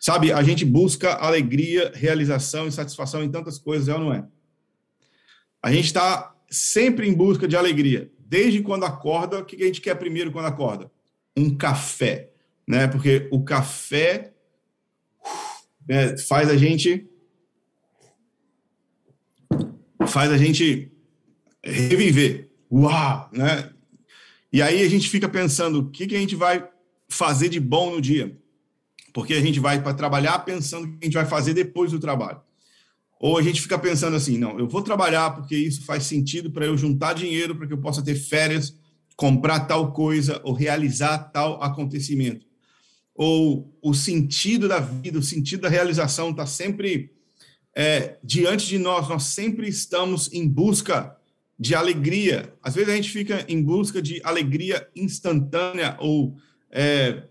Sabe, 0.00 0.32
a 0.32 0.42
gente 0.42 0.64
busca 0.64 1.12
alegria, 1.14 1.92
realização 1.94 2.66
e 2.66 2.72
satisfação 2.72 3.22
em 3.22 3.30
tantas 3.30 3.58
coisas, 3.58 3.88
é 3.88 3.94
ou 3.94 4.00
não 4.00 4.14
é? 4.14 4.26
A 5.62 5.70
gente 5.72 5.86
está 5.86 6.34
sempre 6.50 7.08
em 7.08 7.12
busca 7.12 7.46
de 7.46 7.56
alegria. 7.56 8.10
Desde 8.18 8.62
quando 8.62 8.84
acorda, 8.84 9.40
o 9.40 9.44
que 9.44 9.62
a 9.62 9.66
gente 9.66 9.80
quer 9.80 9.94
primeiro 9.96 10.32
quando 10.32 10.46
acorda? 10.46 10.90
Um 11.36 11.54
café, 11.54 12.30
né? 12.66 12.86
Porque 12.86 13.28
o 13.30 13.42
café 13.44 14.32
né, 15.86 16.16
faz 16.16 16.48
a 16.48 16.56
gente 16.56 17.06
faz 20.08 20.30
a 20.30 20.38
gente 20.38 20.90
reviver. 21.62 22.48
Uau, 22.70 23.28
né? 23.32 23.70
E 24.52 24.62
aí 24.62 24.82
a 24.82 24.88
gente 24.88 25.08
fica 25.08 25.28
pensando 25.28 25.80
o 25.80 25.90
que, 25.90 26.06
que 26.06 26.16
a 26.16 26.18
gente 26.18 26.36
vai 26.36 26.66
fazer 27.08 27.48
de 27.48 27.60
bom 27.60 27.90
no 27.90 28.00
dia. 28.00 28.36
Porque 29.12 29.34
a 29.34 29.40
gente 29.40 29.58
vai 29.58 29.82
para 29.82 29.94
trabalhar 29.94 30.38
pensando 30.40 30.84
o 30.84 30.90
que 30.90 30.98
a 31.02 31.04
gente 31.06 31.14
vai 31.14 31.26
fazer 31.26 31.54
depois 31.54 31.90
do 31.90 31.98
trabalho. 31.98 32.40
Ou 33.18 33.38
a 33.38 33.42
gente 33.42 33.62
fica 33.62 33.78
pensando 33.78 34.14
assim, 34.14 34.36
não, 34.36 34.58
eu 34.58 34.68
vou 34.68 34.82
trabalhar 34.82 35.30
porque 35.30 35.56
isso 35.56 35.84
faz 35.84 36.04
sentido 36.04 36.50
para 36.50 36.66
eu 36.66 36.76
juntar 36.76 37.14
dinheiro 37.14 37.56
para 37.56 37.66
que 37.66 37.72
eu 37.72 37.80
possa 37.80 38.02
ter 38.02 38.14
férias, 38.14 38.76
comprar 39.16 39.60
tal 39.60 39.92
coisa 39.92 40.40
ou 40.44 40.52
realizar 40.52 41.18
tal 41.30 41.62
acontecimento. 41.62 42.44
Ou 43.14 43.74
o 43.82 43.94
sentido 43.94 44.68
da 44.68 44.78
vida, 44.78 45.18
o 45.18 45.22
sentido 45.22 45.62
da 45.62 45.70
realização 45.70 46.30
está 46.30 46.44
sempre 46.44 47.10
é, 47.74 48.18
diante 48.22 48.66
de 48.66 48.78
nós, 48.78 49.08
nós 49.08 49.24
sempre 49.24 49.66
estamos 49.68 50.32
em 50.32 50.46
busca 50.46 51.16
de 51.58 51.74
alegria. 51.74 52.52
Às 52.62 52.74
vezes 52.74 52.92
a 52.92 52.96
gente 52.96 53.10
fica 53.10 53.44
em 53.48 53.62
busca 53.62 54.02
de 54.02 54.20
alegria 54.22 54.88
instantânea 54.94 55.96
ou 55.98 56.36
é, 56.70 57.22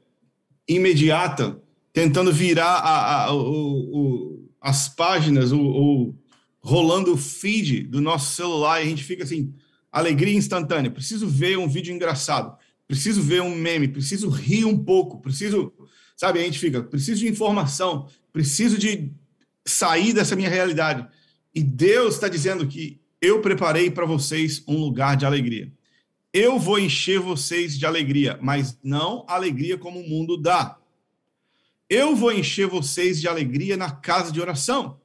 imediata, 0.68 1.62
tentando 1.94 2.34
virar 2.34 2.80
a, 2.80 3.26
a, 3.26 3.34
o, 3.34 3.42
o, 3.42 4.50
as 4.60 4.90
páginas, 4.90 5.52
o, 5.52 5.62
o, 5.62 6.16
rolando 6.60 7.14
o 7.14 7.18
feed 7.18 7.84
do 7.84 8.02
nosso 8.02 8.36
celular 8.36 8.82
e 8.82 8.86
a 8.86 8.90
gente 8.90 9.04
fica 9.04 9.24
assim, 9.24 9.54
alegria 9.92 10.34
instantânea. 10.34 10.90
Preciso 10.90 11.28
ver 11.28 11.58
um 11.58 11.70
vídeo 11.70 11.94
engraçado, 11.94 12.58
preciso 12.88 13.22
ver 13.22 13.42
um 13.42 13.56
meme, 13.56 13.88
preciso 13.88 14.28
rir 14.30 14.66
um 14.66 14.78
pouco, 14.78 15.22
preciso, 15.22 15.72
sabe? 16.18 16.40
A 16.40 16.44
gente 16.44 16.60
fica, 16.60 16.82
preciso 16.82 17.20
de 17.20 17.28
informação, 17.28 18.08
preciso 18.34 18.78
de 18.78 19.12
sair 19.64 20.14
dessa 20.14 20.36
minha 20.36 20.50
realidade. 20.50 21.08
E 21.54 21.64
Deus 21.64 22.16
está 22.16 22.28
dizendo 22.28 22.68
que 22.68 23.00
eu 23.22 23.42
preparei 23.42 23.90
para 23.90 24.06
vocês 24.06 24.64
um 24.68 24.78
lugar 24.78 25.16
de 25.18 25.26
alegria. 25.26 25.72
Eu 26.34 26.60
vou 26.60 26.78
encher 26.78 27.20
vocês 27.20 27.78
de 27.78 27.86
alegria, 27.86 28.38
mas 28.42 28.78
não 28.84 29.26
alegria 29.28 29.78
como 29.78 30.00
o 30.00 30.10
mundo 30.10 30.36
dá. 30.36 30.78
Eu 31.90 32.16
vou 32.16 32.32
encher 32.32 32.68
vocês 32.68 33.22
de 33.22 33.28
alegria 33.28 33.78
na 33.78 33.92
casa 33.92 34.32
de 34.32 34.42
oração. 34.42 35.00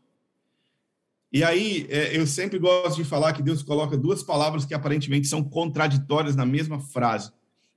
E 1.33 1.45
aí, 1.45 1.87
é, 1.89 2.17
eu 2.17 2.27
sempre 2.27 2.59
gosto 2.59 2.97
de 2.97 3.09
falar 3.09 3.33
que 3.33 3.43
Deus 3.43 3.63
coloca 3.63 3.97
duas 3.97 4.23
palavras 4.23 4.65
que 4.65 4.75
aparentemente 4.75 5.29
são 5.29 5.45
contraditórias 5.45 6.35
na 6.35 6.45
mesma 6.45 6.81
frase, 6.81 7.31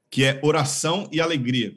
que 0.10 0.24
é 0.24 0.40
oração 0.42 1.08
e 1.12 1.22
alegria. 1.22 1.76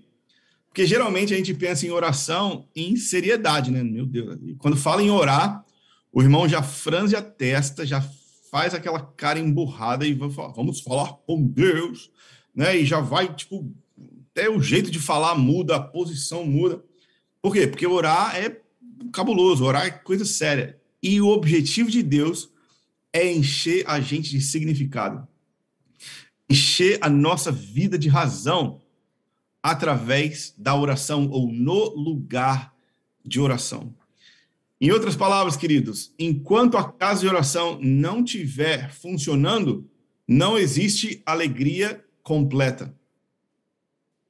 Porque 0.69 0.87
geralmente 0.87 1.35
a 1.35 1.37
gente 1.37 1.53
pensa 1.53 1.87
em 1.87 1.91
oração 1.91 2.67
em 2.75 2.97
seriedade, 2.97 3.71
né? 3.71 3.83
Meu 3.83 4.07
Deus. 4.07 4.39
Quando 4.59 4.77
fala 4.77 5.03
em 5.03 5.11
orar, 5.11 5.65
o 6.11 6.23
irmão 6.23 6.49
já 6.49 6.63
franze 6.63 7.15
a 7.15 7.21
testa, 7.21 7.85
já 7.85 8.01
faz 8.57 8.73
aquela 8.73 9.01
cara 9.01 9.39
emburrada 9.39 10.07
e 10.07 10.17
falar, 10.31 10.49
vamos 10.53 10.81
falar 10.81 11.13
com 11.27 11.47
Deus, 11.47 12.11
né? 12.55 12.75
E 12.75 12.87
já 12.87 13.01
vai, 13.01 13.35
tipo, 13.35 13.71
até 14.31 14.49
o 14.49 14.63
jeito 14.63 14.91
de 14.91 14.99
falar 14.99 15.35
muda, 15.35 15.77
a 15.77 15.81
posição 15.81 16.47
muda. 16.47 16.83
Por 17.43 17.53
quê? 17.53 17.67
Porque 17.67 17.87
orar 17.87 18.35
é 18.35 18.59
cabuloso, 19.13 19.63
orar 19.63 19.85
é 19.85 19.91
coisa 19.91 20.25
séria. 20.25 20.81
E 21.03 21.21
o 21.21 21.29
objetivo 21.29 21.91
de 21.91 22.03
Deus 22.03 22.49
é 23.13 23.31
encher 23.31 23.85
a 23.87 24.01
gente 24.01 24.31
de 24.31 24.41
significado, 24.41 25.29
encher 26.49 26.97
a 27.03 27.11
nossa 27.11 27.53
vida 27.53 27.99
de 27.99 28.09
razão 28.09 28.81
através 29.63 30.55
da 30.57 30.75
oração 30.75 31.29
ou 31.29 31.53
no 31.53 31.95
lugar 31.95 32.75
de 33.23 33.39
oração. 33.39 33.95
Em 34.79 34.91
outras 34.91 35.17
palavras, 35.17 35.57
queridos, 35.57 36.13
enquanto 36.19 36.77
a 36.77 36.93
casa 36.93 37.23
de 37.23 37.29
oração 37.29 37.79
não 37.81 38.23
estiver 38.23 38.93
funcionando, 38.93 39.89
não 40.29 40.59
existe 40.59 41.23
alegria 41.25 42.05
completa. 42.23 42.95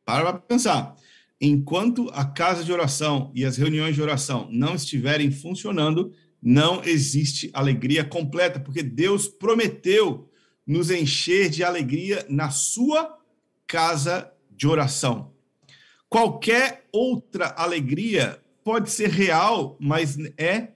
Para 0.04 0.24
para 0.24 0.38
pensar. 0.38 0.94
Enquanto 1.40 2.08
a 2.14 2.24
casa 2.24 2.62
de 2.62 2.72
oração 2.72 3.32
e 3.34 3.44
as 3.44 3.56
reuniões 3.56 3.94
de 3.96 4.02
oração 4.02 4.48
não 4.50 4.76
estiverem 4.76 5.32
funcionando, 5.32 6.12
não 6.40 6.82
existe 6.84 7.50
alegria 7.52 8.04
completa, 8.04 8.60
porque 8.60 8.82
Deus 8.84 9.26
prometeu 9.26 10.30
nos 10.64 10.90
encher 10.90 11.50
de 11.50 11.64
alegria 11.64 12.24
na 12.28 12.50
sua 12.50 13.18
casa 13.66 14.32
de 14.50 14.66
oração. 14.66 15.32
Qualquer 16.08 16.86
outra 16.92 17.48
alegria 17.48 18.40
pode 18.66 18.90
ser 18.90 19.10
real, 19.10 19.76
mas 19.78 20.18
é 20.36 20.70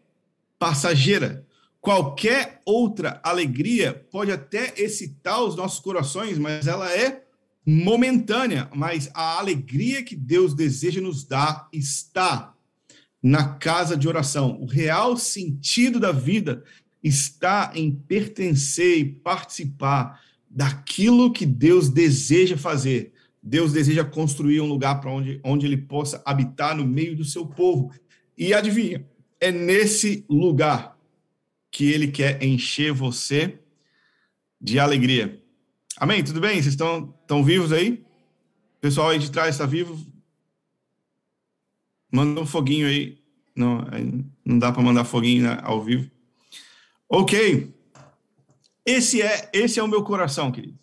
passageira. 0.61 1.45
Qualquer 1.80 2.62
outra 2.64 3.20
alegria 3.20 4.07
pode 4.12 4.30
até 4.30 4.72
excitar 4.80 5.43
os 5.43 5.57
nossos 5.57 5.80
corações, 5.80 6.38
mas 6.38 6.68
ela 6.68 6.88
é 6.88 7.24
momentânea. 7.66 8.70
Mas 8.72 9.11
a 9.12 9.41
alegria 9.41 10.05
que 10.05 10.14
Deus 10.14 10.55
deseja 10.55 11.01
nos 11.01 11.24
dar 11.24 11.68
está 11.72 12.55
na 13.20 13.55
casa 13.55 13.97
de 13.97 14.07
oração. 14.07 14.57
O 14.61 14.66
real 14.66 15.16
sentido 15.16 15.99
da 15.99 16.12
vida 16.12 16.62
está 17.03 17.72
em 17.74 17.91
pertencer 17.91 18.99
e 18.99 19.05
participar 19.05 20.22
daquilo 20.49 21.32
que 21.32 21.45
Deus 21.45 21.88
deseja 21.88 22.57
fazer 22.57 23.12
Deus 23.43 23.72
deseja 23.72 24.05
construir 24.05 24.61
um 24.61 24.66
lugar 24.66 25.01
para 25.01 25.11
onde, 25.11 25.41
onde 25.43 25.66
ele 25.66 25.76
possa 25.76 26.22
habitar 26.26 26.76
no 26.76 26.86
meio 26.86 27.16
do 27.16 27.24
seu 27.24 27.47
povo. 27.47 27.93
E 28.36 28.53
adivinha, 28.53 29.07
é 29.41 29.51
nesse 29.51 30.24
lugar 30.28 30.99
que 31.70 31.91
ele 31.91 32.09
quer 32.09 32.43
encher 32.43 32.93
você 32.93 33.59
de 34.61 34.78
alegria. 34.78 35.43
Amém? 35.97 36.22
Tudo 36.22 36.41
bem? 36.41 36.55
Vocês 36.55 36.74
estão, 36.74 37.14
estão 37.22 37.43
vivos 37.43 37.72
aí? 37.72 38.05
O 38.76 38.80
pessoal 38.80 39.11
aí 39.11 39.18
de 39.18 39.30
trás 39.30 39.55
está 39.55 39.66
vivo? 39.66 39.99
Manda 42.12 42.41
um 42.41 42.47
foguinho 42.47 42.86
aí. 42.86 43.18
Não, 43.55 43.84
não 44.45 44.59
dá 44.59 44.72
para 44.72 44.82
mandar 44.82 45.05
foguinho 45.05 45.45
né, 45.45 45.59
ao 45.62 45.82
vivo. 45.82 46.11
Ok. 47.09 47.72
Esse 48.84 49.22
é, 49.22 49.51
esse 49.53 49.78
é 49.78 49.82
o 49.82 49.88
meu 49.88 50.03
coração, 50.03 50.51
querido. 50.51 50.78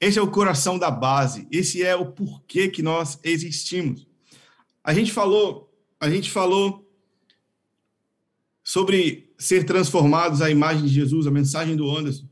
Esse 0.00 0.18
é 0.18 0.22
o 0.22 0.30
coração 0.30 0.78
da 0.78 0.90
base, 0.90 1.46
esse 1.50 1.82
é 1.82 1.94
o 1.96 2.12
porquê 2.12 2.68
que 2.68 2.82
nós 2.82 3.18
existimos. 3.24 4.06
A 4.82 4.94
gente 4.94 5.12
falou, 5.12 5.72
a 6.00 6.08
gente 6.08 6.30
falou 6.30 6.88
sobre 8.62 9.32
ser 9.36 9.64
transformados 9.64 10.40
à 10.40 10.50
imagem 10.50 10.84
de 10.84 10.92
Jesus, 10.92 11.26
a 11.26 11.30
mensagem 11.30 11.74
do 11.74 11.90
Anderson. 11.90 12.28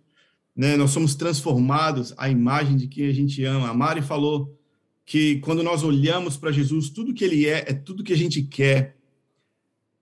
Né? 0.54 0.76
Nós 0.76 0.90
somos 0.90 1.14
transformados 1.14 2.14
à 2.16 2.28
imagem 2.28 2.76
de 2.76 2.88
quem 2.88 3.08
a 3.08 3.12
gente 3.12 3.42
ama. 3.44 3.68
A 3.68 3.74
Mari 3.74 4.00
falou 4.00 4.56
que 5.04 5.36
quando 5.40 5.62
nós 5.62 5.82
olhamos 5.82 6.36
para 6.36 6.52
Jesus, 6.52 6.90
tudo 6.90 7.14
que 7.14 7.24
ele 7.24 7.46
é 7.46 7.64
é 7.68 7.72
tudo 7.72 8.04
que 8.04 8.12
a 8.12 8.16
gente 8.16 8.42
quer. 8.42 8.96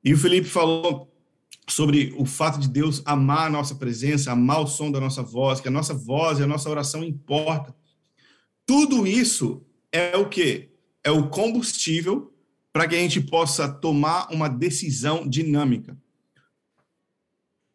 E 0.02 0.12
o 0.12 0.18
Felipe 0.18 0.48
falou 0.48 1.13
sobre 1.68 2.14
o 2.16 2.24
fato 2.24 2.58
de 2.58 2.68
Deus 2.68 3.02
amar 3.04 3.46
a 3.46 3.50
nossa 3.50 3.74
presença, 3.74 4.32
amar 4.32 4.60
o 4.60 4.66
som 4.66 4.90
da 4.90 5.00
nossa 5.00 5.22
voz, 5.22 5.60
que 5.60 5.68
a 5.68 5.70
nossa 5.70 5.94
voz 5.94 6.38
e 6.38 6.42
a 6.42 6.46
nossa 6.46 6.68
oração 6.68 7.02
importa. 7.02 7.74
Tudo 8.66 9.06
isso 9.06 9.64
é 9.90 10.16
o 10.16 10.28
que? 10.28 10.70
É 11.02 11.10
o 11.10 11.28
combustível 11.28 12.32
para 12.72 12.88
que 12.88 12.94
a 12.94 12.98
gente 12.98 13.20
possa 13.20 13.68
tomar 13.68 14.28
uma 14.32 14.48
decisão 14.48 15.26
dinâmica 15.28 15.96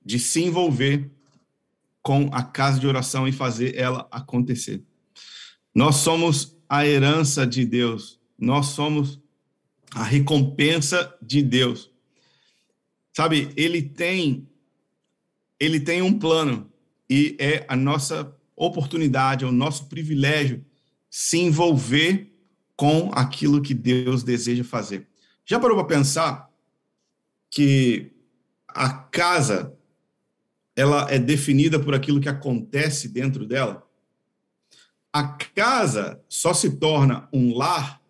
de 0.04 0.20
se 0.20 0.44
envolver 0.44 1.10
com 2.02 2.30
a 2.34 2.44
casa 2.44 2.80
de 2.80 2.88
oração 2.88 3.28
e 3.28 3.32
fazer 3.32 3.78
ela 3.78 4.08
acontecer. 4.12 4.84
Nós 5.74 5.98
somos 5.98 6.58
a 6.68 6.86
herança 6.86 7.46
de 7.46 7.66
Deus, 7.66 8.20
nós 8.38 8.68
somos 8.68 9.20
a 9.92 10.04
recompensa 10.04 11.16
de 11.22 11.42
Deus. 11.42 11.92
Sabe, 13.12 13.52
ele 13.56 13.82
tem 13.82 14.48
ele 15.60 15.80
tem 15.80 16.02
um 16.02 16.18
plano 16.18 16.72
e 17.10 17.36
é 17.38 17.66
a 17.68 17.76
nossa 17.76 18.34
oportunidade, 18.56 19.44
é 19.44 19.48
o 19.48 19.52
nosso 19.52 19.88
privilégio 19.88 20.66
se 21.10 21.38
envolver 21.38 22.32
com 22.76 23.12
aquilo 23.14 23.62
que 23.62 23.74
Deus 23.74 24.24
deseja 24.24 24.64
fazer. 24.64 25.08
Já 25.46 25.60
parou 25.60 25.76
para 25.76 25.88
pensar 25.88 26.50
que 27.52 28.12
a 28.68 28.90
casa 28.90 29.76
ela 30.76 31.12
é 31.12 31.20
definida 31.20 31.78
por 31.78 31.94
aquilo 31.94 32.22
que 32.22 32.30
acontece 32.30 33.10
dentro 33.10 33.46
dela? 33.46 33.86
A 35.12 35.28
casa 35.28 36.24
só 36.30 36.54
se 36.54 36.78
torna 36.78 37.28
um 37.34 37.54
lar 37.58 38.02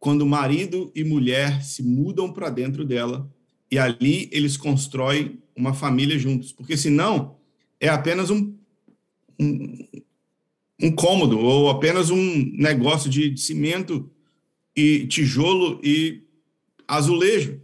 quando 0.00 0.26
marido 0.26 0.90
e 0.94 1.04
mulher 1.04 1.62
se 1.62 1.82
mudam 1.82 2.32
para 2.32 2.50
dentro 2.50 2.84
dela 2.84 3.30
e 3.70 3.78
ali 3.78 4.28
eles 4.32 4.56
constroem 4.56 5.42
uma 5.56 5.74
família 5.74 6.18
juntos, 6.18 6.52
porque 6.52 6.76
senão 6.76 7.36
é 7.80 7.88
apenas 7.88 8.30
um, 8.30 8.54
um, 9.38 9.86
um 10.80 10.92
cômodo 10.92 11.38
ou 11.38 11.70
apenas 11.70 12.10
um 12.10 12.52
negócio 12.52 13.10
de 13.10 13.36
cimento 13.36 14.10
e 14.74 15.06
tijolo 15.06 15.80
e 15.82 16.22
azulejo. 16.86 17.60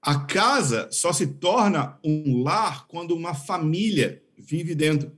A 0.00 0.20
casa 0.20 0.88
só 0.90 1.12
se 1.12 1.26
torna 1.26 1.98
um 2.02 2.42
lar 2.42 2.86
quando 2.86 3.14
uma 3.14 3.34
família 3.34 4.22
vive 4.38 4.74
dentro. 4.74 5.12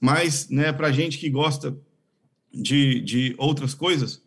Mas, 0.00 0.48
né, 0.48 0.72
para 0.72 0.90
gente 0.90 1.18
que 1.18 1.30
gosta 1.30 1.78
de, 2.52 3.00
de 3.00 3.34
outras 3.38 3.72
coisas, 3.72 4.22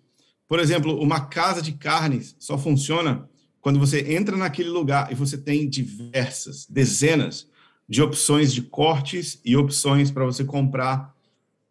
por 0.48 0.60
exemplo, 0.60 1.00
uma 1.00 1.26
casa 1.26 1.62
de 1.62 1.74
carnes 1.74 2.36
só 2.40 2.58
funciona 2.58 3.30
quando 3.66 3.80
você 3.80 4.14
entra 4.14 4.38
naquele 4.38 4.70
lugar 4.70 5.12
e 5.12 5.16
você 5.16 5.40
tem 5.40 5.68
diversas, 5.68 6.68
dezenas 6.70 7.50
de 7.90 8.00
opções 8.00 8.54
de 8.54 8.62
cortes 8.62 9.42
e 9.44 9.58
opções 9.58 10.12
para 10.12 10.24
você 10.24 10.46
comprar 10.46 11.16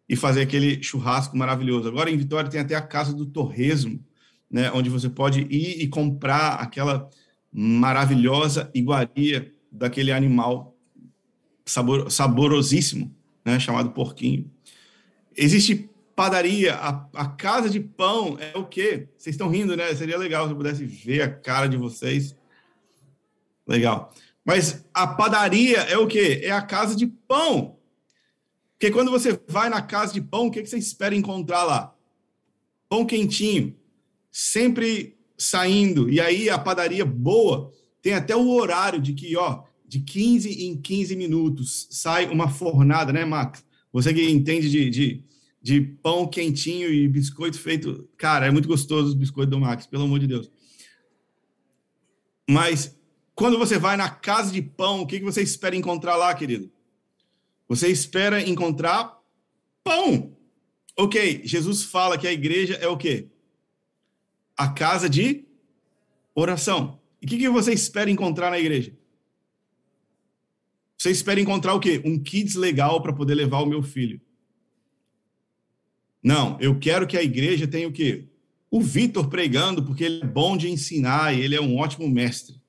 e 0.09 0.13
fazer 0.13 0.41
aquele 0.41 0.83
churrasco 0.83 1.37
maravilhoso. 1.37 1.87
Agora 1.87 2.11
em 2.11 2.17
Vitória 2.17 2.49
tem 2.49 2.59
até 2.59 2.75
a 2.75 2.81
casa 2.81 3.13
do 3.13 3.25
torresmo, 3.25 4.03
né, 4.51 4.69
onde 4.73 4.89
você 4.89 5.07
pode 5.07 5.43
ir 5.43 5.81
e 5.81 5.87
comprar 5.87 6.55
aquela 6.55 7.09
maravilhosa 7.49 8.69
iguaria 8.73 9.53
daquele 9.71 10.11
animal 10.11 10.75
sabor, 11.65 12.11
saborosíssimo, 12.11 13.15
né, 13.45 13.57
chamado 13.57 13.91
porquinho. 13.91 14.51
Existe 15.33 15.89
padaria, 16.15 16.75
a, 16.75 17.07
a, 17.13 17.27
casa 17.27 17.69
de 17.69 17.79
pão 17.79 18.37
é 18.39 18.57
o 18.57 18.65
quê? 18.65 19.09
Vocês 19.17 19.33
estão 19.33 19.49
rindo, 19.49 19.75
né? 19.75 19.93
Seria 19.93 20.17
legal 20.17 20.45
se 20.45 20.53
eu 20.53 20.57
pudesse 20.57 20.85
ver 20.85 21.21
a 21.21 21.29
cara 21.29 21.67
de 21.67 21.75
vocês. 21.75 22.35
Legal. 23.67 24.13
Mas 24.43 24.85
a 24.93 25.05
padaria 25.05 25.79
é 25.79 25.97
o 25.97 26.07
quê? 26.07 26.39
É 26.43 26.51
a 26.51 26.61
casa 26.61 26.95
de 26.95 27.05
pão. 27.07 27.77
Porque 28.73 28.91
quando 28.91 29.11
você 29.11 29.39
vai 29.47 29.69
na 29.69 29.81
casa 29.81 30.13
de 30.13 30.21
pão, 30.21 30.47
o 30.47 30.51
que 30.51 30.65
você 30.65 30.77
espera 30.77 31.15
encontrar 31.15 31.63
lá? 31.63 31.93
Pão 32.87 33.05
quentinho, 33.05 33.75
sempre 34.31 35.17
saindo. 35.37 36.09
E 36.09 36.21
aí 36.21 36.49
a 36.49 36.57
padaria 36.57 37.03
boa 37.03 37.71
tem 38.01 38.13
até 38.13 38.35
o 38.35 38.49
horário 38.49 39.01
de 39.01 39.13
que, 39.13 39.35
ó, 39.35 39.63
de 39.87 39.99
15 39.99 40.65
em 40.65 40.77
15 40.77 41.15
minutos 41.15 41.87
sai 41.89 42.27
uma 42.27 42.49
fornada, 42.49 43.11
né, 43.11 43.25
Max? 43.25 43.65
Você 43.91 44.13
que 44.13 44.29
entende 44.29 44.69
de, 44.69 44.89
de, 44.89 45.23
de 45.65 45.81
pão 45.81 46.27
quentinho 46.27 46.93
e 46.93 47.07
biscoito 47.07 47.59
feito. 47.59 48.07
Cara, 48.17 48.45
é 48.45 48.51
muito 48.51 48.67
gostoso 48.67 49.07
os 49.07 49.13
biscoitos 49.15 49.49
do 49.49 49.59
Max, 49.59 49.87
pelo 49.87 50.03
amor 50.03 50.19
de 50.19 50.27
Deus. 50.27 50.51
Mas 52.47 52.95
quando 53.33 53.57
você 53.57 53.79
vai 53.79 53.97
na 53.97 54.07
casa 54.07 54.51
de 54.51 54.61
pão, 54.61 55.01
o 55.01 55.07
que, 55.07 55.17
que 55.17 55.25
você 55.25 55.41
espera 55.41 55.75
encontrar 55.75 56.17
lá, 56.17 56.31
querido? 56.35 56.71
Você 57.67 57.87
espera 57.87 58.47
encontrar 58.47 59.19
pão. 59.83 60.37
Ok, 60.95 61.41
Jesus 61.43 61.81
fala 61.81 62.15
que 62.15 62.27
a 62.27 62.31
igreja 62.31 62.75
é 62.75 62.87
o 62.87 62.95
quê? 62.95 63.29
A 64.55 64.67
casa 64.67 65.09
de 65.09 65.45
oração. 66.35 66.99
E 67.19 67.25
o 67.25 67.27
que, 67.27 67.39
que 67.39 67.49
você 67.49 67.73
espera 67.73 68.11
encontrar 68.11 68.51
na 68.51 68.59
igreja? 68.59 68.95
Você 70.95 71.09
espera 71.09 71.41
encontrar 71.41 71.73
o 71.73 71.79
quê? 71.79 72.03
Um 72.05 72.21
kids 72.21 72.53
legal 72.53 73.01
para 73.01 73.11
poder 73.11 73.33
levar 73.33 73.61
o 73.61 73.65
meu 73.65 73.81
filho. 73.81 74.21
Não, 76.25 76.59
eu 76.59 76.79
quero 76.79 77.05
que 77.05 77.15
a 77.15 77.21
igreja 77.21 77.67
tenha 77.67 77.87
o 77.87 77.91
quê? 77.91 78.25
O 78.71 78.81
Vitor 78.81 79.29
pregando, 79.29 79.83
porque 79.83 80.03
ele 80.03 80.23
é 80.23 80.25
bom 80.25 80.57
de 80.57 80.67
ensinar 80.67 81.35
e 81.35 81.39
ele 81.39 81.53
é 81.53 81.61
um 81.61 81.77
ótimo 81.77 82.09
mestre. 82.09 82.59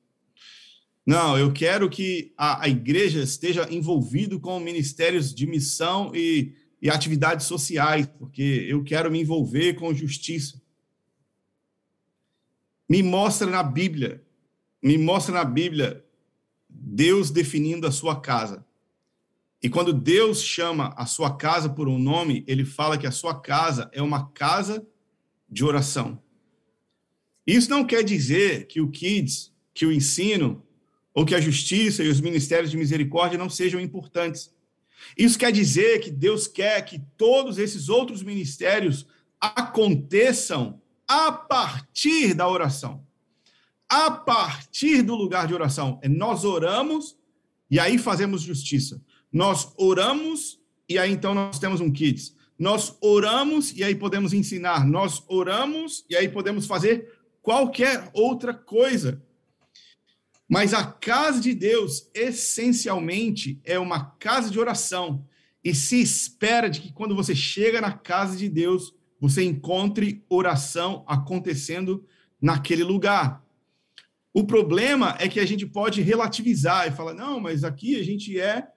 Não, 1.07 1.38
eu 1.38 1.50
quero 1.50 1.88
que 1.88 2.34
a, 2.36 2.64
a 2.64 2.68
igreja 2.68 3.22
esteja 3.22 3.66
envolvido 3.72 4.38
com 4.38 4.61
ministérios 4.61 5.34
de 5.34 5.46
missão 5.46 6.14
e, 6.14 6.52
e 6.82 6.90
atividades 6.90 7.46
sociais, 7.46 8.07
porque 8.18 8.66
eu 8.68 8.84
quero 8.84 9.11
me 9.11 9.22
envolver 9.22 9.72
com 9.72 9.94
justiça. 9.94 10.61
Me 12.86 13.02
mostra 13.02 13.48
na 13.50 13.62
Bíblia, 13.62 14.22
me 14.82 14.98
mostra 14.98 15.32
na 15.32 15.44
Bíblia 15.46 16.04
Deus 16.68 17.30
definindo 17.30 17.86
a 17.86 17.90
sua 17.90 18.20
casa. 18.20 18.66
E 19.62 19.68
quando 19.68 19.92
Deus 19.92 20.42
chama 20.42 20.94
a 20.96 21.07
sua 21.07 21.36
casa 21.36 21.68
por 21.68 21.88
um 21.88 21.98
nome, 21.98 22.44
ele 22.46 22.64
fala 22.64 22.98
que 22.98 23.07
a 23.07 23.11
sua 23.11 23.40
casa 23.40 23.90
é 23.92 24.02
uma 24.02 24.28
casa 24.30 24.86
de 25.48 25.64
oração. 25.64 26.22
Isso 27.46 27.70
não 27.70 27.84
quer 27.84 28.02
dizer 28.02 28.66
que 28.66 28.80
o 28.80 28.90
kids, 28.90 29.52
que 29.72 29.86
o 29.86 29.92
ensino, 29.92 30.62
ou 31.14 31.24
que 31.24 31.34
a 31.34 31.40
justiça 31.40 32.04
e 32.04 32.09
os 32.09 32.20
ministérios 32.20 32.70
de 32.70 32.76
misericórdia 32.76 33.38
não 33.38 33.48
sejam 33.48 33.80
importantes. 33.80 34.54
Isso 35.16 35.38
quer 35.38 35.50
dizer 35.50 36.00
que 36.00 36.11
Deus 36.11 36.46
quer 36.46 36.82
que 36.84 37.00
todos 37.16 37.57
esses 37.57 37.88
outros 37.88 38.22
ministérios 38.22 39.07
aconteçam 39.40 40.80
a 41.09 41.32
partir 41.32 42.34
da 42.34 42.48
oração. 42.48 43.02
A 43.88 44.11
partir 44.11 45.02
do 45.02 45.14
lugar 45.14 45.46
de 45.46 45.54
oração. 45.54 45.98
É 46.02 46.09
nós 46.09 46.44
oramos 46.44 47.16
e 47.70 47.80
aí 47.80 47.96
fazemos 47.96 48.42
justiça. 48.42 49.00
Nós 49.37 49.70
oramos 49.76 50.59
e 50.89 50.99
aí 50.99 51.12
então 51.12 51.34
nós 51.34 51.59
temos 51.59 51.78
um 51.78 51.93
kids. 51.93 52.34
Nós 52.59 52.97
oramos 53.03 53.76
e 53.76 53.84
aí 53.84 53.95
podemos 53.95 54.32
ensinar. 54.32 54.87
Nós 54.87 55.22
oramos 55.28 56.07
e 56.09 56.16
aí 56.16 56.26
podemos 56.26 56.64
fazer 56.64 57.12
qualquer 57.43 58.09
outra 58.14 58.55
coisa. 58.55 59.22
Mas 60.49 60.72
a 60.72 60.87
casa 60.87 61.39
de 61.39 61.53
Deus, 61.53 62.09
essencialmente, 62.14 63.61
é 63.62 63.78
uma 63.78 64.07
casa 64.12 64.51
de 64.51 64.59
oração. 64.59 65.22
E 65.62 65.74
se 65.74 66.01
espera 66.01 66.70
de 66.70 66.80
que 66.80 66.91
quando 66.91 67.14
você 67.14 67.34
chega 67.34 67.78
na 67.78 67.93
casa 67.93 68.39
de 68.39 68.49
Deus, 68.49 68.95
você 69.20 69.45
encontre 69.45 70.24
oração 70.30 71.05
acontecendo 71.07 72.07
naquele 72.41 72.84
lugar. 72.84 73.45
O 74.32 74.47
problema 74.47 75.14
é 75.18 75.28
que 75.28 75.41
a 75.41 75.47
gente 75.47 75.66
pode 75.66 76.01
relativizar 76.01 76.89
e 76.89 76.91
falar: 76.91 77.12
não, 77.12 77.39
mas 77.39 77.64
aqui 77.64 78.01
a 78.01 78.03
gente 78.03 78.41
é 78.41 78.68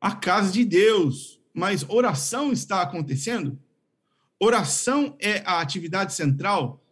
a 0.00 0.14
casa 0.14 0.52
de 0.52 0.64
Deus. 0.64 1.40
Mas 1.52 1.84
oração 1.88 2.52
está 2.52 2.82
acontecendo? 2.82 3.58
Oração 4.38 5.16
é 5.18 5.42
a 5.44 5.60
atividade 5.60 6.12
central? 6.14 6.84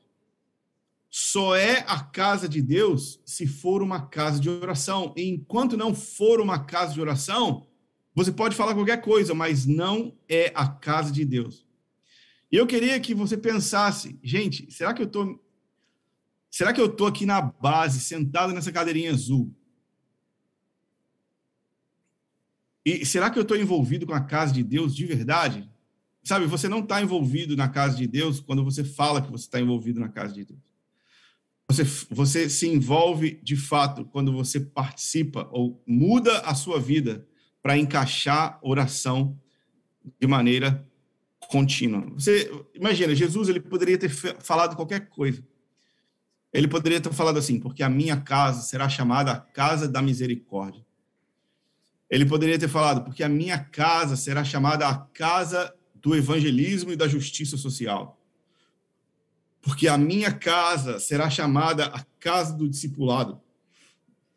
só 1.18 1.56
é 1.56 1.78
a 1.88 1.98
casa 1.98 2.46
de 2.46 2.60
Deus 2.60 3.22
se 3.24 3.46
for 3.46 3.82
uma 3.82 4.06
casa 4.06 4.38
de 4.38 4.50
oração. 4.50 5.14
E 5.16 5.26
enquanto 5.26 5.74
não 5.74 5.94
for 5.94 6.42
uma 6.42 6.58
casa 6.58 6.92
de 6.92 7.00
oração, 7.00 7.66
você 8.14 8.30
pode 8.30 8.54
falar 8.54 8.74
qualquer 8.74 9.00
coisa, 9.00 9.32
mas 9.32 9.64
não 9.64 10.14
é 10.28 10.52
a 10.54 10.68
casa 10.68 11.10
de 11.10 11.24
Deus. 11.24 11.66
E 12.52 12.56
eu 12.56 12.66
queria 12.66 13.00
que 13.00 13.14
você 13.14 13.34
pensasse, 13.34 14.20
gente, 14.22 14.70
será 14.70 14.92
que 14.92 15.00
eu 15.00 15.06
tô 15.06 15.40
Será 16.50 16.72
que 16.72 16.80
eu 16.80 16.88
tô 16.88 17.06
aqui 17.06 17.24
na 17.24 17.40
base, 17.40 17.98
sentado 17.98 18.52
nessa 18.52 18.70
cadeirinha 18.70 19.10
azul? 19.10 19.54
E 22.86 23.04
será 23.04 23.28
que 23.28 23.36
eu 23.36 23.42
estou 23.42 23.56
envolvido 23.56 24.06
com 24.06 24.14
a 24.14 24.20
casa 24.20 24.54
de 24.54 24.62
Deus 24.62 24.94
de 24.94 25.04
verdade? 25.04 25.68
Sabe, 26.22 26.46
você 26.46 26.68
não 26.68 26.78
está 26.78 27.02
envolvido 27.02 27.56
na 27.56 27.68
casa 27.68 27.96
de 27.96 28.06
Deus 28.06 28.38
quando 28.38 28.62
você 28.62 28.84
fala 28.84 29.20
que 29.20 29.28
você 29.28 29.46
está 29.46 29.60
envolvido 29.60 29.98
na 29.98 30.08
casa 30.08 30.32
de 30.32 30.44
Deus. 30.44 30.60
Você, 31.68 31.82
você 32.08 32.48
se 32.48 32.68
envolve 32.68 33.40
de 33.42 33.56
fato 33.56 34.04
quando 34.04 34.32
você 34.32 34.60
participa 34.60 35.48
ou 35.50 35.82
muda 35.84 36.38
a 36.42 36.54
sua 36.54 36.78
vida 36.78 37.26
para 37.60 37.76
encaixar 37.76 38.56
oração 38.62 39.36
de 40.20 40.28
maneira 40.28 40.88
contínua. 41.48 42.08
Você 42.14 42.48
imagina, 42.72 43.16
Jesus 43.16 43.48
ele 43.48 43.58
poderia 43.58 43.98
ter 43.98 44.10
falado 44.10 44.76
qualquer 44.76 45.08
coisa. 45.08 45.44
Ele 46.52 46.68
poderia 46.68 47.00
ter 47.00 47.12
falado 47.12 47.36
assim, 47.36 47.58
porque 47.58 47.82
a 47.82 47.88
minha 47.88 48.20
casa 48.20 48.62
será 48.62 48.88
chamada 48.88 49.32
a 49.32 49.40
casa 49.40 49.88
da 49.88 50.00
misericórdia. 50.00 50.85
Ele 52.08 52.24
poderia 52.24 52.58
ter 52.58 52.68
falado, 52.68 53.04
porque 53.04 53.22
a 53.22 53.28
minha 53.28 53.58
casa 53.58 54.16
será 54.16 54.44
chamada 54.44 54.88
a 54.88 54.96
casa 54.96 55.74
do 55.94 56.14
evangelismo 56.14 56.92
e 56.92 56.96
da 56.96 57.08
justiça 57.08 57.56
social 57.56 58.16
porque 59.66 59.88
a 59.88 59.98
minha 59.98 60.32
casa 60.32 61.00
será 61.00 61.28
chamada 61.28 61.86
a 61.86 62.04
casa 62.20 62.56
do 62.56 62.68
discipulado, 62.68 63.42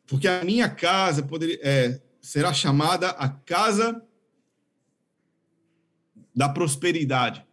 porque 0.07 0.27
a 0.27 0.43
minha 0.43 0.67
casa 0.67 1.21
poderia, 1.21 1.59
é, 1.61 2.01
será 2.19 2.51
chamada 2.51 3.11
a 3.11 3.29
casa 3.29 4.03
da 6.35 6.49
prosperidade. 6.49 7.45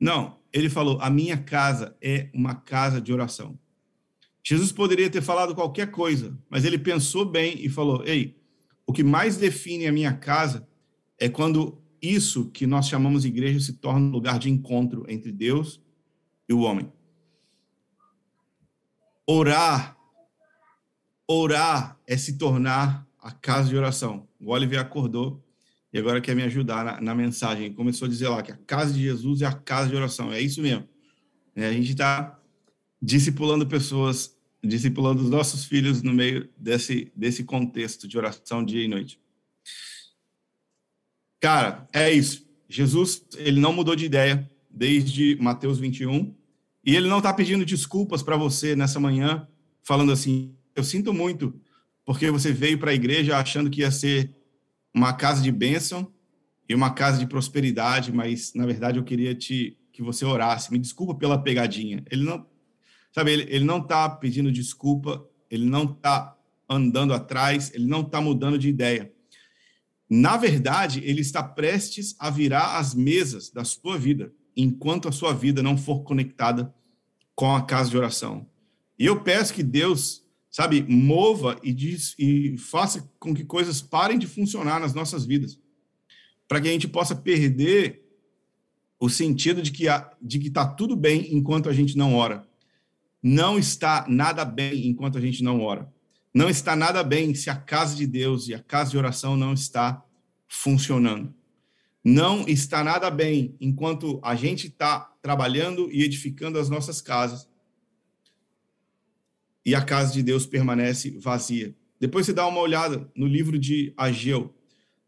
Não, 0.00 0.40
ele 0.52 0.68
falou: 0.68 0.98
A 1.00 1.08
minha 1.08 1.36
casa 1.36 1.96
é 2.02 2.28
uma 2.34 2.56
casa 2.56 3.00
de 3.00 3.12
oração. 3.12 3.56
Jesus 4.42 4.72
poderia 4.72 5.08
ter 5.08 5.22
falado 5.22 5.54
qualquer 5.54 5.92
coisa, 5.92 6.36
mas 6.48 6.64
ele 6.64 6.80
pensou 6.80 7.24
bem 7.24 7.64
e 7.64 7.68
falou: 7.68 8.02
Ei, 8.04 8.39
o 8.90 8.92
que 8.92 9.04
mais 9.04 9.36
define 9.36 9.86
a 9.86 9.92
minha 9.92 10.12
casa 10.12 10.66
é 11.16 11.28
quando 11.28 11.80
isso 12.02 12.50
que 12.50 12.66
nós 12.66 12.88
chamamos 12.88 13.24
igreja 13.24 13.60
se 13.60 13.74
torna 13.74 14.04
um 14.04 14.10
lugar 14.10 14.36
de 14.36 14.50
encontro 14.50 15.04
entre 15.08 15.30
Deus 15.30 15.80
e 16.48 16.52
o 16.52 16.62
homem. 16.62 16.92
Orar, 19.24 19.96
orar 21.24 22.00
é 22.04 22.16
se 22.16 22.36
tornar 22.36 23.06
a 23.20 23.30
casa 23.30 23.68
de 23.68 23.76
oração. 23.76 24.26
O 24.40 24.50
Oliver 24.50 24.80
acordou 24.80 25.40
e 25.92 25.98
agora 26.00 26.20
quer 26.20 26.34
me 26.34 26.42
ajudar 26.42 26.84
na, 26.84 27.00
na 27.00 27.14
mensagem. 27.14 27.72
Começou 27.72 28.06
a 28.06 28.08
dizer 28.08 28.28
lá 28.28 28.42
que 28.42 28.50
a 28.50 28.56
casa 28.56 28.92
de 28.92 29.02
Jesus 29.02 29.40
é 29.40 29.46
a 29.46 29.52
casa 29.52 29.88
de 29.88 29.94
oração. 29.94 30.32
É 30.32 30.40
isso 30.40 30.60
mesmo. 30.60 30.88
É, 31.54 31.68
a 31.68 31.72
gente 31.72 31.92
está 31.92 32.36
discipulando 33.00 33.68
pessoas, 33.68 34.36
discipulando 34.62 35.22
os 35.22 35.30
nossos 35.30 35.64
filhos 35.64 36.02
no 36.02 36.12
meio 36.12 36.48
desse, 36.56 37.10
desse 37.16 37.44
contexto 37.44 38.06
de 38.06 38.18
oração 38.18 38.64
dia 38.64 38.84
e 38.84 38.88
noite. 38.88 39.20
Cara, 41.40 41.88
é 41.92 42.12
isso. 42.12 42.46
Jesus, 42.68 43.24
ele 43.36 43.60
não 43.60 43.72
mudou 43.72 43.96
de 43.96 44.04
ideia 44.04 44.48
desde 44.70 45.36
Mateus 45.40 45.78
21, 45.78 46.34
e 46.84 46.94
ele 46.94 47.08
não 47.08 47.18
está 47.18 47.32
pedindo 47.32 47.64
desculpas 47.64 48.22
para 48.22 48.36
você 48.36 48.76
nessa 48.76 49.00
manhã, 49.00 49.48
falando 49.82 50.12
assim: 50.12 50.54
eu 50.76 50.84
sinto 50.84 51.12
muito, 51.12 51.58
porque 52.04 52.30
você 52.30 52.52
veio 52.52 52.78
para 52.78 52.90
a 52.90 52.94
igreja 52.94 53.36
achando 53.36 53.70
que 53.70 53.80
ia 53.80 53.90
ser 53.90 54.34
uma 54.94 55.12
casa 55.12 55.42
de 55.42 55.50
bênção 55.50 56.12
e 56.68 56.74
uma 56.74 56.90
casa 56.90 57.18
de 57.18 57.26
prosperidade, 57.26 58.12
mas 58.12 58.52
na 58.54 58.66
verdade 58.66 58.98
eu 58.98 59.04
queria 59.04 59.34
te 59.34 59.76
que 59.92 60.02
você 60.02 60.24
orasse. 60.24 60.72
Me 60.72 60.78
desculpa 60.78 61.14
pela 61.14 61.42
pegadinha. 61.42 62.02
Ele 62.10 62.24
não, 62.24 62.46
sabe, 63.12 63.32
ele, 63.32 63.46
ele 63.48 63.64
não 63.64 63.78
está 63.78 64.08
pedindo 64.08 64.52
desculpa, 64.52 65.26
ele 65.50 65.64
não 65.64 65.84
está 65.84 66.36
andando 66.68 67.12
atrás, 67.12 67.72
ele 67.74 67.86
não 67.86 68.02
está 68.02 68.20
mudando 68.20 68.58
de 68.58 68.68
ideia. 68.68 69.12
Na 70.08 70.36
verdade, 70.36 71.00
ele 71.04 71.20
está 71.20 71.42
prestes 71.42 72.14
a 72.18 72.30
virar 72.30 72.78
as 72.78 72.94
mesas 72.94 73.50
da 73.50 73.64
sua 73.64 73.96
vida, 73.96 74.32
enquanto 74.56 75.08
a 75.08 75.12
sua 75.12 75.32
vida 75.32 75.62
não 75.62 75.76
for 75.76 76.02
conectada 76.02 76.74
com 77.34 77.54
a 77.54 77.62
casa 77.62 77.90
de 77.90 77.96
oração. 77.96 78.46
E 78.98 79.06
eu 79.06 79.22
peço 79.22 79.54
que 79.54 79.62
Deus, 79.62 80.24
sabe, 80.50 80.82
mova 80.82 81.58
e, 81.62 81.72
diz, 81.72 82.14
e 82.18 82.56
faça 82.58 83.08
com 83.18 83.32
que 83.32 83.44
coisas 83.44 83.80
parem 83.80 84.18
de 84.18 84.26
funcionar 84.26 84.80
nas 84.80 84.94
nossas 84.94 85.24
vidas, 85.24 85.58
para 86.46 86.60
que 86.60 86.68
a 86.68 86.72
gente 86.72 86.88
possa 86.88 87.14
perder 87.14 88.04
o 88.98 89.08
sentido 89.08 89.62
de 89.62 89.70
que 89.70 90.48
está 90.48 90.66
tudo 90.66 90.94
bem 90.94 91.34
enquanto 91.34 91.68
a 91.68 91.72
gente 91.72 91.96
não 91.96 92.14
ora. 92.14 92.46
Não 93.22 93.58
está 93.58 94.06
nada 94.08 94.44
bem 94.44 94.86
enquanto 94.86 95.18
a 95.18 95.20
gente 95.20 95.42
não 95.42 95.60
ora. 95.60 95.92
Não 96.32 96.48
está 96.48 96.74
nada 96.74 97.02
bem 97.02 97.34
se 97.34 97.50
a 97.50 97.56
casa 97.56 97.94
de 97.96 98.06
Deus 98.06 98.48
e 98.48 98.54
a 98.54 98.62
casa 98.62 98.92
de 98.92 98.98
oração 98.98 99.36
não 99.36 99.52
está 99.52 100.02
funcionando. 100.48 101.34
Não 102.02 102.48
está 102.48 102.82
nada 102.82 103.10
bem 103.10 103.54
enquanto 103.60 104.20
a 104.22 104.34
gente 104.34 104.68
está 104.68 105.00
trabalhando 105.20 105.90
e 105.92 106.02
edificando 106.02 106.58
as 106.58 106.70
nossas 106.70 107.00
casas 107.00 107.48
e 109.64 109.74
a 109.74 109.84
casa 109.84 110.12
de 110.14 110.22
Deus 110.22 110.46
permanece 110.46 111.10
vazia. 111.18 111.74
Depois 111.98 112.24
você 112.24 112.32
dá 112.32 112.46
uma 112.46 112.60
olhada 112.60 113.10
no 113.14 113.26
livro 113.26 113.58
de 113.58 113.92
Ageu. 113.96 114.54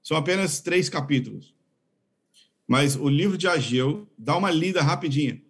São 0.02 0.16
apenas 0.16 0.60
três 0.60 0.90
capítulos. 0.90 1.54
Mas 2.68 2.94
o 2.94 3.08
livro 3.08 3.38
de 3.38 3.48
Ageu, 3.48 4.06
dá 4.18 4.36
uma 4.36 4.50
lida 4.50 4.82
rapidinha 4.82 5.40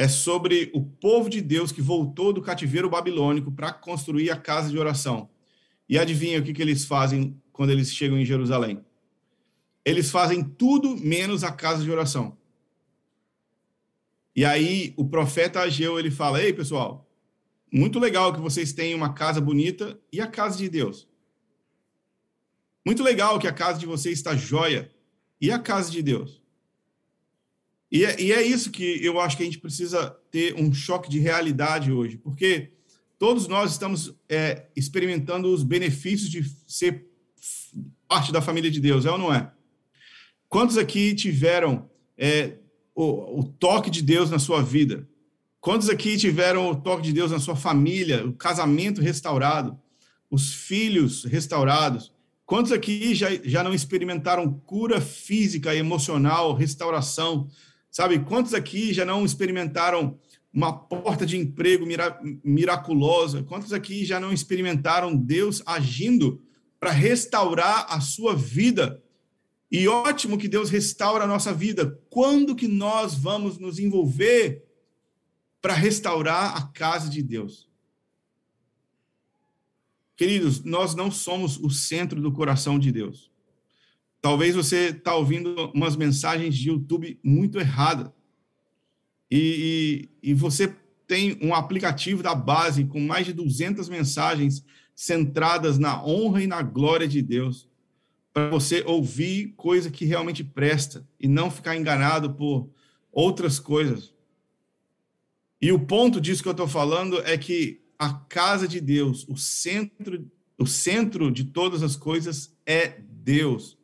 é 0.00 0.08
sobre 0.08 0.70
o 0.72 0.82
povo 0.82 1.28
de 1.28 1.42
Deus 1.42 1.70
que 1.70 1.82
voltou 1.82 2.32
do 2.32 2.40
cativeiro 2.40 2.88
babilônico 2.88 3.52
para 3.52 3.70
construir 3.70 4.30
a 4.30 4.36
casa 4.36 4.70
de 4.70 4.78
oração. 4.78 5.28
E 5.86 5.98
adivinha 5.98 6.38
o 6.38 6.42
que, 6.42 6.54
que 6.54 6.62
eles 6.62 6.86
fazem 6.86 7.38
quando 7.52 7.68
eles 7.68 7.92
chegam 7.92 8.18
em 8.18 8.24
Jerusalém? 8.24 8.82
Eles 9.84 10.10
fazem 10.10 10.42
tudo 10.42 10.96
menos 10.96 11.44
a 11.44 11.52
casa 11.52 11.84
de 11.84 11.90
oração. 11.90 12.38
E 14.34 14.42
aí 14.42 14.94
o 14.96 15.06
profeta 15.06 15.60
Ageu 15.60 15.98
ele 15.98 16.10
fala: 16.10 16.42
"Ei, 16.42 16.54
pessoal, 16.54 17.06
muito 17.70 17.98
legal 17.98 18.32
que 18.32 18.40
vocês 18.40 18.72
têm 18.72 18.94
uma 18.94 19.12
casa 19.12 19.38
bonita 19.38 20.00
e 20.10 20.18
a 20.18 20.26
casa 20.26 20.56
de 20.56 20.70
Deus. 20.70 21.06
Muito 22.86 23.02
legal 23.02 23.38
que 23.38 23.46
a 23.46 23.52
casa 23.52 23.78
de 23.78 23.84
vocês 23.84 24.16
está 24.16 24.34
joia 24.34 24.90
e 25.38 25.52
a 25.52 25.58
casa 25.58 25.90
de 25.90 26.02
Deus. 26.02 26.39
E 27.90 28.04
é, 28.04 28.20
e 28.20 28.32
é 28.32 28.42
isso 28.42 28.70
que 28.70 29.04
eu 29.04 29.18
acho 29.18 29.36
que 29.36 29.42
a 29.42 29.46
gente 29.46 29.58
precisa 29.58 30.16
ter 30.30 30.54
um 30.54 30.72
choque 30.72 31.10
de 31.10 31.18
realidade 31.18 31.90
hoje, 31.90 32.16
porque 32.16 32.70
todos 33.18 33.48
nós 33.48 33.72
estamos 33.72 34.14
é, 34.28 34.66
experimentando 34.76 35.52
os 35.52 35.64
benefícios 35.64 36.30
de 36.30 36.44
ser 36.66 37.06
parte 38.06 38.32
da 38.32 38.40
família 38.40 38.70
de 38.70 38.80
Deus, 38.80 39.04
é 39.04 39.10
ou 39.10 39.18
não 39.18 39.32
é? 39.32 39.50
Quantos 40.48 40.76
aqui 40.78 41.14
tiveram 41.14 41.88
é, 42.16 42.54
o, 42.94 43.40
o, 43.40 43.44
toque 43.44 43.90
de 43.90 44.02
Deus 44.02 44.30
na 44.30 44.38
sua 44.38 44.62
vida? 44.62 45.08
Quantos 45.60 45.88
aqui 45.88 46.16
tiveram 46.16 46.70
o 46.70 46.76
toque 46.76 47.02
de 47.02 47.12
Deus 47.12 47.30
na 47.30 47.38
sua 47.38 47.54
família, 47.54 48.26
o 48.26 48.32
casamento 48.32 49.00
restaurado, 49.00 49.78
os 50.30 50.52
filhos 50.52 51.24
restaurados? 51.24 52.12
Quantos 52.46 52.72
aqui 52.72 53.14
já, 53.14 53.28
já 53.44 53.62
não 53.62 53.72
experimentaram 53.72 54.52
cura 54.66 55.00
física 55.00 55.74
emocional, 55.74 56.52
restauração? 56.52 57.48
Sabe, 57.90 58.20
quantos 58.20 58.54
aqui 58.54 58.92
já 58.92 59.04
não 59.04 59.24
experimentaram 59.24 60.18
uma 60.52 60.72
porta 60.72 61.26
de 61.26 61.36
emprego 61.36 61.84
miraculosa? 62.44 63.42
Quantos 63.42 63.72
aqui 63.72 64.04
já 64.04 64.20
não 64.20 64.32
experimentaram 64.32 65.16
Deus 65.16 65.62
agindo 65.66 66.40
para 66.78 66.90
restaurar 66.90 67.86
a 67.88 68.00
sua 68.00 68.34
vida? 68.34 69.02
E 69.70 69.86
ótimo 69.88 70.38
que 70.38 70.48
Deus 70.48 70.70
restaura 70.70 71.24
a 71.24 71.28
nossa 71.28 71.52
vida. 71.52 72.00
Quando 72.08 72.56
que 72.56 72.68
nós 72.68 73.14
vamos 73.14 73.58
nos 73.58 73.78
envolver 73.78 74.64
para 75.60 75.74
restaurar 75.74 76.56
a 76.56 76.66
casa 76.68 77.08
de 77.08 77.22
Deus? 77.22 77.68
Queridos, 80.16 80.62
nós 80.64 80.94
não 80.94 81.10
somos 81.10 81.56
o 81.56 81.70
centro 81.70 82.20
do 82.20 82.32
coração 82.32 82.78
de 82.78 82.92
Deus. 82.92 83.29
Talvez 84.20 84.54
você 84.54 84.88
está 84.88 85.14
ouvindo 85.14 85.70
umas 85.74 85.96
mensagens 85.96 86.54
de 86.54 86.68
YouTube 86.68 87.18
muito 87.22 87.58
erradas. 87.58 88.10
E, 89.30 90.08
e, 90.22 90.30
e, 90.30 90.34
você 90.34 90.74
tem 91.06 91.38
um 91.40 91.54
aplicativo 91.54 92.22
da 92.22 92.34
base 92.34 92.84
com 92.84 93.00
mais 93.00 93.26
de 93.26 93.32
200 93.32 93.88
mensagens 93.88 94.64
centradas 94.94 95.78
na 95.78 96.04
honra 96.04 96.42
e 96.42 96.46
na 96.46 96.62
glória 96.62 97.08
de 97.08 97.22
Deus, 97.22 97.68
para 98.32 98.50
você 98.50 98.82
ouvir 98.86 99.54
coisa 99.56 99.90
que 99.90 100.04
realmente 100.04 100.44
presta 100.44 101.06
e 101.18 101.26
não 101.26 101.50
ficar 101.50 101.76
enganado 101.76 102.34
por 102.34 102.68
outras 103.10 103.58
coisas. 103.58 104.12
E 105.60 105.72
o 105.72 105.78
ponto 105.78 106.20
disso 106.20 106.42
que 106.42 106.48
eu 106.48 106.52
estou 106.52 106.68
falando 106.68 107.20
é 107.20 107.38
que 107.38 107.80
a 107.98 108.12
casa 108.12 108.66
de 108.66 108.80
Deus, 108.80 109.26
o 109.28 109.36
centro, 109.36 110.30
o 110.58 110.66
centro 110.66 111.30
de 111.30 111.44
todas 111.44 111.82
as 111.82 111.96
coisas 111.96 112.56
é 112.66 113.00
Deus. 113.08 113.79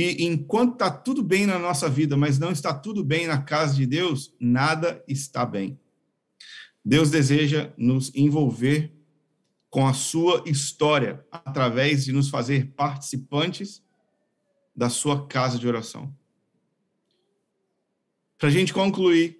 E 0.00 0.24
enquanto 0.24 0.74
está 0.74 0.88
tudo 0.92 1.24
bem 1.24 1.44
na 1.44 1.58
nossa 1.58 1.88
vida, 1.88 2.16
mas 2.16 2.38
não 2.38 2.52
está 2.52 2.72
tudo 2.72 3.02
bem 3.02 3.26
na 3.26 3.42
casa 3.42 3.74
de 3.74 3.84
Deus, 3.84 4.32
nada 4.38 5.04
está 5.08 5.44
bem. 5.44 5.76
Deus 6.84 7.10
deseja 7.10 7.72
nos 7.76 8.14
envolver 8.14 8.94
com 9.68 9.88
a 9.88 9.92
sua 9.92 10.44
história 10.46 11.26
através 11.32 12.04
de 12.04 12.12
nos 12.12 12.30
fazer 12.30 12.72
participantes 12.76 13.82
da 14.72 14.88
sua 14.88 15.26
casa 15.26 15.58
de 15.58 15.66
oração. 15.66 16.16
Para 18.38 18.50
a 18.50 18.52
gente 18.52 18.72
concluir, 18.72 19.36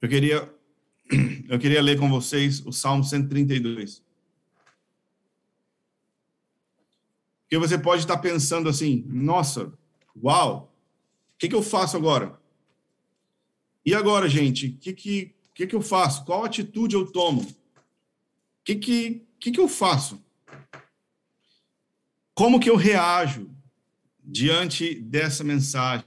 eu 0.00 0.08
queria 0.08 0.61
eu 1.48 1.58
queria 1.58 1.82
ler 1.82 1.98
com 1.98 2.08
vocês 2.08 2.64
o 2.64 2.72
Salmo 2.72 3.04
132. 3.04 4.02
Porque 7.42 7.58
você 7.58 7.78
pode 7.78 8.02
estar 8.02 8.18
pensando 8.18 8.68
assim: 8.68 9.04
nossa, 9.06 9.72
uau, 10.16 10.72
o 11.34 11.38
que, 11.38 11.48
que 11.48 11.54
eu 11.54 11.62
faço 11.62 11.96
agora? 11.96 12.40
E 13.84 13.94
agora, 13.94 14.28
gente, 14.28 14.68
o 14.68 14.76
que, 14.78 14.92
que, 14.92 15.34
que, 15.54 15.66
que 15.66 15.74
eu 15.74 15.82
faço? 15.82 16.24
Qual 16.24 16.44
atitude 16.44 16.94
eu 16.94 17.04
tomo? 17.10 17.42
O 17.42 17.54
que, 18.64 18.76
que, 18.76 19.26
que, 19.38 19.50
que 19.50 19.60
eu 19.60 19.68
faço? 19.68 20.22
Como 22.34 22.58
que 22.58 22.70
eu 22.70 22.76
reajo 22.76 23.50
diante 24.24 24.94
dessa 24.94 25.44
mensagem? 25.44 26.06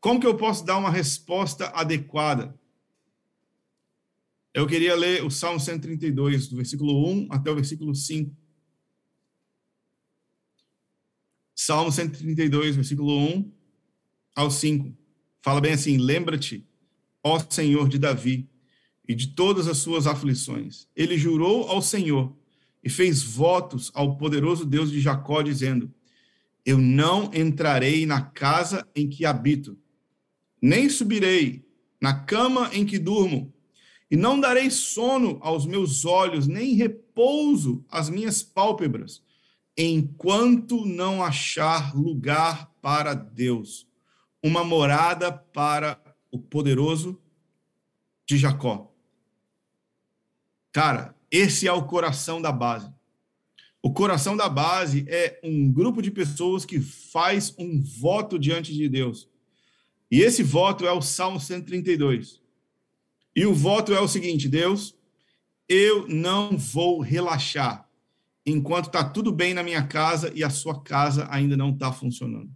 Como 0.00 0.20
que 0.20 0.26
eu 0.26 0.36
posso 0.36 0.64
dar 0.64 0.76
uma 0.76 0.90
resposta 0.90 1.66
adequada? 1.70 2.54
Eu 4.56 4.66
queria 4.66 4.94
ler 4.94 5.22
o 5.22 5.30
Salmo 5.30 5.60
132, 5.60 6.48
do 6.48 6.56
versículo 6.56 7.06
1 7.10 7.28
até 7.30 7.50
o 7.50 7.54
versículo 7.54 7.94
5. 7.94 8.34
Salmo 11.54 11.92
132, 11.92 12.74
versículo 12.74 13.18
1 13.18 13.52
ao 14.34 14.50
5. 14.50 14.96
Fala 15.42 15.60
bem 15.60 15.74
assim: 15.74 15.98
Lembra-te, 15.98 16.66
ó 17.22 17.38
Senhor 17.38 17.86
de 17.86 17.98
Davi, 17.98 18.48
e 19.06 19.14
de 19.14 19.26
todas 19.34 19.68
as 19.68 19.76
suas 19.76 20.06
aflições. 20.06 20.88
Ele 20.96 21.18
jurou 21.18 21.68
ao 21.68 21.82
Senhor 21.82 22.34
e 22.82 22.88
fez 22.88 23.22
votos 23.22 23.90
ao 23.92 24.16
poderoso 24.16 24.64
Deus 24.64 24.90
de 24.90 25.02
Jacó, 25.02 25.42
dizendo: 25.42 25.92
Eu 26.64 26.78
não 26.78 27.30
entrarei 27.34 28.06
na 28.06 28.22
casa 28.22 28.88
em 28.96 29.06
que 29.06 29.26
habito, 29.26 29.78
nem 30.62 30.88
subirei 30.88 31.62
na 32.00 32.24
cama 32.24 32.70
em 32.72 32.86
que 32.86 32.98
durmo, 32.98 33.52
e 34.10 34.16
não 34.16 34.38
darei 34.38 34.70
sono 34.70 35.38
aos 35.40 35.66
meus 35.66 36.04
olhos, 36.04 36.46
nem 36.46 36.74
repouso 36.74 37.84
às 37.88 38.08
minhas 38.08 38.42
pálpebras, 38.42 39.22
enquanto 39.76 40.84
não 40.84 41.22
achar 41.22 41.94
lugar 41.94 42.72
para 42.80 43.14
Deus, 43.14 43.86
uma 44.42 44.62
morada 44.62 45.32
para 45.32 46.00
o 46.30 46.38
poderoso 46.38 47.20
de 48.24 48.36
Jacó. 48.36 48.92
Cara, 50.72 51.14
esse 51.30 51.66
é 51.66 51.72
o 51.72 51.86
coração 51.86 52.40
da 52.40 52.52
base. 52.52 52.94
O 53.82 53.92
coração 53.92 54.36
da 54.36 54.48
base 54.48 55.04
é 55.08 55.40
um 55.42 55.70
grupo 55.72 56.02
de 56.02 56.10
pessoas 56.10 56.64
que 56.64 56.80
faz 56.80 57.54
um 57.58 57.82
voto 57.82 58.38
diante 58.38 58.74
de 58.74 58.88
Deus. 58.88 59.28
E 60.10 60.20
esse 60.20 60.42
voto 60.42 60.86
é 60.86 60.92
o 60.92 61.00
Salmo 61.00 61.40
132. 61.40 62.40
E 63.36 63.44
o 63.44 63.54
voto 63.54 63.92
é 63.92 64.00
o 64.00 64.08
seguinte: 64.08 64.48
Deus, 64.48 64.96
eu 65.68 66.08
não 66.08 66.56
vou 66.56 67.00
relaxar 67.00 67.86
enquanto 68.46 68.86
está 68.86 69.04
tudo 69.04 69.30
bem 69.30 69.52
na 69.52 69.62
minha 69.62 69.86
casa 69.86 70.32
e 70.34 70.42
a 70.42 70.48
sua 70.48 70.82
casa 70.82 71.28
ainda 71.30 71.56
não 71.56 71.70
está 71.70 71.92
funcionando. 71.92 72.50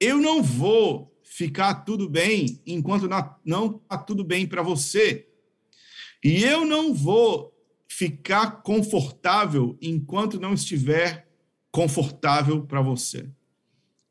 Eu 0.00 0.16
não 0.18 0.42
vou 0.42 1.14
ficar 1.22 1.74
tudo 1.84 2.08
bem 2.08 2.60
enquanto 2.66 3.08
não 3.44 3.76
está 3.76 3.98
tudo 3.98 4.24
bem 4.24 4.46
para 4.46 4.62
você. 4.62 5.28
E 6.24 6.42
eu 6.42 6.64
não 6.64 6.94
vou 6.94 7.52
ficar 7.88 8.62
confortável 8.62 9.76
enquanto 9.82 10.40
não 10.40 10.54
estiver 10.54 11.28
confortável 11.70 12.64
para 12.64 12.80
você. 12.80 13.28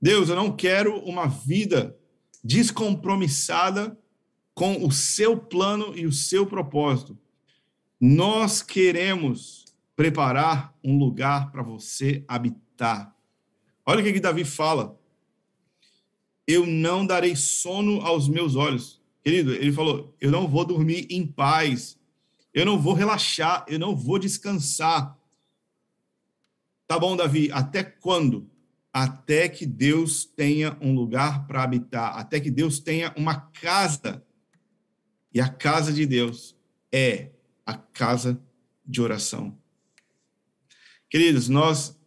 Deus, 0.02 0.30
eu 0.30 0.36
não 0.36 0.56
quero 0.56 1.00
uma 1.04 1.28
vida 1.28 1.98
descompromissada 2.44 3.98
com 4.54 4.86
o 4.86 4.92
seu 4.92 5.38
plano 5.38 5.98
e 5.98 6.06
o 6.06 6.12
seu 6.12 6.46
propósito. 6.46 7.18
Nós 8.00 8.62
queremos 8.62 9.66
preparar 9.96 10.74
um 10.84 10.98
lugar 10.98 11.52
para 11.52 11.62
você 11.62 12.24
habitar. 12.28 13.16
Olha 13.86 14.02
o 14.02 14.04
que, 14.04 14.14
que 14.14 14.20
Davi 14.20 14.44
fala. 14.44 15.00
Eu 16.48 16.66
não 16.66 17.06
darei 17.06 17.36
sono 17.36 18.02
aos 18.02 18.28
meus 18.28 18.56
olhos. 18.56 19.02
Querido, 19.24 19.54
ele 19.54 19.72
falou: 19.72 20.16
eu 20.20 20.32
não 20.32 20.48
vou 20.48 20.66
dormir 20.66 21.08
em 21.10 21.26
paz 21.26 22.00
eu 22.54 22.66
não 22.66 22.80
vou 22.80 22.94
relaxar, 22.94 23.66
eu 23.68 23.80
não 23.80 23.96
vou 23.96 24.20
descansar. 24.20 25.18
Tá 26.86 27.00
bom, 27.00 27.16
Davi, 27.16 27.50
até 27.52 27.84
quando? 27.84 28.50
Até 28.92 29.48
que 29.48 29.66
Deus 29.66 30.26
tenha 30.26 30.78
um 30.82 30.94
lugar 30.94 31.48
para 31.48 31.64
habitar, 31.64 32.18
até 32.18 32.40
que 32.40 32.52
Deus 32.52 32.80
tenha 32.80 33.14
uma 33.16 33.36
casa. 33.40 34.26
E 35.34 35.40
a 35.40 35.48
casa 35.48 35.94
de 35.94 36.06
Deus 36.06 36.56
é 36.92 37.32
a 37.66 37.74
casa 37.76 38.42
de 38.86 39.02
oração. 39.02 39.58
Queridos, 41.10 41.48
nós 41.48 42.00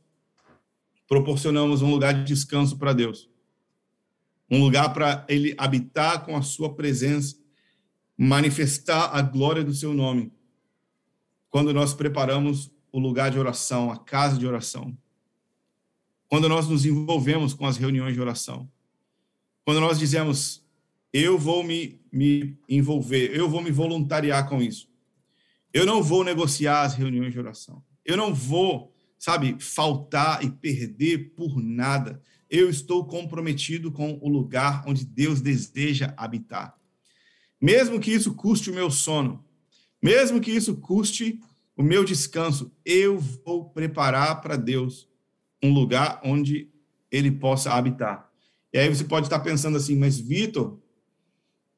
proporcionamos 1.07 1.83
um 1.83 1.91
lugar 1.91 2.15
de 2.15 2.25
descanso 2.25 2.79
para 2.79 2.93
Deus. 2.93 3.31
Um 4.51 4.61
lugar 4.61 4.93
para 4.93 5.25
ele 5.29 5.55
habitar 5.57 6.25
com 6.25 6.37
a 6.37 6.43
sua 6.43 6.75
presença 6.75 7.37
manifestar 8.17 9.11
a 9.13 9.21
glória 9.21 9.65
do 9.65 9.75
seu 9.75 9.93
nome 9.93 10.33
quando 11.51 11.73
nós 11.73 11.95
preparamos 11.95 12.71
o 12.91 12.99
lugar 12.99 13.31
de 13.31 13.39
oração, 13.39 13.91
a 13.91 13.97
casa 13.97 14.37
de 14.37 14.47
oração. 14.47 14.97
Quando 16.27 16.49
nós 16.49 16.69
nos 16.69 16.85
envolvemos 16.85 17.55
com 17.55 17.65
as 17.65 17.77
reuniões 17.77 18.15
de 18.15 18.21
oração. 18.21 18.69
Quando 19.65 19.81
nós 19.81 19.99
dizemos, 19.99 20.64
eu 21.15 21.39
vou 21.39 21.65
me, 21.65 21.99
me 22.13 22.59
envolver, 22.69 23.35
eu 23.35 23.49
vou 23.49 23.63
me 23.63 23.71
voluntariar 23.71 24.47
com 24.47 24.61
isso. 24.61 24.87
Eu 25.73 25.87
não 25.87 26.03
vou 26.03 26.23
negociar 26.23 26.83
as 26.83 26.93
reuniões 26.93 27.33
de 27.33 27.39
oração. 27.39 27.83
Eu 28.05 28.19
não 28.19 28.35
vou, 28.35 28.93
sabe, 29.19 29.57
faltar 29.59 30.45
e 30.45 30.51
perder 30.51 31.35
por 31.35 31.63
nada. 31.63 32.21
Eu 32.51 32.69
estou 32.69 33.07
comprometido 33.07 33.91
com 33.91 34.19
o 34.21 34.29
lugar 34.29 34.85
onde 34.87 35.07
Deus 35.07 35.41
deseja 35.41 36.13
habitar 36.17 36.77
mesmo 37.65 37.99
que 37.99 38.13
isso 38.13 38.35
custe 38.35 38.71
o 38.71 38.75
meu 38.75 38.91
sono, 38.91 39.43
mesmo 40.03 40.39
que 40.39 40.51
isso 40.51 40.77
custe 40.77 41.41
o 41.75 41.83
meu 41.83 42.05
descanso, 42.05 42.71
eu 42.85 43.19
vou 43.19 43.71
preparar 43.71 44.43
para 44.43 44.55
Deus 44.55 45.09
um 45.63 45.73
lugar 45.73 46.21
onde 46.23 46.71
ele 47.11 47.31
possa 47.31 47.73
habitar. 47.73 48.31
E 48.71 48.77
aí 48.77 48.87
você 48.87 49.03
pode 49.03 49.29
estar 49.29 49.41
pensando 49.41 49.79
assim, 49.79 49.97
mas 49.97 50.19
Vitor, 50.19 50.79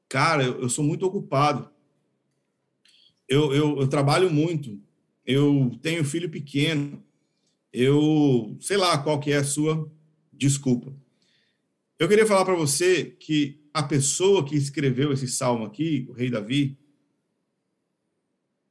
cara, 0.08 0.44
eu, 0.44 0.60
eu, 0.62 0.68
sou 0.68 0.84
muito 0.84 1.04
ocupado. 1.06 1.70
Eu, 3.28 3.52
eu, 3.52 3.78
eu 3.80 3.88
trabalho 3.88 4.30
muito. 4.30 4.80
Eu 5.24 5.76
tenho 5.82 6.04
filho 6.04 6.30
pequeno. 6.30 7.02
Eu 7.72 8.56
sei 8.60 8.76
lá 8.76 8.96
qual 8.98 9.20
que 9.20 9.32
é 9.32 9.36
a 9.36 9.44
sua 9.44 9.90
desculpa. 10.32 10.94
Eu 11.98 12.08
queria 12.08 12.26
falar 12.26 12.44
para 12.44 12.54
você 12.54 13.04
que 13.04 13.60
a 13.72 13.82
pessoa 13.82 14.44
que 14.44 14.56
escreveu 14.56 15.12
esse 15.12 15.28
salmo 15.28 15.64
aqui, 15.64 16.06
o 16.08 16.12
rei 16.12 16.30
Davi, 16.30 16.78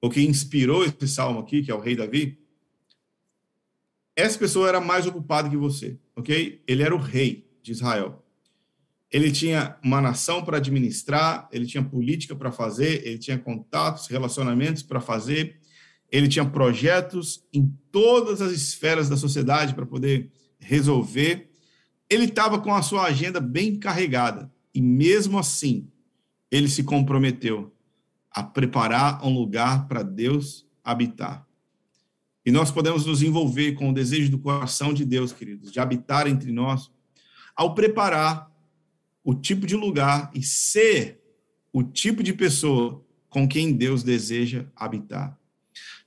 ou 0.02 0.10
que 0.10 0.22
inspirou 0.22 0.84
esse 0.84 1.08
salmo 1.08 1.40
aqui, 1.40 1.64
que 1.64 1.72
é 1.72 1.76
o 1.76 1.80
rei 1.80 1.96
Davi, 1.96 2.40
essa 4.16 4.40
pessoa 4.40 4.70
era 4.70 4.80
mais 4.80 5.06
ocupada 5.06 5.50
que 5.50 5.58
você, 5.58 6.00
ok? 6.16 6.64
Ele 6.66 6.84
era 6.84 6.96
o 6.96 7.00
rei 7.00 7.50
de 7.62 7.72
Israel. 7.72 8.25
Ele 9.16 9.32
tinha 9.32 9.78
uma 9.82 10.02
nação 10.02 10.44
para 10.44 10.58
administrar, 10.58 11.48
ele 11.50 11.66
tinha 11.66 11.82
política 11.82 12.36
para 12.36 12.52
fazer, 12.52 13.02
ele 13.08 13.18
tinha 13.18 13.40
contatos, 13.40 14.08
relacionamentos 14.08 14.84
para 14.84 15.00
fazer, 15.00 15.58
ele 16.12 16.28
tinha 16.28 16.44
projetos 16.44 17.42
em 17.54 17.74
todas 17.94 18.42
as 18.42 18.52
esferas 18.52 19.08
da 19.08 19.16
sociedade 19.16 19.74
para 19.74 19.86
poder 19.86 20.30
resolver. 20.60 21.50
Ele 22.10 22.26
estava 22.26 22.60
com 22.60 22.74
a 22.74 22.82
sua 22.82 23.06
agenda 23.06 23.40
bem 23.40 23.78
carregada. 23.78 24.52
E 24.74 24.82
mesmo 24.82 25.40
assim, 25.40 25.88
ele 26.52 26.68
se 26.68 26.84
comprometeu 26.84 27.74
a 28.30 28.44
preparar 28.44 29.26
um 29.26 29.34
lugar 29.34 29.88
para 29.88 30.04
Deus 30.04 30.68
habitar. 30.84 31.48
E 32.46 32.52
nós 32.52 32.70
podemos 32.70 33.06
nos 33.06 33.24
envolver 33.24 33.76
com 33.76 33.92
o 33.92 33.94
desejo 33.94 34.30
do 34.30 34.40
coração 34.40 34.94
de 34.94 35.06
Deus, 35.06 35.32
queridos, 35.32 35.72
de 35.72 35.80
habitar 35.80 36.28
entre 36.28 36.52
nós, 36.52 36.92
ao 37.56 37.74
preparar 37.74 38.54
o 39.26 39.34
tipo 39.34 39.66
de 39.66 39.76
lugar 39.76 40.30
e 40.36 40.44
ser 40.44 41.20
o 41.74 41.84
tipo 41.84 42.22
de 42.22 42.32
pessoa 42.32 43.04
com 43.28 43.48
quem 43.48 43.74
Deus 43.74 44.04
deseja 44.04 44.68
habitar. 44.76 45.38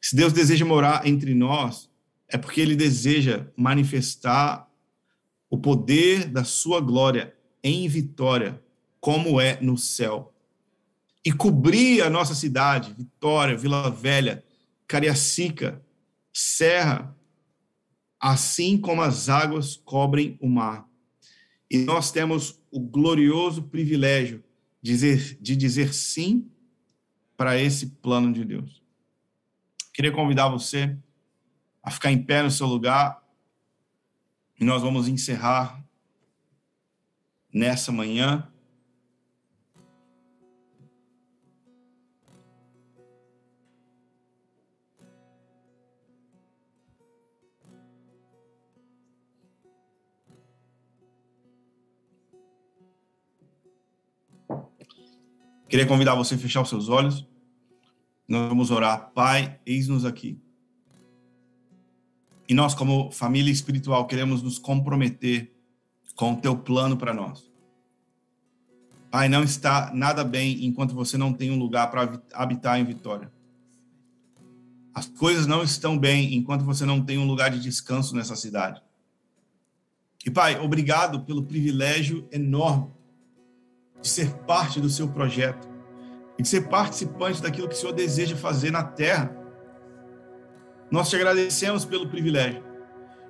Se 0.00 0.14
Deus 0.14 0.32
deseja 0.32 0.64
morar 0.64 1.04
entre 1.04 1.34
nós, 1.34 1.90
é 2.28 2.38
porque 2.38 2.60
ele 2.60 2.76
deseja 2.76 3.48
manifestar 3.56 4.70
o 5.50 5.58
poder 5.58 6.28
da 6.28 6.44
sua 6.44 6.80
glória 6.80 7.34
em 7.62 7.88
vitória, 7.88 8.62
como 9.00 9.40
é 9.40 9.60
no 9.60 9.76
céu. 9.76 10.32
E 11.24 11.32
cobrir 11.32 12.02
a 12.02 12.08
nossa 12.08 12.34
cidade, 12.34 12.94
Vitória, 12.96 13.56
Vila 13.56 13.90
Velha, 13.90 14.44
Cariacica, 14.86 15.82
Serra, 16.32 17.14
assim 18.20 18.78
como 18.78 19.02
as 19.02 19.28
águas 19.28 19.76
cobrem 19.76 20.38
o 20.40 20.48
mar. 20.48 20.88
E 21.70 21.78
nós 21.78 22.10
temos 22.10 22.57
o 22.70 22.80
glorioso 22.80 23.62
privilégio 23.62 24.42
de 24.82 24.92
dizer, 24.92 25.38
de 25.40 25.56
dizer 25.56 25.94
sim 25.94 26.50
para 27.36 27.56
esse 27.58 27.86
plano 27.86 28.32
de 28.32 28.44
Deus. 28.44 28.82
Queria 29.92 30.12
convidar 30.12 30.48
você 30.48 30.96
a 31.82 31.90
ficar 31.90 32.12
em 32.12 32.22
pé 32.22 32.42
no 32.42 32.50
seu 32.50 32.66
lugar 32.66 33.22
e 34.60 34.64
nós 34.64 34.82
vamos 34.82 35.08
encerrar 35.08 35.84
nessa 37.52 37.90
manhã. 37.90 38.46
Queria 55.68 55.86
convidar 55.86 56.14
você 56.14 56.34
a 56.34 56.38
fechar 56.38 56.62
os 56.62 56.68
seus 56.70 56.88
olhos. 56.88 57.26
Nós 58.26 58.48
vamos 58.48 58.70
orar. 58.70 59.10
Pai, 59.14 59.60
eis-nos 59.66 60.04
aqui. 60.04 60.40
E 62.48 62.54
nós, 62.54 62.74
como 62.74 63.10
família 63.10 63.52
espiritual, 63.52 64.06
queremos 64.06 64.42
nos 64.42 64.58
comprometer 64.58 65.54
com 66.16 66.32
o 66.32 66.36
teu 66.36 66.56
plano 66.56 66.96
para 66.96 67.12
nós. 67.12 67.50
Pai, 69.10 69.28
não 69.28 69.42
está 69.42 69.92
nada 69.94 70.24
bem 70.24 70.64
enquanto 70.64 70.94
você 70.94 71.18
não 71.18 71.32
tem 71.34 71.50
um 71.50 71.58
lugar 71.58 71.90
para 71.90 72.20
habitar 72.32 72.80
em 72.80 72.84
Vitória. 72.84 73.30
As 74.94 75.06
coisas 75.06 75.46
não 75.46 75.62
estão 75.62 75.98
bem 75.98 76.34
enquanto 76.34 76.64
você 76.64 76.86
não 76.86 77.04
tem 77.04 77.18
um 77.18 77.26
lugar 77.26 77.50
de 77.50 77.60
descanso 77.60 78.16
nessa 78.16 78.34
cidade. 78.34 78.82
E, 80.24 80.30
Pai, 80.30 80.58
obrigado 80.58 81.20
pelo 81.20 81.44
privilégio 81.44 82.26
enorme 82.32 82.97
de 84.00 84.08
ser 84.08 84.30
parte 84.46 84.80
do 84.80 84.88
seu 84.88 85.08
projeto 85.08 85.68
e 86.38 86.42
de 86.42 86.48
ser 86.48 86.68
participante 86.68 87.42
daquilo 87.42 87.68
que 87.68 87.74
o 87.74 87.76
Senhor 87.76 87.92
deseja 87.92 88.36
fazer 88.36 88.70
na 88.70 88.82
terra. 88.82 89.36
Nós 90.90 91.10
te 91.10 91.16
agradecemos 91.16 91.84
pelo 91.84 92.08
privilégio 92.08 92.62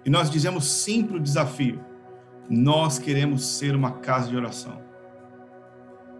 e 0.04 0.10
nós 0.10 0.30
dizemos 0.30 0.66
sim 0.66 1.04
para 1.04 1.16
o 1.16 1.20
desafio. 1.20 1.84
Nós 2.48 2.98
queremos 2.98 3.44
ser 3.46 3.74
uma 3.74 3.92
casa 3.92 4.28
de 4.28 4.36
oração. 4.36 4.80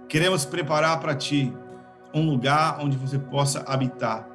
Queremos 0.08 0.44
preparar 0.44 1.00
para 1.00 1.14
ti 1.14 1.52
um 2.14 2.28
lugar 2.28 2.78
onde 2.80 2.96
você 2.96 3.18
possa 3.18 3.60
habitar. 3.66 4.28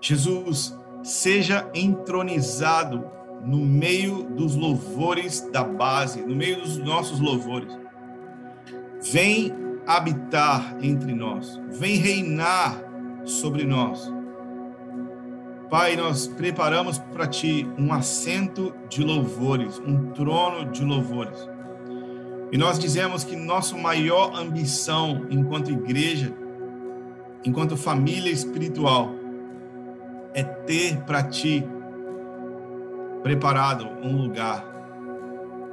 Jesus, 0.00 0.76
seja 1.02 1.68
entronizado 1.74 3.04
no 3.44 3.58
meio 3.58 4.24
dos 4.24 4.54
louvores 4.54 5.40
da 5.52 5.62
base, 5.62 6.22
no 6.22 6.34
meio 6.34 6.60
dos 6.60 6.76
nossos 6.78 7.20
louvores. 7.20 7.83
Vem 9.12 9.52
habitar 9.86 10.76
entre 10.80 11.14
nós, 11.14 11.60
vem 11.68 11.96
reinar 11.96 12.82
sobre 13.24 13.64
nós. 13.64 14.10
Pai, 15.68 15.94
nós 15.94 16.26
preparamos 16.26 16.98
para 16.98 17.26
ti 17.26 17.68
um 17.78 17.92
assento 17.92 18.74
de 18.88 19.02
louvores, 19.02 19.78
um 19.78 20.12
trono 20.12 20.70
de 20.70 20.84
louvores. 20.84 21.48
E 22.50 22.56
nós 22.56 22.78
dizemos 22.78 23.24
que 23.24 23.36
nossa 23.36 23.76
maior 23.76 24.34
ambição 24.38 25.26
enquanto 25.28 25.70
igreja, 25.70 26.32
enquanto 27.44 27.76
família 27.76 28.30
espiritual, 28.30 29.10
é 30.32 30.42
ter 30.42 31.02
para 31.02 31.22
ti 31.22 31.66
preparado 33.22 33.86
um 34.02 34.16
lugar 34.16 34.64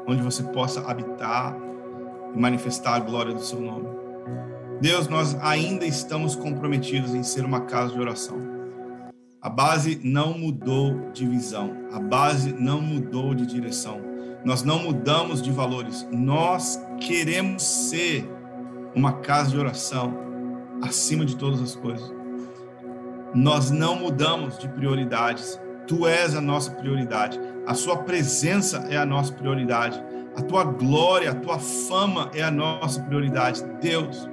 onde 0.07 0.21
você 0.21 0.43
possa 0.43 0.81
habitar 0.89 1.55
e 2.33 2.39
manifestar 2.39 2.95
a 2.95 2.99
glória 2.99 3.33
do 3.33 3.41
seu 3.41 3.59
nome. 3.59 3.87
Deus, 4.81 5.07
nós 5.07 5.35
ainda 5.41 5.85
estamos 5.85 6.35
comprometidos 6.35 7.13
em 7.13 7.23
ser 7.23 7.45
uma 7.45 7.61
casa 7.61 7.93
de 7.93 7.99
oração. 7.99 8.39
A 9.41 9.49
base 9.49 9.99
não 10.03 10.37
mudou 10.37 11.11
de 11.11 11.27
visão, 11.27 11.75
a 11.91 11.99
base 11.99 12.53
não 12.53 12.81
mudou 12.81 13.33
de 13.33 13.45
direção. 13.45 13.99
Nós 14.43 14.63
não 14.63 14.79
mudamos 14.79 15.41
de 15.41 15.51
valores. 15.51 16.07
Nós 16.11 16.79
queremos 16.99 17.63
ser 17.63 18.27
uma 18.95 19.13
casa 19.13 19.51
de 19.51 19.57
oração 19.57 20.13
acima 20.81 21.25
de 21.25 21.35
todas 21.35 21.61
as 21.61 21.75
coisas. 21.75 22.11
Nós 23.33 23.71
não 23.71 23.95
mudamos 23.95 24.57
de 24.57 24.67
prioridades. 24.67 25.59
Tu 25.87 26.07
és 26.07 26.35
a 26.35 26.41
nossa 26.41 26.71
prioridade. 26.71 27.39
A 27.65 27.73
sua 27.73 27.97
presença 27.97 28.87
é 28.89 28.97
a 28.97 29.05
nossa 29.05 29.31
prioridade. 29.33 30.01
A 30.35 30.41
tua 30.41 30.63
glória, 30.63 31.31
a 31.31 31.35
tua 31.35 31.59
fama 31.59 32.29
é 32.33 32.41
a 32.41 32.51
nossa 32.51 33.01
prioridade. 33.01 33.63
Deus, 33.81 34.29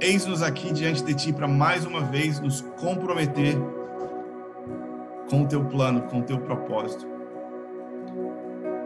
eis-nos 0.00 0.42
aqui 0.42 0.72
diante 0.72 1.02
de 1.02 1.14
ti 1.14 1.32
para 1.32 1.48
mais 1.48 1.84
uma 1.84 2.00
vez 2.00 2.40
nos 2.40 2.60
comprometer 2.80 3.56
com 5.28 5.42
o 5.42 5.46
teu 5.46 5.64
plano, 5.64 6.02
com 6.02 6.20
o 6.20 6.22
teu 6.22 6.38
propósito. 6.38 7.06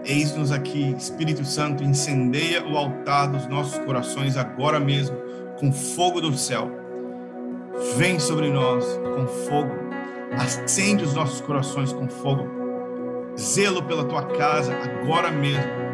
Eis-nos 0.05 0.53
aqui, 0.53 0.95
Espírito 0.97 1.45
Santo, 1.45 1.83
incendeia 1.83 2.65
o 2.67 2.77
altar 2.77 3.29
dos 3.29 3.47
nossos 3.49 3.79
corações 3.81 4.37
agora 4.37 4.79
mesmo 4.79 5.17
com 5.59 5.73
fogo 5.73 6.21
do 6.21 6.37
céu. 6.37 6.71
Vem 7.97 8.19
sobre 8.19 8.51
nós 8.51 8.85
com 9.15 9.27
fogo 9.27 9.87
Acende 10.33 11.05
os 11.05 11.15
nossos 11.15 11.41
corações 11.41 11.93
com 11.93 12.09
fogo. 12.09 12.47
Zelo 13.39 13.83
pela 13.83 14.05
tua 14.05 14.23
casa 14.23 14.75
agora 14.75 15.31
mesmo. 15.31 15.86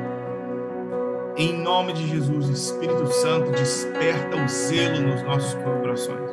Em 1.37 1.59
nome 1.59 1.93
de 1.93 2.07
Jesus, 2.07 2.49
Espírito 2.49 3.07
Santo, 3.07 3.51
desperta 3.53 4.37
o 4.37 4.49
zelo 4.49 5.01
nos 5.01 5.23
nossos 5.23 5.55
corações. 5.55 6.31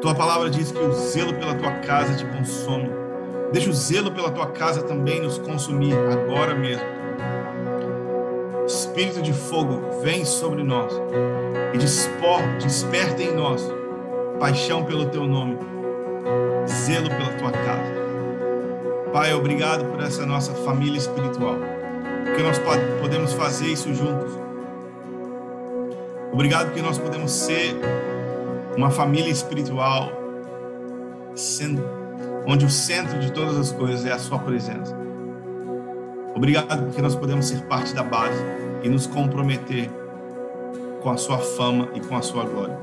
Tua 0.00 0.14
palavra 0.14 0.50
diz 0.50 0.72
que 0.72 0.78
o 0.78 0.92
zelo 0.92 1.34
pela 1.34 1.54
tua 1.54 1.72
casa 1.80 2.14
te 2.14 2.24
consome. 2.26 2.90
Deixa 3.52 3.70
o 3.70 3.72
zelo 3.72 4.12
pela 4.12 4.30
tua 4.30 4.46
casa 4.46 4.82
também 4.82 5.20
nos 5.20 5.38
consumir 5.38 5.94
agora 6.10 6.54
mesmo. 6.54 6.86
Espírito 8.66 9.20
de 9.20 9.32
fogo, 9.32 10.00
vem 10.02 10.24
sobre 10.24 10.62
nós 10.62 10.92
e 11.74 11.78
desperta 12.58 13.22
em 13.22 13.34
nós 13.34 13.68
paixão 14.38 14.84
pelo 14.84 15.06
teu 15.06 15.26
nome 15.26 15.58
zelo 16.66 17.08
pela 17.08 17.32
tua 17.38 17.52
casa. 17.52 17.92
Pai, 19.12 19.34
obrigado 19.34 19.84
por 19.86 20.00
essa 20.00 20.24
nossa 20.24 20.54
família 20.54 20.98
espiritual, 20.98 21.56
que 22.36 22.42
nós 22.42 22.58
podemos 23.00 23.32
fazer 23.32 23.66
isso 23.66 23.92
juntos. 23.94 24.32
Obrigado 26.32 26.72
que 26.72 26.80
nós 26.80 26.98
podemos 26.98 27.30
ser 27.30 27.76
uma 28.76 28.90
família 28.90 29.30
espiritual 29.30 30.10
onde 32.46 32.64
o 32.64 32.70
centro 32.70 33.18
de 33.18 33.30
todas 33.32 33.56
as 33.56 33.72
coisas 33.72 34.04
é 34.04 34.12
a 34.12 34.18
sua 34.18 34.38
presença. 34.38 34.96
Obrigado 36.34 36.84
porque 36.84 37.02
nós 37.02 37.14
podemos 37.14 37.46
ser 37.46 37.62
parte 37.62 37.94
da 37.94 38.02
base 38.02 38.42
e 38.82 38.88
nos 38.88 39.06
comprometer 39.06 39.90
com 41.02 41.10
a 41.10 41.16
sua 41.16 41.38
fama 41.38 41.88
e 41.94 42.00
com 42.00 42.16
a 42.16 42.22
sua 42.22 42.44
glória. 42.44 42.78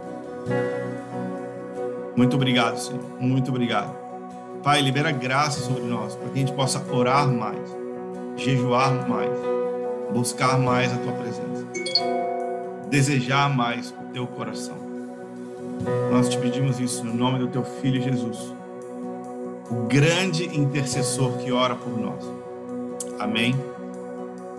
Muito 2.16 2.36
obrigado, 2.36 2.78
Senhor. 2.78 3.04
Muito 3.20 3.50
obrigado. 3.50 3.96
Pai, 4.64 4.82
libera 4.82 5.12
graça 5.12 5.62
sobre 5.62 5.84
nós, 5.84 6.16
para 6.16 6.30
que 6.30 6.36
a 6.36 6.40
gente 6.40 6.54
possa 6.54 6.84
orar 6.92 7.28
mais, 7.28 7.79
jejuar 8.40 9.08
mais, 9.08 9.30
buscar 10.14 10.58
mais 10.58 10.92
a 10.94 10.98
tua 10.98 11.12
presença, 11.12 11.66
desejar 12.90 13.56
mais 13.56 13.92
o 13.92 14.14
teu 14.14 14.26
coração. 14.26 14.78
Nós 16.12 16.30
te 16.30 16.38
pedimos 16.38 16.80
isso 16.80 17.04
no 17.04 17.14
nome 17.14 17.40
do 17.40 17.48
teu 17.48 17.64
filho 17.64 18.02
Jesus, 18.02 18.54
o 19.70 19.88
grande 19.88 20.46
intercessor 20.58 21.38
que 21.38 21.52
ora 21.52 21.76
por 21.76 21.98
nós. 21.98 22.26
Amém 23.20 23.54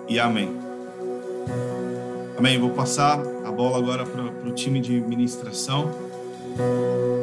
e 0.08 0.18
amém. 0.20 0.56
Amém. 2.36 2.58
Vou 2.58 2.70
passar 2.70 3.18
a 3.44 3.50
bola 3.50 3.78
agora 3.78 4.04
para 4.04 4.48
o 4.48 4.52
time 4.52 4.80
de 4.80 5.00
ministração. 5.00 5.90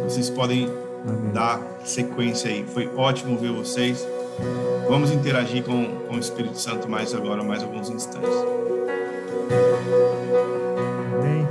Vocês 0.04 0.30
podem 0.30 0.66
Amém. 1.08 1.32
dar 1.34 1.60
sequência 1.84 2.50
aí. 2.50 2.66
Foi 2.74 2.88
ótimo 2.96 3.38
ver 3.38 3.52
vocês. 3.52 4.06
Vamos 4.88 5.12
interagir 5.12 5.64
com, 5.64 5.86
com 6.08 6.16
o 6.16 6.20
Espírito 6.20 6.58
Santo 6.58 6.88
mais 6.90 7.14
agora, 7.14 7.44
mais 7.44 7.62
alguns 7.64 7.90
instantes. 7.90 8.30
Amém. 11.14 11.48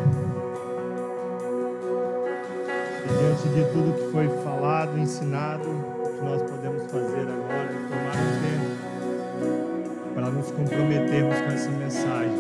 E 3.05 3.09
diante 3.19 3.49
de 3.49 3.65
tudo 3.73 3.93
que 3.95 4.11
foi 4.13 4.29
falado, 4.43 4.99
ensinado, 4.99 5.69
o 5.69 6.19
que 6.19 6.25
nós 6.25 6.43
podemos 6.43 6.91
fazer 6.91 7.23
agora 7.23 7.71
é 7.71 7.89
tomar 7.89 8.17
um 8.17 8.33
tempo 8.43 8.77
para 10.15 10.31
nos 10.31 10.51
comprometermos 10.51 11.41
com 11.41 11.53
essa 11.53 11.71
mensagem. 11.71 12.37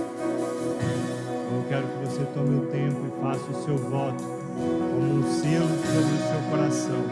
Eu 1.52 1.64
quero 1.68 1.86
que 1.86 2.06
você 2.06 2.24
tome 2.34 2.56
o 2.56 2.66
tempo 2.66 3.06
e 3.06 3.20
faça 3.20 3.50
o 3.50 3.64
seu 3.64 3.76
voto 3.76 4.24
como 4.54 5.18
um 5.18 5.22
selo 5.22 5.68
sobre 5.68 6.14
o 6.14 6.18
seu 6.18 6.40
coração. 6.50 7.04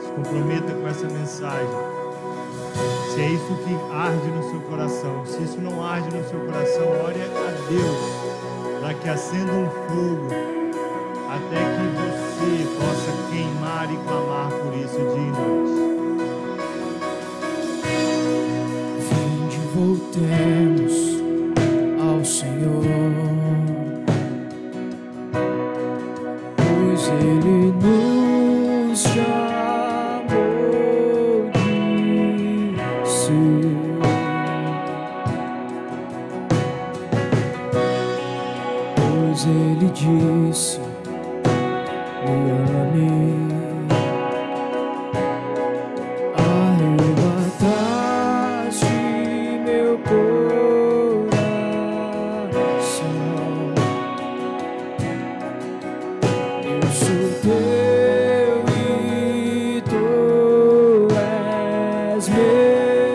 Se 0.00 0.12
comprometa 0.12 0.72
com 0.72 0.88
essa 0.88 1.06
mensagem. 1.08 1.99
Se 3.10 3.20
é 3.20 3.28
isso 3.28 3.56
que 3.64 3.74
arde 3.92 4.28
no 4.28 4.42
seu 4.48 4.60
coração, 4.60 5.26
se 5.26 5.42
isso 5.42 5.60
não 5.60 5.84
arde 5.84 6.16
no 6.16 6.22
seu 6.28 6.38
coração, 6.46 6.86
ore 7.04 7.20
a 7.20 7.26
Deus 7.68 8.30
para 8.80 8.94
que 8.94 9.08
acenda 9.08 9.52
um 9.52 9.68
fogo 9.68 10.28
até 11.28 11.58
que 11.74 11.86
você 11.98 12.66
possa 12.78 13.10
queimar 13.30 13.92
e 13.92 13.96
clamar 14.04 14.50
por 14.50 14.72
isso 14.74 14.96
dia 14.96 15.26
e 15.26 15.30
noite. 15.32 15.80
Vinde, 19.10 19.58
voltemos 19.74 20.79